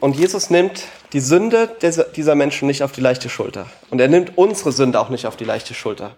Und 0.00 0.14
Jesus 0.16 0.50
nimmt 0.50 0.84
die 1.12 1.20
Sünde 1.20 1.76
dieser 1.80 2.34
Menschen 2.34 2.66
nicht 2.66 2.82
auf 2.82 2.92
die 2.92 3.00
leichte 3.00 3.28
Schulter. 3.28 3.66
Und 3.90 4.00
er 4.00 4.08
nimmt 4.08 4.36
unsere 4.36 4.72
Sünde 4.72 5.00
auch 5.00 5.08
nicht 5.08 5.26
auf 5.26 5.36
die 5.36 5.44
leichte 5.44 5.74
Schulter. 5.74 6.16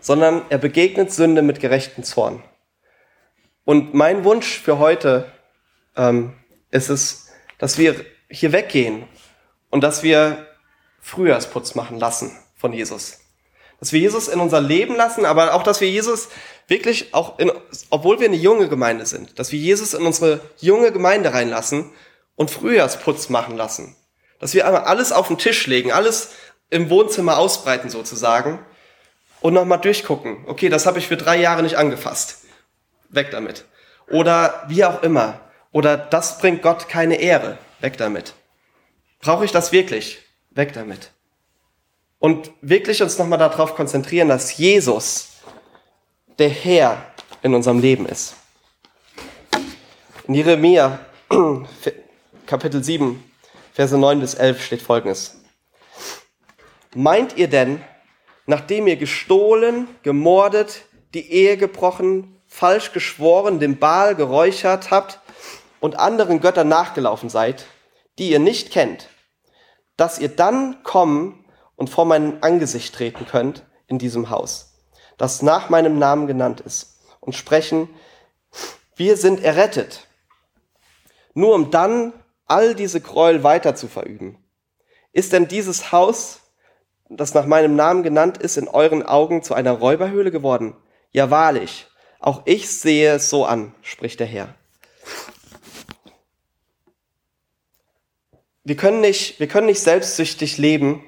Sondern 0.00 0.42
er 0.48 0.58
begegnet 0.58 1.12
Sünde 1.12 1.42
mit 1.42 1.60
gerechten 1.60 2.04
Zorn. 2.04 2.42
Und 3.64 3.94
mein 3.94 4.24
Wunsch 4.24 4.58
für 4.58 4.78
heute 4.78 5.30
ähm, 5.96 6.34
ist 6.70 6.88
es, 6.88 7.28
dass 7.58 7.78
wir 7.78 8.04
hier 8.28 8.52
weggehen 8.52 9.04
und 9.70 9.82
dass 9.82 10.02
wir 10.02 10.46
Frühjahrsputz 11.00 11.74
machen 11.74 11.98
lassen 11.98 12.36
von 12.56 12.72
Jesus. 12.72 13.20
Dass 13.78 13.92
wir 13.92 14.00
Jesus 14.00 14.28
in 14.28 14.40
unser 14.40 14.60
Leben 14.60 14.94
lassen, 14.94 15.24
aber 15.24 15.54
auch, 15.54 15.62
dass 15.62 15.80
wir 15.80 15.88
Jesus 15.88 16.28
wirklich 16.68 17.14
auch, 17.14 17.38
in, 17.38 17.50
obwohl 17.88 18.20
wir 18.20 18.28
eine 18.28 18.36
junge 18.36 18.68
Gemeinde 18.68 19.06
sind, 19.06 19.38
dass 19.38 19.52
wir 19.52 19.58
Jesus 19.58 19.94
in 19.94 20.04
unsere 20.04 20.40
junge 20.58 20.92
Gemeinde 20.92 21.32
reinlassen 21.32 21.90
und 22.40 22.50
Frühjahrsputz 22.50 23.28
machen 23.28 23.58
lassen. 23.58 23.94
Dass 24.38 24.54
wir 24.54 24.66
einmal 24.66 24.84
alles 24.84 25.12
auf 25.12 25.28
den 25.28 25.36
Tisch 25.36 25.66
legen, 25.66 25.92
alles 25.92 26.30
im 26.70 26.88
Wohnzimmer 26.88 27.36
ausbreiten 27.36 27.90
sozusagen 27.90 28.64
und 29.42 29.52
nochmal 29.52 29.78
durchgucken. 29.78 30.46
Okay, 30.46 30.70
das 30.70 30.86
habe 30.86 30.98
ich 30.98 31.06
für 31.06 31.18
drei 31.18 31.36
Jahre 31.36 31.62
nicht 31.62 31.76
angefasst. 31.76 32.44
Weg 33.10 33.30
damit. 33.30 33.66
Oder 34.08 34.64
wie 34.68 34.86
auch 34.86 35.02
immer. 35.02 35.38
Oder 35.70 35.98
das 35.98 36.38
bringt 36.38 36.62
Gott 36.62 36.88
keine 36.88 37.16
Ehre. 37.16 37.58
Weg 37.80 37.98
damit. 37.98 38.32
Brauche 39.20 39.44
ich 39.44 39.52
das 39.52 39.70
wirklich? 39.70 40.20
Weg 40.50 40.72
damit. 40.72 41.10
Und 42.20 42.52
wirklich 42.62 43.02
uns 43.02 43.18
nochmal 43.18 43.38
darauf 43.38 43.74
konzentrieren, 43.74 44.28
dass 44.28 44.56
Jesus 44.56 45.28
der 46.38 46.48
Herr 46.48 47.04
in 47.42 47.54
unserem 47.54 47.80
Leben 47.80 48.06
ist. 48.06 48.34
In 50.26 50.32
Jeremia 50.32 51.00
Kapitel 52.50 52.82
7, 52.82 53.22
Verse 53.72 53.96
9 53.96 54.18
bis 54.18 54.34
11 54.34 54.60
steht 54.64 54.82
folgendes. 54.82 55.40
Meint 56.96 57.36
ihr 57.36 57.46
denn, 57.46 57.80
nachdem 58.44 58.88
ihr 58.88 58.96
gestohlen, 58.96 59.86
gemordet, 60.02 60.82
die 61.14 61.30
Ehe 61.30 61.56
gebrochen, 61.56 62.42
falsch 62.48 62.90
geschworen, 62.90 63.60
dem 63.60 63.78
Baal 63.78 64.16
geräuchert 64.16 64.90
habt 64.90 65.20
und 65.78 66.00
anderen 66.00 66.40
Göttern 66.40 66.66
nachgelaufen 66.66 67.28
seid, 67.28 67.66
die 68.18 68.30
ihr 68.30 68.40
nicht 68.40 68.72
kennt, 68.72 69.10
dass 69.96 70.18
ihr 70.18 70.28
dann 70.28 70.82
kommen 70.82 71.44
und 71.76 71.88
vor 71.88 72.04
mein 72.04 72.42
Angesicht 72.42 72.92
treten 72.92 73.26
könnt 73.26 73.64
in 73.86 74.00
diesem 74.00 74.28
Haus 74.28 74.74
das 75.18 75.40
nach 75.42 75.68
meinem 75.68 76.00
Namen 76.00 76.26
genannt 76.26 76.60
ist, 76.62 76.98
und 77.20 77.36
sprechen, 77.36 77.90
wir 78.96 79.16
sind 79.16 79.44
errettet, 79.44 80.08
nur 81.34 81.54
um 81.54 81.70
dann 81.70 82.14
all 82.50 82.74
diese 82.74 83.00
Gräuel 83.00 83.42
weiter 83.42 83.74
zu 83.74 83.88
verüben. 83.88 84.42
Ist 85.12 85.32
denn 85.32 85.48
dieses 85.48 85.92
Haus, 85.92 86.40
das 87.08 87.34
nach 87.34 87.46
meinem 87.46 87.76
Namen 87.76 88.02
genannt 88.02 88.38
ist, 88.38 88.56
in 88.56 88.68
euren 88.68 89.04
Augen 89.04 89.42
zu 89.42 89.54
einer 89.54 89.72
Räuberhöhle 89.72 90.30
geworden? 90.30 90.76
Ja, 91.12 91.30
wahrlich, 91.30 91.86
auch 92.18 92.42
ich 92.44 92.68
sehe 92.68 93.14
es 93.14 93.30
so 93.30 93.44
an, 93.44 93.74
spricht 93.82 94.20
der 94.20 94.26
Herr. 94.26 94.54
Wir 98.62 98.76
können 98.76 99.00
nicht, 99.00 99.40
wir 99.40 99.48
können 99.48 99.66
nicht 99.66 99.80
selbstsüchtig 99.80 100.58
leben 100.58 101.02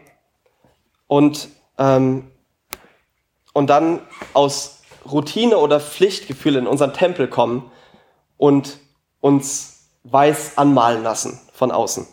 und 1.06 1.48
ähm, 1.78 2.32
und 3.52 3.68
dann 3.68 4.00
aus 4.32 4.82
Routine 5.10 5.58
oder 5.58 5.80
Pflichtgefühl 5.80 6.56
in 6.56 6.66
unseren 6.66 6.94
Tempel 6.94 7.28
kommen 7.28 7.70
und 8.36 8.78
uns 9.20 9.71
weiß 10.04 10.58
anmalen 10.58 11.02
lassen 11.02 11.40
von 11.52 11.70
außen. 11.70 12.06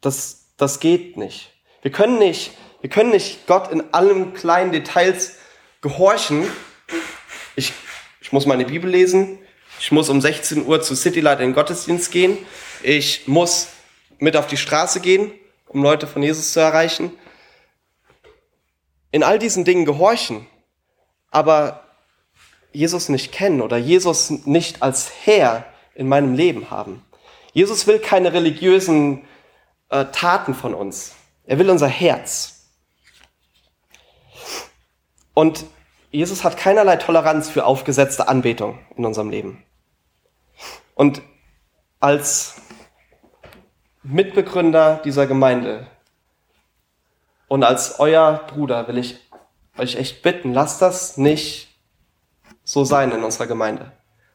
Das, 0.00 0.46
das 0.56 0.80
geht 0.80 1.16
nicht. 1.16 1.52
Wir 1.82 1.90
können 1.90 2.18
nicht, 2.18 2.52
wir 2.80 2.90
können 2.90 3.10
nicht 3.10 3.46
Gott 3.46 3.70
in 3.70 3.92
allen 3.92 4.34
kleinen 4.34 4.72
Details 4.72 5.36
gehorchen. 5.80 6.50
Ich, 7.56 7.72
ich 8.20 8.32
muss 8.32 8.46
meine 8.46 8.64
Bibel 8.64 8.90
lesen. 8.90 9.38
Ich 9.80 9.92
muss 9.92 10.08
um 10.08 10.20
16 10.20 10.66
Uhr 10.66 10.82
zu 10.82 10.94
Citylight 10.94 11.40
in 11.40 11.48
den 11.50 11.54
Gottesdienst 11.54 12.10
gehen. 12.10 12.38
Ich 12.82 13.28
muss 13.28 13.68
mit 14.18 14.36
auf 14.36 14.46
die 14.46 14.56
Straße 14.56 15.00
gehen, 15.00 15.32
um 15.66 15.82
Leute 15.82 16.06
von 16.06 16.22
Jesus 16.22 16.52
zu 16.52 16.60
erreichen 16.60 17.12
in 19.10 19.22
all 19.22 19.38
diesen 19.38 19.64
Dingen 19.64 19.84
gehorchen, 19.84 20.46
aber 21.30 21.84
Jesus 22.72 23.08
nicht 23.08 23.32
kennen 23.32 23.62
oder 23.62 23.76
Jesus 23.76 24.30
nicht 24.30 24.82
als 24.82 25.10
Herr 25.24 25.64
in 25.98 26.08
meinem 26.08 26.34
Leben 26.34 26.70
haben. 26.70 27.04
Jesus 27.52 27.86
will 27.86 27.98
keine 27.98 28.32
religiösen 28.32 29.24
äh, 29.88 30.06
Taten 30.06 30.54
von 30.54 30.74
uns. 30.74 31.14
Er 31.44 31.58
will 31.58 31.68
unser 31.70 31.88
Herz. 31.88 32.68
Und 35.34 35.64
Jesus 36.10 36.44
hat 36.44 36.56
keinerlei 36.56 36.96
Toleranz 36.96 37.50
für 37.50 37.66
aufgesetzte 37.66 38.28
Anbetung 38.28 38.78
in 38.96 39.04
unserem 39.04 39.28
Leben. 39.28 39.64
Und 40.94 41.20
als 42.00 42.56
Mitbegründer 44.02 45.00
dieser 45.04 45.26
Gemeinde 45.26 45.88
und 47.48 47.64
als 47.64 47.98
euer 47.98 48.46
Bruder 48.46 48.86
will 48.88 48.98
ich 48.98 49.18
euch 49.76 49.96
echt 49.96 50.22
bitten, 50.22 50.52
lasst 50.52 50.80
das 50.80 51.16
nicht 51.16 51.68
so 52.62 52.84
sein 52.84 53.10
in 53.10 53.24
unserer 53.24 53.46
Gemeinde. 53.46 53.92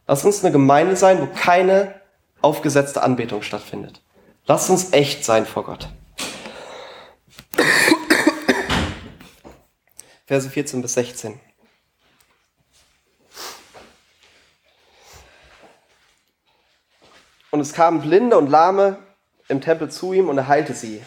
Lasst 0.07 0.25
uns 0.25 0.43
eine 0.43 0.51
Gemeinde 0.51 0.95
sein, 0.95 1.21
wo 1.21 1.27
keine 1.27 2.01
aufgesetzte 2.41 3.01
Anbetung 3.01 3.41
stattfindet. 3.41 4.01
Lasst 4.45 4.69
uns 4.69 4.91
echt 4.91 5.23
sein 5.23 5.45
vor 5.45 5.63
Gott. 5.63 5.87
Verse 10.25 10.49
14 10.49 10.81
bis 10.81 10.93
16. 10.95 11.39
Und 17.51 17.59
es 17.59 17.71
kamen 17.73 18.01
Blinde 18.01 18.37
und 18.37 18.49
Lahme 18.49 18.97
im 19.47 19.61
Tempel 19.61 19.91
zu 19.91 20.11
ihm 20.11 20.27
und 20.27 20.37
er 20.37 20.47
heilte 20.47 20.73
sie. 20.73 21.03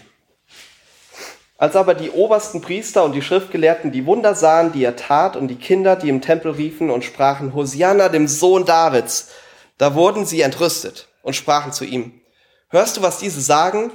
Als 1.58 1.74
aber 1.74 1.94
die 1.94 2.10
obersten 2.10 2.60
Priester 2.60 3.04
und 3.04 3.12
die 3.12 3.22
Schriftgelehrten 3.22 3.90
die 3.90 4.04
Wunder 4.04 4.34
sahen, 4.34 4.72
die 4.72 4.84
er 4.84 4.96
tat, 4.96 5.36
und 5.36 5.48
die 5.48 5.56
Kinder, 5.56 5.96
die 5.96 6.10
im 6.10 6.20
Tempel 6.20 6.52
riefen 6.52 6.90
und 6.90 7.04
sprachen, 7.04 7.54
Hosianna, 7.54 8.10
dem 8.10 8.28
Sohn 8.28 8.66
Davids, 8.66 9.30
da 9.78 9.94
wurden 9.94 10.26
sie 10.26 10.42
entrüstet 10.42 11.08
und 11.22 11.34
sprachen 11.34 11.72
zu 11.72 11.84
ihm, 11.84 12.20
Hörst 12.68 12.96
du, 12.96 13.02
was 13.02 13.18
diese 13.18 13.40
sagen? 13.40 13.90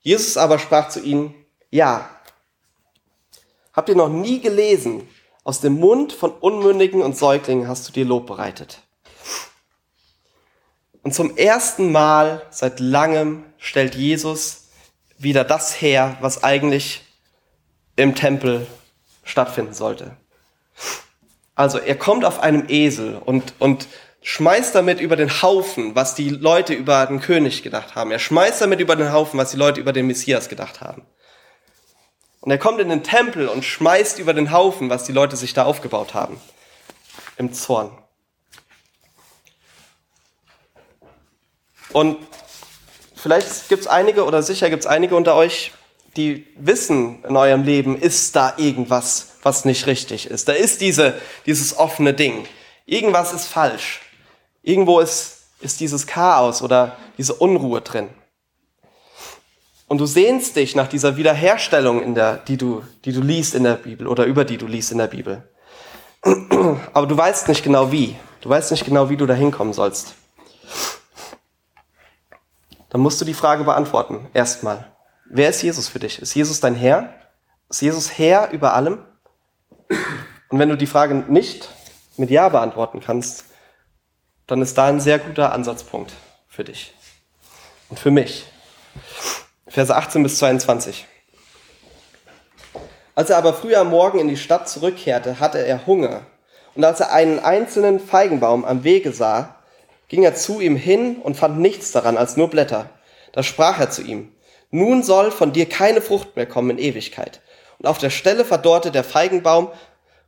Jesus 0.00 0.36
aber 0.36 0.58
sprach 0.58 0.88
zu 0.88 1.00
ihnen, 1.00 1.34
Ja. 1.70 2.10
Habt 3.72 3.88
ihr 3.88 3.96
noch 3.96 4.08
nie 4.08 4.40
gelesen, 4.40 5.08
aus 5.44 5.60
dem 5.60 5.74
Mund 5.74 6.12
von 6.12 6.32
Unmündigen 6.32 7.02
und 7.02 7.16
Säuglingen 7.16 7.68
hast 7.68 7.88
du 7.88 7.92
dir 7.92 8.04
Lob 8.04 8.26
bereitet? 8.26 8.80
Und 11.02 11.14
zum 11.14 11.36
ersten 11.36 11.92
Mal 11.92 12.42
seit 12.50 12.80
langem 12.80 13.44
stellt 13.58 13.94
Jesus 13.94 14.68
wieder 15.18 15.44
das 15.44 15.80
her, 15.80 16.16
was 16.20 16.42
eigentlich 16.42 17.03
im 17.96 18.14
Tempel 18.14 18.66
stattfinden 19.24 19.74
sollte. 19.74 20.16
Also 21.54 21.78
er 21.78 21.96
kommt 21.96 22.24
auf 22.24 22.40
einem 22.40 22.64
Esel 22.68 23.16
und, 23.16 23.54
und 23.58 23.86
schmeißt 24.22 24.74
damit 24.74 25.00
über 25.00 25.16
den 25.16 25.42
Haufen, 25.42 25.94
was 25.94 26.14
die 26.14 26.30
Leute 26.30 26.74
über 26.74 27.06
den 27.06 27.20
König 27.20 27.62
gedacht 27.62 27.94
haben. 27.94 28.10
Er 28.10 28.18
schmeißt 28.18 28.60
damit 28.60 28.80
über 28.80 28.96
den 28.96 29.12
Haufen, 29.12 29.38
was 29.38 29.50
die 29.50 29.56
Leute 29.56 29.80
über 29.80 29.92
den 29.92 30.06
Messias 30.06 30.48
gedacht 30.48 30.80
haben. 30.80 31.02
Und 32.40 32.50
er 32.50 32.58
kommt 32.58 32.80
in 32.80 32.88
den 32.88 33.02
Tempel 33.02 33.48
und 33.48 33.64
schmeißt 33.64 34.18
über 34.18 34.34
den 34.34 34.50
Haufen, 34.50 34.90
was 34.90 35.04
die 35.04 35.12
Leute 35.12 35.36
sich 35.36 35.54
da 35.54 35.64
aufgebaut 35.64 36.14
haben. 36.14 36.40
Im 37.36 37.52
Zorn. 37.52 37.96
Und 41.92 42.18
vielleicht 43.14 43.68
gibt 43.68 43.82
es 43.82 43.86
einige 43.86 44.24
oder 44.24 44.42
sicher 44.42 44.68
gibt 44.68 44.82
es 44.82 44.86
einige 44.86 45.16
unter 45.16 45.36
euch, 45.36 45.72
die 46.16 46.46
wissen 46.56 47.22
in 47.24 47.36
eurem 47.36 47.64
Leben, 47.64 47.96
ist 48.00 48.34
da 48.36 48.54
irgendwas, 48.56 49.32
was 49.42 49.64
nicht 49.64 49.86
richtig 49.86 50.26
ist. 50.26 50.48
Da 50.48 50.52
ist 50.52 50.80
diese, 50.80 51.14
dieses 51.46 51.76
offene 51.76 52.14
Ding. 52.14 52.46
Irgendwas 52.86 53.32
ist 53.32 53.46
falsch. 53.46 54.00
Irgendwo 54.62 55.00
ist, 55.00 55.42
ist 55.60 55.80
dieses 55.80 56.06
Chaos 56.06 56.62
oder 56.62 56.96
diese 57.18 57.34
Unruhe 57.34 57.80
drin. 57.80 58.08
Und 59.86 59.98
du 59.98 60.06
sehnst 60.06 60.56
dich 60.56 60.74
nach 60.74 60.88
dieser 60.88 61.16
Wiederherstellung, 61.16 62.02
in 62.02 62.14
der, 62.14 62.38
die, 62.38 62.56
du, 62.56 62.82
die 63.04 63.12
du 63.12 63.20
liest 63.20 63.54
in 63.54 63.64
der 63.64 63.74
Bibel 63.74 64.06
oder 64.06 64.24
über 64.24 64.44
die 64.44 64.56
du 64.56 64.66
liest 64.66 64.92
in 64.92 64.98
der 64.98 65.06
Bibel. 65.08 65.48
Aber 66.92 67.06
du 67.06 67.16
weißt 67.16 67.48
nicht 67.48 67.62
genau 67.62 67.92
wie. 67.92 68.16
Du 68.40 68.48
weißt 68.48 68.70
nicht 68.70 68.84
genau, 68.84 69.10
wie 69.10 69.16
du 69.16 69.26
da 69.26 69.34
hinkommen 69.34 69.72
sollst. 69.72 70.14
Dann 72.88 73.00
musst 73.00 73.20
du 73.20 73.24
die 73.24 73.34
Frage 73.34 73.64
beantworten, 73.64 74.26
erstmal. 74.32 74.93
Wer 75.36 75.48
ist 75.48 75.62
Jesus 75.62 75.88
für 75.88 75.98
dich? 75.98 76.22
Ist 76.22 76.36
Jesus 76.36 76.60
dein 76.60 76.76
Herr? 76.76 77.12
Ist 77.68 77.82
Jesus 77.82 78.18
Herr 78.18 78.52
über 78.52 78.74
allem? 78.74 79.04
Und 80.48 80.60
wenn 80.60 80.68
du 80.68 80.76
die 80.76 80.86
Frage 80.86 81.12
nicht 81.12 81.70
mit 82.16 82.30
Ja 82.30 82.48
beantworten 82.48 83.00
kannst, 83.00 83.46
dann 84.46 84.62
ist 84.62 84.78
da 84.78 84.84
ein 84.84 85.00
sehr 85.00 85.18
guter 85.18 85.52
Ansatzpunkt 85.52 86.12
für 86.46 86.62
dich 86.62 86.94
und 87.88 87.98
für 87.98 88.12
mich. 88.12 88.46
Verse 89.66 89.96
18 89.96 90.22
bis 90.22 90.38
22. 90.38 91.04
Als 93.16 93.28
er 93.28 93.36
aber 93.36 93.54
früh 93.54 93.74
am 93.74 93.90
Morgen 93.90 94.20
in 94.20 94.28
die 94.28 94.36
Stadt 94.36 94.68
zurückkehrte, 94.68 95.40
hatte 95.40 95.58
er 95.58 95.84
Hunger. 95.84 96.24
Und 96.76 96.84
als 96.84 97.00
er 97.00 97.10
einen 97.10 97.40
einzelnen 97.40 97.98
Feigenbaum 97.98 98.64
am 98.64 98.84
Wege 98.84 99.10
sah, 99.10 99.56
ging 100.06 100.22
er 100.22 100.36
zu 100.36 100.60
ihm 100.60 100.76
hin 100.76 101.16
und 101.16 101.36
fand 101.36 101.58
nichts 101.58 101.90
daran 101.90 102.18
als 102.18 102.36
nur 102.36 102.50
Blätter. 102.50 102.88
Da 103.32 103.42
sprach 103.42 103.80
er 103.80 103.90
zu 103.90 104.02
ihm, 104.02 104.30
nun 104.74 105.04
soll 105.04 105.30
von 105.30 105.52
dir 105.52 105.68
keine 105.68 106.00
Frucht 106.00 106.34
mehr 106.34 106.46
kommen 106.46 106.70
in 106.70 106.78
Ewigkeit. 106.78 107.40
Und 107.78 107.86
auf 107.86 107.98
der 107.98 108.10
Stelle 108.10 108.44
verdorrte 108.44 108.90
der 108.90 109.04
Feigenbaum, 109.04 109.68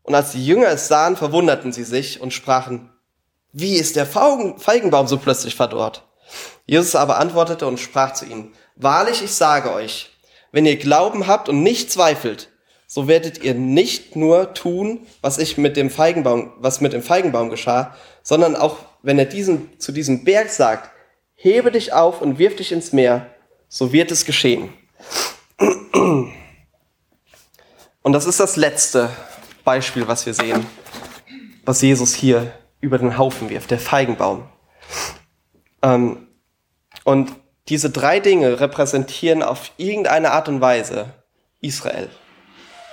und 0.04 0.14
als 0.14 0.30
die 0.30 0.46
Jünger 0.46 0.68
es 0.68 0.86
sahen, 0.86 1.16
verwunderten 1.16 1.72
sie 1.72 1.82
sich 1.82 2.20
und 2.20 2.32
sprachen, 2.32 2.92
wie 3.52 3.74
ist 3.74 3.96
der 3.96 4.06
Feigenbaum 4.06 5.08
so 5.08 5.18
plötzlich 5.18 5.56
verdorrt? 5.56 6.04
Jesus 6.64 6.94
aber 6.94 7.18
antwortete 7.18 7.66
und 7.66 7.80
sprach 7.80 8.14
zu 8.14 8.24
ihnen, 8.24 8.52
wahrlich, 8.76 9.24
ich 9.24 9.32
sage 9.32 9.72
euch, 9.72 10.10
wenn 10.52 10.64
ihr 10.64 10.76
Glauben 10.76 11.26
habt 11.26 11.48
und 11.48 11.64
nicht 11.64 11.90
zweifelt, 11.90 12.50
so 12.86 13.08
werdet 13.08 13.42
ihr 13.42 13.54
nicht 13.54 14.14
nur 14.14 14.54
tun, 14.54 15.08
was 15.22 15.38
ich 15.38 15.58
mit 15.58 15.76
dem 15.76 15.90
Feigenbaum, 15.90 16.52
was 16.58 16.80
mit 16.80 16.92
dem 16.92 17.02
Feigenbaum 17.02 17.50
geschah, 17.50 17.96
sondern 18.22 18.54
auch, 18.54 18.76
wenn 19.02 19.18
er 19.18 19.24
diesen, 19.24 19.76
zu 19.80 19.90
diesem 19.90 20.22
Berg 20.22 20.50
sagt, 20.50 20.90
hebe 21.34 21.72
dich 21.72 21.92
auf 21.92 22.22
und 22.22 22.38
wirf 22.38 22.54
dich 22.54 22.70
ins 22.70 22.92
Meer, 22.92 23.26
so 23.68 23.92
wird 23.92 24.10
es 24.10 24.24
geschehen. 24.24 24.72
Und 28.02 28.12
das 28.12 28.26
ist 28.26 28.38
das 28.38 28.56
letzte 28.56 29.10
Beispiel, 29.64 30.06
was 30.06 30.26
wir 30.26 30.34
sehen, 30.34 30.66
was 31.64 31.82
Jesus 31.82 32.14
hier 32.14 32.52
über 32.80 32.98
den 32.98 33.18
Haufen 33.18 33.50
wirft, 33.50 33.70
der 33.70 33.80
Feigenbaum. 33.80 34.48
Ähm, 35.82 36.28
und 37.04 37.32
diese 37.68 37.90
drei 37.90 38.20
Dinge 38.20 38.60
repräsentieren 38.60 39.42
auf 39.42 39.72
irgendeine 39.76 40.30
Art 40.30 40.48
und 40.48 40.60
Weise 40.60 41.14
Israel. 41.60 42.08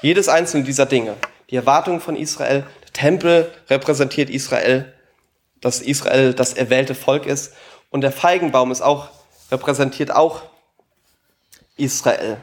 Jedes 0.01 0.29
einzelne 0.29 0.63
dieser 0.63 0.85
Dinge. 0.87 1.15
Die 1.49 1.55
Erwartungen 1.55 2.01
von 2.01 2.15
Israel, 2.15 2.65
der 2.83 2.93
Tempel 2.93 3.53
repräsentiert 3.69 4.29
Israel, 4.29 4.91
dass 5.61 5.81
Israel 5.81 6.33
das 6.33 6.53
erwählte 6.53 6.95
Volk 6.95 7.25
ist. 7.25 7.53
Und 7.91 8.01
der 8.01 8.11
Feigenbaum 8.11 8.71
ist 8.71 8.81
auch, 8.81 9.09
repräsentiert 9.51 10.11
auch 10.11 10.41
Israel. 11.83 12.41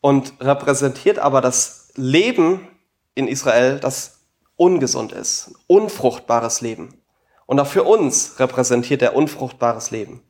Und 0.00 0.34
repräsentiert 0.40 1.18
aber 1.18 1.40
das 1.40 1.92
Leben 1.94 2.68
in 3.14 3.28
Israel, 3.28 3.80
das 3.80 4.20
ungesund 4.56 5.12
ist, 5.12 5.52
unfruchtbares 5.66 6.60
Leben. 6.60 7.00
Und 7.46 7.58
auch 7.60 7.66
für 7.66 7.82
uns 7.82 8.38
repräsentiert 8.38 9.02
er 9.02 9.16
unfruchtbares 9.16 9.90
Leben. 9.90 10.22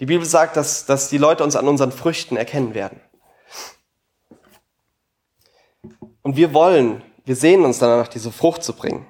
Die 0.00 0.06
Bibel 0.06 0.26
sagt, 0.26 0.56
dass, 0.56 0.86
dass 0.86 1.08
die 1.08 1.18
Leute 1.18 1.44
uns 1.44 1.54
an 1.54 1.68
unseren 1.68 1.92
Früchten 1.92 2.36
erkennen 2.36 2.74
werden. 2.74 3.00
Und 6.22 6.36
wir 6.36 6.52
wollen, 6.52 7.02
wir 7.24 7.36
sehen 7.36 7.64
uns 7.64 7.78
danach, 7.78 8.08
diese 8.08 8.32
Frucht 8.32 8.64
zu 8.64 8.72
bringen. 8.72 9.06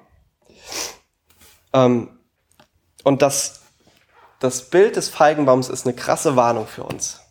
Ähm, 1.73 2.19
und 3.03 3.21
das, 3.21 3.61
das 4.39 4.69
Bild 4.69 4.95
des 4.95 5.09
Feigenbaums 5.09 5.69
ist 5.69 5.85
eine 5.85 5.95
krasse 5.95 6.35
Warnung 6.35 6.67
für 6.67 6.83
uns. 6.83 7.21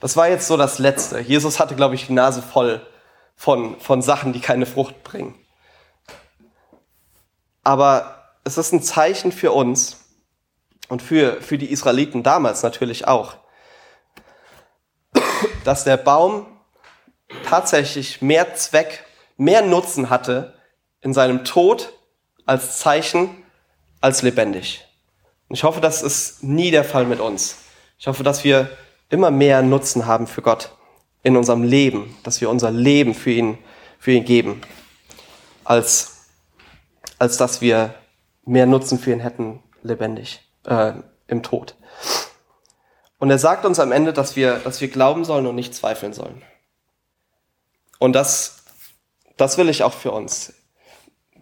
Das 0.00 0.16
war 0.16 0.28
jetzt 0.28 0.46
so 0.46 0.56
das 0.56 0.78
Letzte. 0.78 1.20
Jesus 1.20 1.60
hatte, 1.60 1.74
glaube 1.74 1.94
ich, 1.94 2.06
die 2.06 2.12
Nase 2.12 2.42
voll 2.42 2.84
von, 3.36 3.78
von 3.80 4.02
Sachen, 4.02 4.32
die 4.32 4.40
keine 4.40 4.66
Frucht 4.66 5.02
bringen. 5.02 5.34
Aber 7.62 8.32
es 8.44 8.58
ist 8.58 8.72
ein 8.72 8.82
Zeichen 8.82 9.32
für 9.32 9.52
uns 9.52 10.04
und 10.88 11.00
für, 11.00 11.40
für 11.40 11.58
die 11.58 11.70
Israeliten 11.70 12.22
damals 12.22 12.62
natürlich 12.62 13.08
auch, 13.08 13.34
dass 15.64 15.84
der 15.84 15.96
Baum 15.96 16.46
tatsächlich 17.46 18.20
mehr 18.20 18.54
Zweck 18.54 19.04
mehr 19.36 19.62
Nutzen 19.62 20.10
hatte 20.10 20.54
in 21.00 21.14
seinem 21.14 21.44
Tod 21.44 21.92
als 22.46 22.78
Zeichen 22.78 23.30
als 24.00 24.22
lebendig. 24.22 24.86
Und 25.48 25.56
ich 25.56 25.64
hoffe, 25.64 25.80
das 25.80 26.02
ist 26.02 26.42
nie 26.42 26.70
der 26.70 26.84
Fall 26.84 27.06
mit 27.06 27.20
uns. 27.20 27.56
Ich 27.98 28.06
hoffe, 28.06 28.22
dass 28.22 28.44
wir 28.44 28.70
immer 29.14 29.30
mehr 29.30 29.62
Nutzen 29.62 30.06
haben 30.06 30.26
für 30.26 30.42
Gott 30.42 30.76
in 31.22 31.36
unserem 31.36 31.62
Leben, 31.62 32.14
dass 32.22 32.40
wir 32.40 32.50
unser 32.50 32.70
Leben 32.70 33.14
für 33.14 33.30
ihn, 33.30 33.58
für 33.98 34.12
ihn 34.12 34.24
geben, 34.24 34.60
als, 35.64 36.26
als 37.18 37.38
dass 37.38 37.62
wir 37.62 37.94
mehr 38.44 38.66
Nutzen 38.66 38.98
für 38.98 39.12
ihn 39.12 39.20
hätten 39.20 39.62
lebendig, 39.82 40.42
äh, 40.66 40.92
im 41.28 41.42
Tod. 41.42 41.76
Und 43.18 43.30
er 43.30 43.38
sagt 43.38 43.64
uns 43.64 43.80
am 43.80 43.92
Ende, 43.92 44.12
dass 44.12 44.36
wir, 44.36 44.56
dass 44.56 44.82
wir 44.82 44.88
glauben 44.88 45.24
sollen 45.24 45.46
und 45.46 45.54
nicht 45.54 45.74
zweifeln 45.74 46.12
sollen. 46.12 46.42
Und 47.98 48.12
das 48.12 48.64
das 49.36 49.58
will 49.58 49.68
ich 49.68 49.82
auch 49.82 49.94
für 49.94 50.12
uns. 50.12 50.52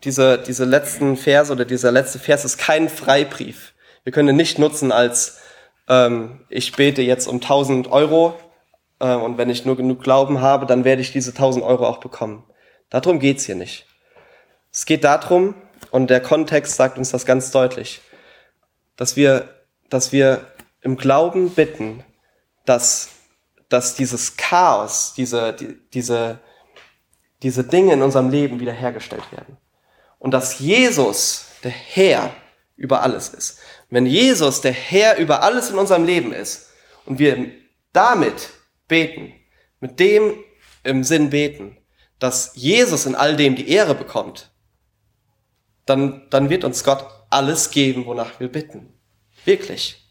Diese, 0.04 0.38
diese 0.38 0.64
letzten 0.64 1.16
Verse 1.16 1.52
oder 1.52 1.64
dieser 1.64 1.92
letzte 1.92 2.18
Vers 2.18 2.44
ist 2.44 2.58
kein 2.58 2.88
Freibrief. 2.88 3.74
Wir 4.04 4.12
können 4.12 4.30
ihn 4.30 4.36
nicht 4.36 4.58
nutzen 4.58 4.90
als, 4.90 5.38
ähm, 5.92 6.40
ich 6.48 6.72
bete 6.72 7.02
jetzt 7.02 7.26
um 7.26 7.36
1000 7.36 7.92
Euro 7.92 8.34
äh, 8.98 9.14
und 9.14 9.36
wenn 9.36 9.50
ich 9.50 9.66
nur 9.66 9.76
genug 9.76 10.02
Glauben 10.02 10.40
habe, 10.40 10.64
dann 10.64 10.84
werde 10.84 11.02
ich 11.02 11.12
diese 11.12 11.32
1000 11.32 11.64
Euro 11.64 11.86
auch 11.86 11.98
bekommen. 11.98 12.44
Darum 12.88 13.18
geht's 13.18 13.44
hier 13.44 13.56
nicht. 13.56 13.86
Es 14.72 14.86
geht 14.86 15.04
darum, 15.04 15.54
und 15.90 16.08
der 16.08 16.22
Kontext 16.22 16.76
sagt 16.76 16.96
uns 16.96 17.10
das 17.10 17.26
ganz 17.26 17.50
deutlich, 17.50 18.00
dass 18.96 19.16
wir, 19.16 19.50
dass 19.90 20.12
wir 20.12 20.46
im 20.80 20.96
Glauben 20.96 21.50
bitten, 21.50 22.04
dass, 22.64 23.10
dass 23.68 23.94
dieses 23.94 24.36
Chaos, 24.36 25.12
diese, 25.14 25.52
die, 25.52 25.78
diese, 25.92 26.38
diese 27.42 27.64
Dinge 27.64 27.92
in 27.92 28.02
unserem 28.02 28.30
Leben 28.30 28.60
wiederhergestellt 28.60 29.30
werden. 29.32 29.58
Und 30.18 30.30
dass 30.30 30.58
Jesus 30.58 31.48
der 31.64 31.72
Herr 31.72 32.30
über 32.76 33.02
alles 33.02 33.28
ist. 33.28 33.58
Wenn 33.92 34.06
Jesus 34.06 34.62
der 34.62 34.72
Herr 34.72 35.18
über 35.18 35.42
alles 35.42 35.68
in 35.68 35.76
unserem 35.76 36.06
Leben 36.06 36.32
ist 36.32 36.70
und 37.04 37.18
wir 37.18 37.50
damit 37.92 38.48
beten, 38.88 39.34
mit 39.80 40.00
dem 40.00 40.42
im 40.82 41.04
Sinn 41.04 41.28
beten, 41.28 41.76
dass 42.18 42.52
Jesus 42.54 43.04
in 43.04 43.14
all 43.14 43.36
dem 43.36 43.54
die 43.54 43.68
Ehre 43.68 43.94
bekommt, 43.94 44.50
dann, 45.84 46.26
dann 46.30 46.48
wird 46.48 46.64
uns 46.64 46.84
Gott 46.84 47.06
alles 47.28 47.70
geben, 47.70 48.06
wonach 48.06 48.40
wir 48.40 48.48
bitten. 48.48 48.98
Wirklich. 49.44 50.02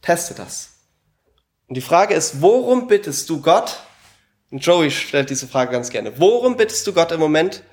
Teste 0.00 0.34
das. 0.34 0.78
Und 1.66 1.74
die 1.74 1.80
Frage 1.80 2.14
ist, 2.14 2.42
worum 2.42 2.86
bittest 2.86 3.28
du 3.28 3.42
Gott 3.42 3.82
und 4.52 4.64
Joey 4.64 4.92
stellt 4.92 5.30
diese 5.30 5.48
Frage 5.48 5.72
ganz 5.72 5.90
gerne. 5.90 6.20
Worum 6.20 6.56
bittest 6.56 6.86
du 6.86 6.92
Gott 6.92 7.10
im 7.10 7.18
Moment, 7.18 7.64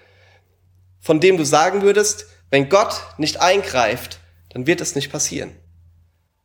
von 1.00 1.20
dem 1.20 1.38
du 1.38 1.46
sagen 1.46 1.84
würdest, 1.84 2.26
wenn 2.50 2.70
Gott 2.70 3.04
nicht 3.20 3.40
eingreift, 3.40 4.20
dann 4.56 4.68
wird 4.68 4.80
es 4.80 4.96
nicht 4.96 5.12
passieren? 5.12 5.54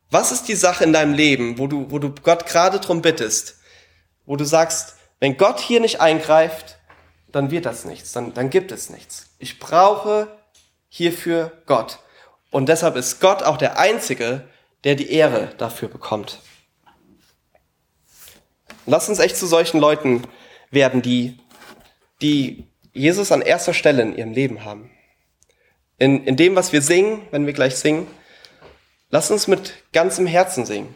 Was 0.09 0.33
ist 0.33 0.49
die 0.49 0.55
Sache 0.55 0.83
in 0.83 0.91
deinem 0.91 1.13
Leben, 1.13 1.57
wo 1.57 1.67
du, 1.67 1.89
wo 1.91 1.97
du 1.97 2.13
Gott 2.13 2.45
gerade 2.45 2.81
drum 2.81 3.01
bittest, 3.01 3.55
wo 4.25 4.35
du 4.35 4.43
sagst, 4.43 4.97
wenn 5.21 5.37
Gott 5.37 5.61
hier 5.61 5.79
nicht 5.79 6.01
eingreift, 6.01 6.77
dann 7.31 7.51
wird 7.51 7.65
das 7.65 7.85
nichts, 7.85 8.11
dann, 8.11 8.33
dann 8.33 8.49
gibt 8.49 8.73
es 8.73 8.89
nichts. 8.89 9.27
Ich 9.39 9.59
brauche 9.59 10.27
hierfür 10.89 11.53
Gott. 11.67 11.99
Und 12.49 12.67
deshalb 12.67 12.97
ist 12.97 13.21
Gott 13.21 13.43
auch 13.43 13.55
der 13.55 13.79
Einzige, 13.79 14.43
der 14.83 14.95
die 14.95 15.09
Ehre 15.09 15.55
dafür 15.57 15.87
bekommt. 15.87 16.39
Lass 18.85 19.07
uns 19.07 19.19
echt 19.19 19.37
zu 19.37 19.47
solchen 19.47 19.79
Leuten 19.79 20.23
werden, 20.69 21.01
die, 21.01 21.37
die 22.21 22.67
Jesus 22.91 23.31
an 23.31 23.41
erster 23.41 23.73
Stelle 23.73 24.01
in 24.01 24.17
ihrem 24.17 24.33
Leben 24.33 24.65
haben. 24.65 24.91
In, 26.01 26.25
in 26.25 26.35
dem, 26.35 26.55
was 26.55 26.73
wir 26.73 26.81
singen, 26.81 27.21
wenn 27.29 27.45
wir 27.45 27.53
gleich 27.53 27.75
singen, 27.75 28.07
lass 29.11 29.29
uns 29.29 29.47
mit 29.47 29.73
ganzem 29.93 30.25
Herzen 30.25 30.65
singen. 30.65 30.95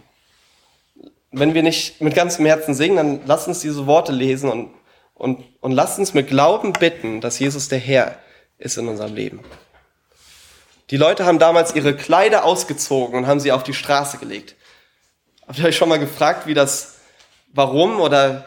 Wenn 1.30 1.53
wir 1.53 1.62
nicht 1.62 2.01
mit 2.01 2.16
ganzem 2.16 2.47
Herzen 2.47 2.74
singen, 2.74 2.95
dann 2.95 3.20
lass 3.28 3.47
uns 3.47 3.60
diese 3.60 3.86
Worte 3.86 4.12
lesen 4.12 4.49
und, 4.49 4.74
und, 5.14 5.45
und 5.62 5.74
lass 5.74 5.99
uns 5.99 6.16
mit 6.16 6.28
Glauben 6.28 6.74
bitten, 6.74 7.22
dass 7.22 7.38
Jesus 7.38 7.70
der 7.70 7.78
Herr 7.78 8.18
ist 8.58 8.80
in 8.80 8.88
unserem 8.88 9.14
Leben. 9.14 9.41
Die 10.89 10.97
Leute 10.97 11.28
haben 11.28 11.38
damals 11.38 11.76
ihre 11.76 11.95
Kleider 11.95 12.43
ausgezogen 12.43 13.16
und 13.16 13.28
haben 13.28 13.39
sie 13.39 13.51
auf 13.51 13.62
die 13.62 13.76
Straße 13.76 14.18
gelegt. 14.18 14.56
Habt 15.47 15.60
ihr 15.60 15.66
euch 15.66 15.78
schon 15.78 15.89
mal 15.89 15.99
gefragt, 15.99 16.47
wie 16.47 16.56
das 16.56 16.95
warum 17.53 17.99
oder 17.99 18.45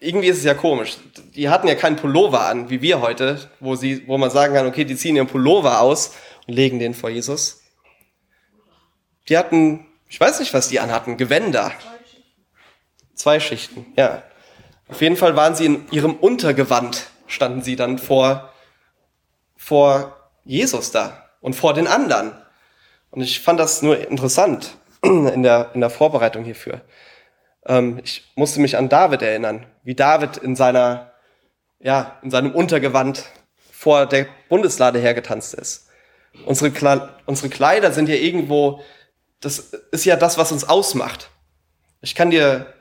irgendwie 0.00 0.28
ist 0.28 0.38
es 0.38 0.44
ja 0.44 0.54
komisch. 0.54 0.96
Die 1.34 1.48
hatten 1.48 1.68
ja 1.68 1.74
keinen 1.74 1.96
Pullover 1.96 2.46
an, 2.46 2.70
wie 2.70 2.82
wir 2.82 3.00
heute, 3.00 3.50
wo 3.60 3.74
sie, 3.74 4.06
wo 4.06 4.18
man 4.18 4.30
sagen 4.30 4.54
kann, 4.54 4.66
okay, 4.66 4.84
die 4.84 4.96
ziehen 4.96 5.16
ihren 5.16 5.26
Pullover 5.26 5.80
aus 5.80 6.14
und 6.46 6.54
legen 6.54 6.78
den 6.78 6.94
vor 6.94 7.10
Jesus. 7.10 7.62
Die 9.28 9.36
hatten, 9.36 9.86
ich 10.08 10.20
weiß 10.20 10.40
nicht, 10.40 10.54
was 10.54 10.68
die 10.68 10.80
anhatten, 10.80 11.16
Gewänder. 11.16 11.72
Zwei 13.14 13.40
Schichten, 13.40 13.86
ja. 13.96 14.22
Auf 14.88 15.02
jeden 15.02 15.16
Fall 15.16 15.36
waren 15.36 15.54
sie 15.54 15.66
in 15.66 15.90
ihrem 15.90 16.14
Untergewand, 16.14 17.08
standen 17.26 17.62
sie 17.62 17.76
dann 17.76 17.98
vor, 17.98 18.52
vor 19.56 20.30
Jesus 20.44 20.92
da 20.92 21.28
und 21.40 21.54
vor 21.54 21.74
den 21.74 21.86
anderen. 21.86 22.32
Und 23.10 23.20
ich 23.20 23.40
fand 23.40 23.60
das 23.60 23.82
nur 23.82 24.08
interessant, 24.08 24.76
in 25.02 25.42
der, 25.42 25.72
in 25.74 25.80
der 25.80 25.90
Vorbereitung 25.90 26.44
hierfür. 26.44 26.80
Ähm, 27.68 28.00
ich 28.02 28.24
musste 28.34 28.60
mich 28.60 28.76
an 28.76 28.88
David 28.88 29.22
erinnern, 29.22 29.66
wie 29.84 29.94
David 29.94 30.38
in 30.38 30.56
seiner, 30.56 31.12
ja, 31.78 32.18
in 32.22 32.30
seinem 32.30 32.52
Untergewand 32.52 33.24
vor 33.70 34.06
der 34.06 34.26
Bundeslade 34.48 34.98
hergetanzt 34.98 35.54
ist. 35.54 35.88
Unsere, 36.46 36.70
Kle 36.70 37.10
unsere 37.26 37.48
Kleider 37.48 37.92
sind 37.92 38.08
ja 38.08 38.14
irgendwo, 38.14 38.82
das 39.40 39.58
ist 39.92 40.04
ja 40.04 40.16
das, 40.16 40.38
was 40.38 40.50
uns 40.50 40.64
ausmacht. 40.64 41.30
Ich 42.00 42.14
kann 42.14 42.30
dir, 42.30 42.74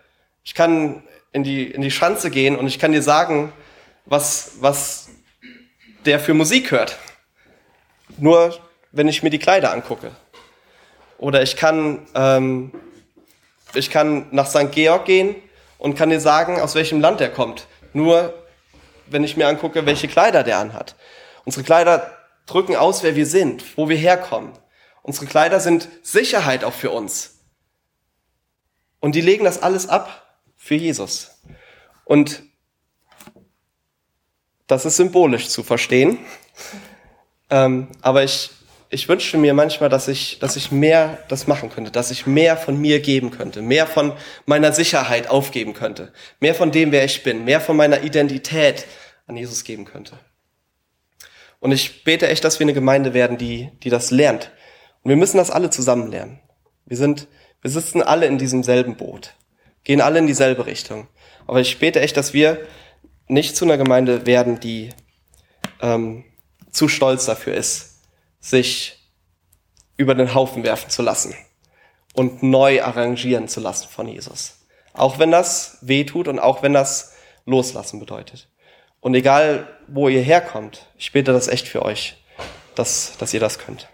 ich 0.44 0.56
kann 0.56 1.04
in 1.34 1.44
die, 1.44 1.70
in 1.70 1.82
die 1.82 1.92
Schanze 1.92 2.32
gehen 2.32 2.56
und 2.56 2.68
ich 2.68 2.80
kann 2.80 2.92
dir 2.92 3.04
sagen, 3.04 3.52
was, 4.06 4.54
was 4.60 5.10
der 6.06 6.20
für 6.20 6.34
Musik 6.34 6.72
hört. 6.72 6.98
Nur 8.18 8.58
wenn 8.92 9.08
ich 9.08 9.22
mir 9.22 9.30
die 9.30 9.40
Kleider 9.40 9.72
angucke. 9.72 10.12
Oder 11.18 11.42
ich 11.42 11.58
kann, 11.58 12.08
ähm, 12.16 12.72
ich 13.78 13.90
kann 13.90 14.28
nach 14.32 14.48
St. 14.48 14.72
Georg 14.72 15.06
gehen 15.06 15.36
und 15.78 15.96
kann 15.96 16.10
dir 16.10 16.20
sagen, 16.20 16.60
aus 16.60 16.76
welchem 16.76 17.00
Land 17.02 17.22
er 17.22 17.30
kommt. 17.30 17.68
Nur 17.94 18.34
wenn 19.08 19.24
ich 19.24 19.38
mir 19.38 19.48
angucke, 19.48 19.86
welche 19.86 20.08
Kleider 20.08 20.44
der 20.44 20.58
anhat. 20.58 20.96
Unsere 21.46 21.64
Kleider 21.64 22.18
drücken 22.46 22.76
aus, 22.76 23.04
wer 23.04 23.16
wir 23.16 23.26
sind, 23.26 23.78
wo 23.78 23.90
wir 23.90 23.98
herkommen. 23.98 24.52
Unsere 25.02 25.26
Kleider 25.26 25.60
sind 25.60 25.88
Sicherheit 26.02 26.64
auch 26.64 26.74
für 26.74 26.92
uns. 26.92 27.40
Und 29.00 29.16
die 29.16 29.22
legen 29.22 29.46
das 29.46 29.62
alles 29.62 29.88
ab 29.88 30.42
für 30.56 30.76
Jesus. 30.76 31.40
Und 32.04 32.44
das 34.66 34.86
ist 34.86 34.98
symbolisch 34.98 35.48
zu 35.48 35.64
verstehen. 35.64 36.20
Ähm, 37.50 37.88
aber 38.02 38.24
ich, 38.24 38.50
ich 38.90 39.10
wünschte 39.10 39.38
mir 39.38 39.54
manchmal, 39.54 39.90
dass 39.90 40.08
ich, 40.08 40.40
dass 40.40 40.56
ich 40.56 40.72
mehr 40.72 41.20
das 41.28 41.48
machen 41.48 41.70
könnte, 41.70 41.92
dass 41.92 42.12
ich 42.12 42.26
mehr 42.26 42.56
von 42.56 42.78
mir 42.78 43.02
geben 43.02 43.32
könnte, 43.32 43.62
mehr 43.62 43.86
von 43.86 44.14
meiner 44.46 44.72
Sicherheit 44.72 45.30
aufgeben 45.30 45.74
könnte, 45.74 46.14
mehr 46.40 46.56
von 46.56 46.72
dem, 46.72 46.92
wer 46.92 47.04
ich 47.04 47.24
bin, 47.24 47.44
mehr 47.44 47.60
von 47.60 47.76
meiner 47.76 48.04
Identität 48.04 48.86
an 49.26 49.36
Jesus 49.36 49.64
geben 49.64 49.86
könnte. 49.86 50.18
Und 51.60 51.72
ich 51.72 52.04
bete 52.04 52.28
echt, 52.28 52.44
dass 52.44 52.60
wir 52.60 52.66
eine 52.66 52.74
Gemeinde 52.74 53.14
werden, 53.14 53.38
die, 53.38 53.72
die 53.84 53.90
das 53.90 54.12
lernt. 54.12 54.52
Und 55.02 55.10
wir 55.10 55.18
müssen 55.18 55.38
das 55.38 55.52
alle 55.52 55.70
zusammen 55.70 56.10
lernen. 56.10 56.40
Wir 56.86 56.98
sind, 56.98 57.28
wir 57.62 57.72
sitzen 57.72 58.02
alle 58.02 58.26
in 58.28 58.38
diesem 58.38 58.64
selben 58.64 58.96
Boot, 58.96 59.34
gehen 59.84 60.00
alle 60.00 60.20
in 60.20 60.28
dieselbe 60.28 60.66
Richtung. 60.66 61.08
Aber 61.46 61.60
ich 61.60 61.80
bete 61.80 62.00
echt, 62.00 62.16
dass 62.16 62.34
wir 62.34 62.66
nicht 63.28 63.58
zu 63.58 63.66
einer 63.66 63.78
Gemeinde 63.78 64.26
werden, 64.26 64.60
die 64.60 64.92
ähm, 65.82 66.24
zu 66.72 66.88
stolz 66.88 67.26
dafür 67.26 67.56
ist, 67.56 67.97
sich 68.50 68.98
über 69.98 70.16
den 70.16 70.34
Haufen 70.34 70.64
werfen 70.64 70.90
zu 70.90 71.02
lassen 71.02 71.36
und 72.14 72.44
neu 72.44 72.82
arrangieren 72.82 73.48
zu 73.48 73.60
lassen 73.60 73.90
von 73.90 74.08
Jesus. 74.08 74.60
Auch 74.94 75.20
wenn 75.20 75.32
das 75.32 75.78
weh 75.82 76.06
tut 76.06 76.28
und 76.28 76.40
auch 76.40 76.64
wenn 76.64 76.74
das 76.74 77.14
loslassen 77.46 78.00
bedeutet. 78.00 78.48
Und 79.00 79.14
egal, 79.16 79.68
wo 79.88 80.10
ihr 80.10 80.22
herkommt, 80.22 80.88
ich 80.98 81.12
bete 81.12 81.34
das 81.34 81.48
echt 81.48 81.68
für 81.68 81.84
euch, 81.84 82.18
dass, 82.76 83.18
dass 83.18 83.34
ihr 83.34 83.40
das 83.40 83.60
könnt. 83.60 83.88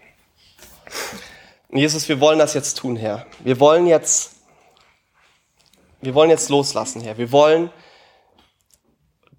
Jesus, 1.70 2.08
wir 2.08 2.20
wollen 2.20 2.38
das 2.38 2.54
jetzt 2.54 2.78
tun, 2.78 2.96
Herr. 2.96 3.26
Wir 3.40 3.58
wollen 3.60 3.86
jetzt, 3.86 4.36
wir 6.00 6.14
wollen 6.14 6.30
jetzt 6.30 6.48
loslassen, 6.48 7.00
Herr. 7.00 7.18
Wir 7.18 7.32
wollen 7.32 7.70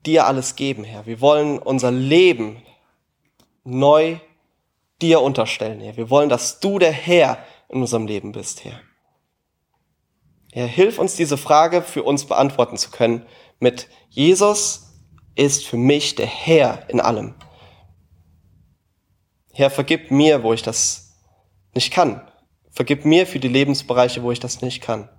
dir 0.05 0.25
alles 0.27 0.55
geben, 0.55 0.83
Herr. 0.83 1.05
Wir 1.05 1.21
wollen 1.21 1.57
unser 1.57 1.91
Leben 1.91 2.61
neu 3.63 4.19
dir 5.01 5.21
unterstellen, 5.21 5.79
Herr. 5.81 5.97
Wir 5.97 6.09
wollen, 6.09 6.29
dass 6.29 6.59
du 6.59 6.79
der 6.79 6.91
Herr 6.91 7.37
in 7.69 7.81
unserem 7.81 8.07
Leben 8.07 8.31
bist, 8.31 8.63
Herr. 8.63 8.79
Herr, 10.51 10.67
hilf 10.67 10.99
uns 10.99 11.15
diese 11.15 11.37
Frage 11.37 11.81
für 11.81 12.03
uns 12.03 12.25
beantworten 12.25 12.77
zu 12.77 12.89
können 12.89 13.25
mit 13.59 13.89
Jesus 14.09 14.93
ist 15.35 15.65
für 15.65 15.77
mich 15.77 16.15
der 16.15 16.27
Herr 16.27 16.89
in 16.89 17.01
allem. 17.01 17.35
Herr, 19.53 19.69
vergib 19.69 20.11
mir, 20.11 20.43
wo 20.43 20.53
ich 20.53 20.61
das 20.61 21.17
nicht 21.73 21.91
kann. 21.91 22.21
Vergib 22.71 23.05
mir 23.05 23.25
für 23.25 23.39
die 23.39 23.47
Lebensbereiche, 23.47 24.23
wo 24.23 24.31
ich 24.31 24.39
das 24.39 24.61
nicht 24.61 24.81
kann. 24.81 25.09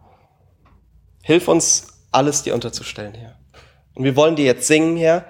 Hilf 1.23 1.49
uns, 1.49 2.05
alles 2.13 2.43
dir 2.43 2.55
unterzustellen, 2.55 3.15
Herr. 3.15 3.39
Und 3.95 4.05
wir 4.05 4.17
wollen 4.17 4.37
dir 4.37 4.45
jetzt 4.45 4.67
singen, 4.67 4.97
Herr. 4.97 5.27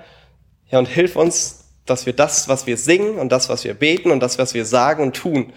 Herr, 0.64 0.80
und 0.80 0.86
hilf 0.86 1.16
uns, 1.16 1.65
dass 1.87 2.07
wir 2.07 2.12
das, 2.12 2.49
was 2.49 2.66
wir 2.66 2.76
singen 2.76 3.18
und 3.18 3.30
das, 3.30 3.49
was 3.49 3.64
wir 3.64 3.74
beten 3.74 4.11
und 4.11 4.20
das, 4.20 4.39
was 4.39 4.55
wir 4.55 4.64
sagen 4.64 5.03
und 5.03 5.16
tun 5.16 5.53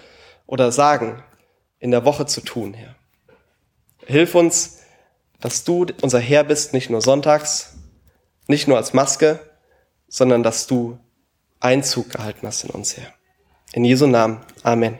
oder 0.46 0.72
sagen, 0.72 1.24
in 1.80 1.92
der 1.92 2.06
Woche 2.06 2.26
zu 2.26 2.42
tun, 2.42 2.74
Herr. 2.74 2.96
Hilf 4.06 4.36
uns, 4.36 4.80
dass 5.40 5.64
du 5.64 5.86
unser 6.02 6.20
Herr 6.20 6.44
bist, 6.44 6.74
nicht 6.74 6.90
nur 6.90 7.02
sonntags, 7.02 7.76
nicht 8.48 8.68
nur 8.68 8.78
als 8.78 8.94
Maske, 8.94 9.40
sondern 10.08 10.44
dass 10.44 10.68
du 10.68 11.00
Einzug 11.60 12.10
gehalten 12.12 12.48
hast 12.48 12.64
in 12.64 12.72
uns, 12.72 12.98
Herr. 12.98 13.14
In 13.74 13.86
Jesu 13.86 14.08
Namen. 14.08 14.40
Amen. 14.64 15.00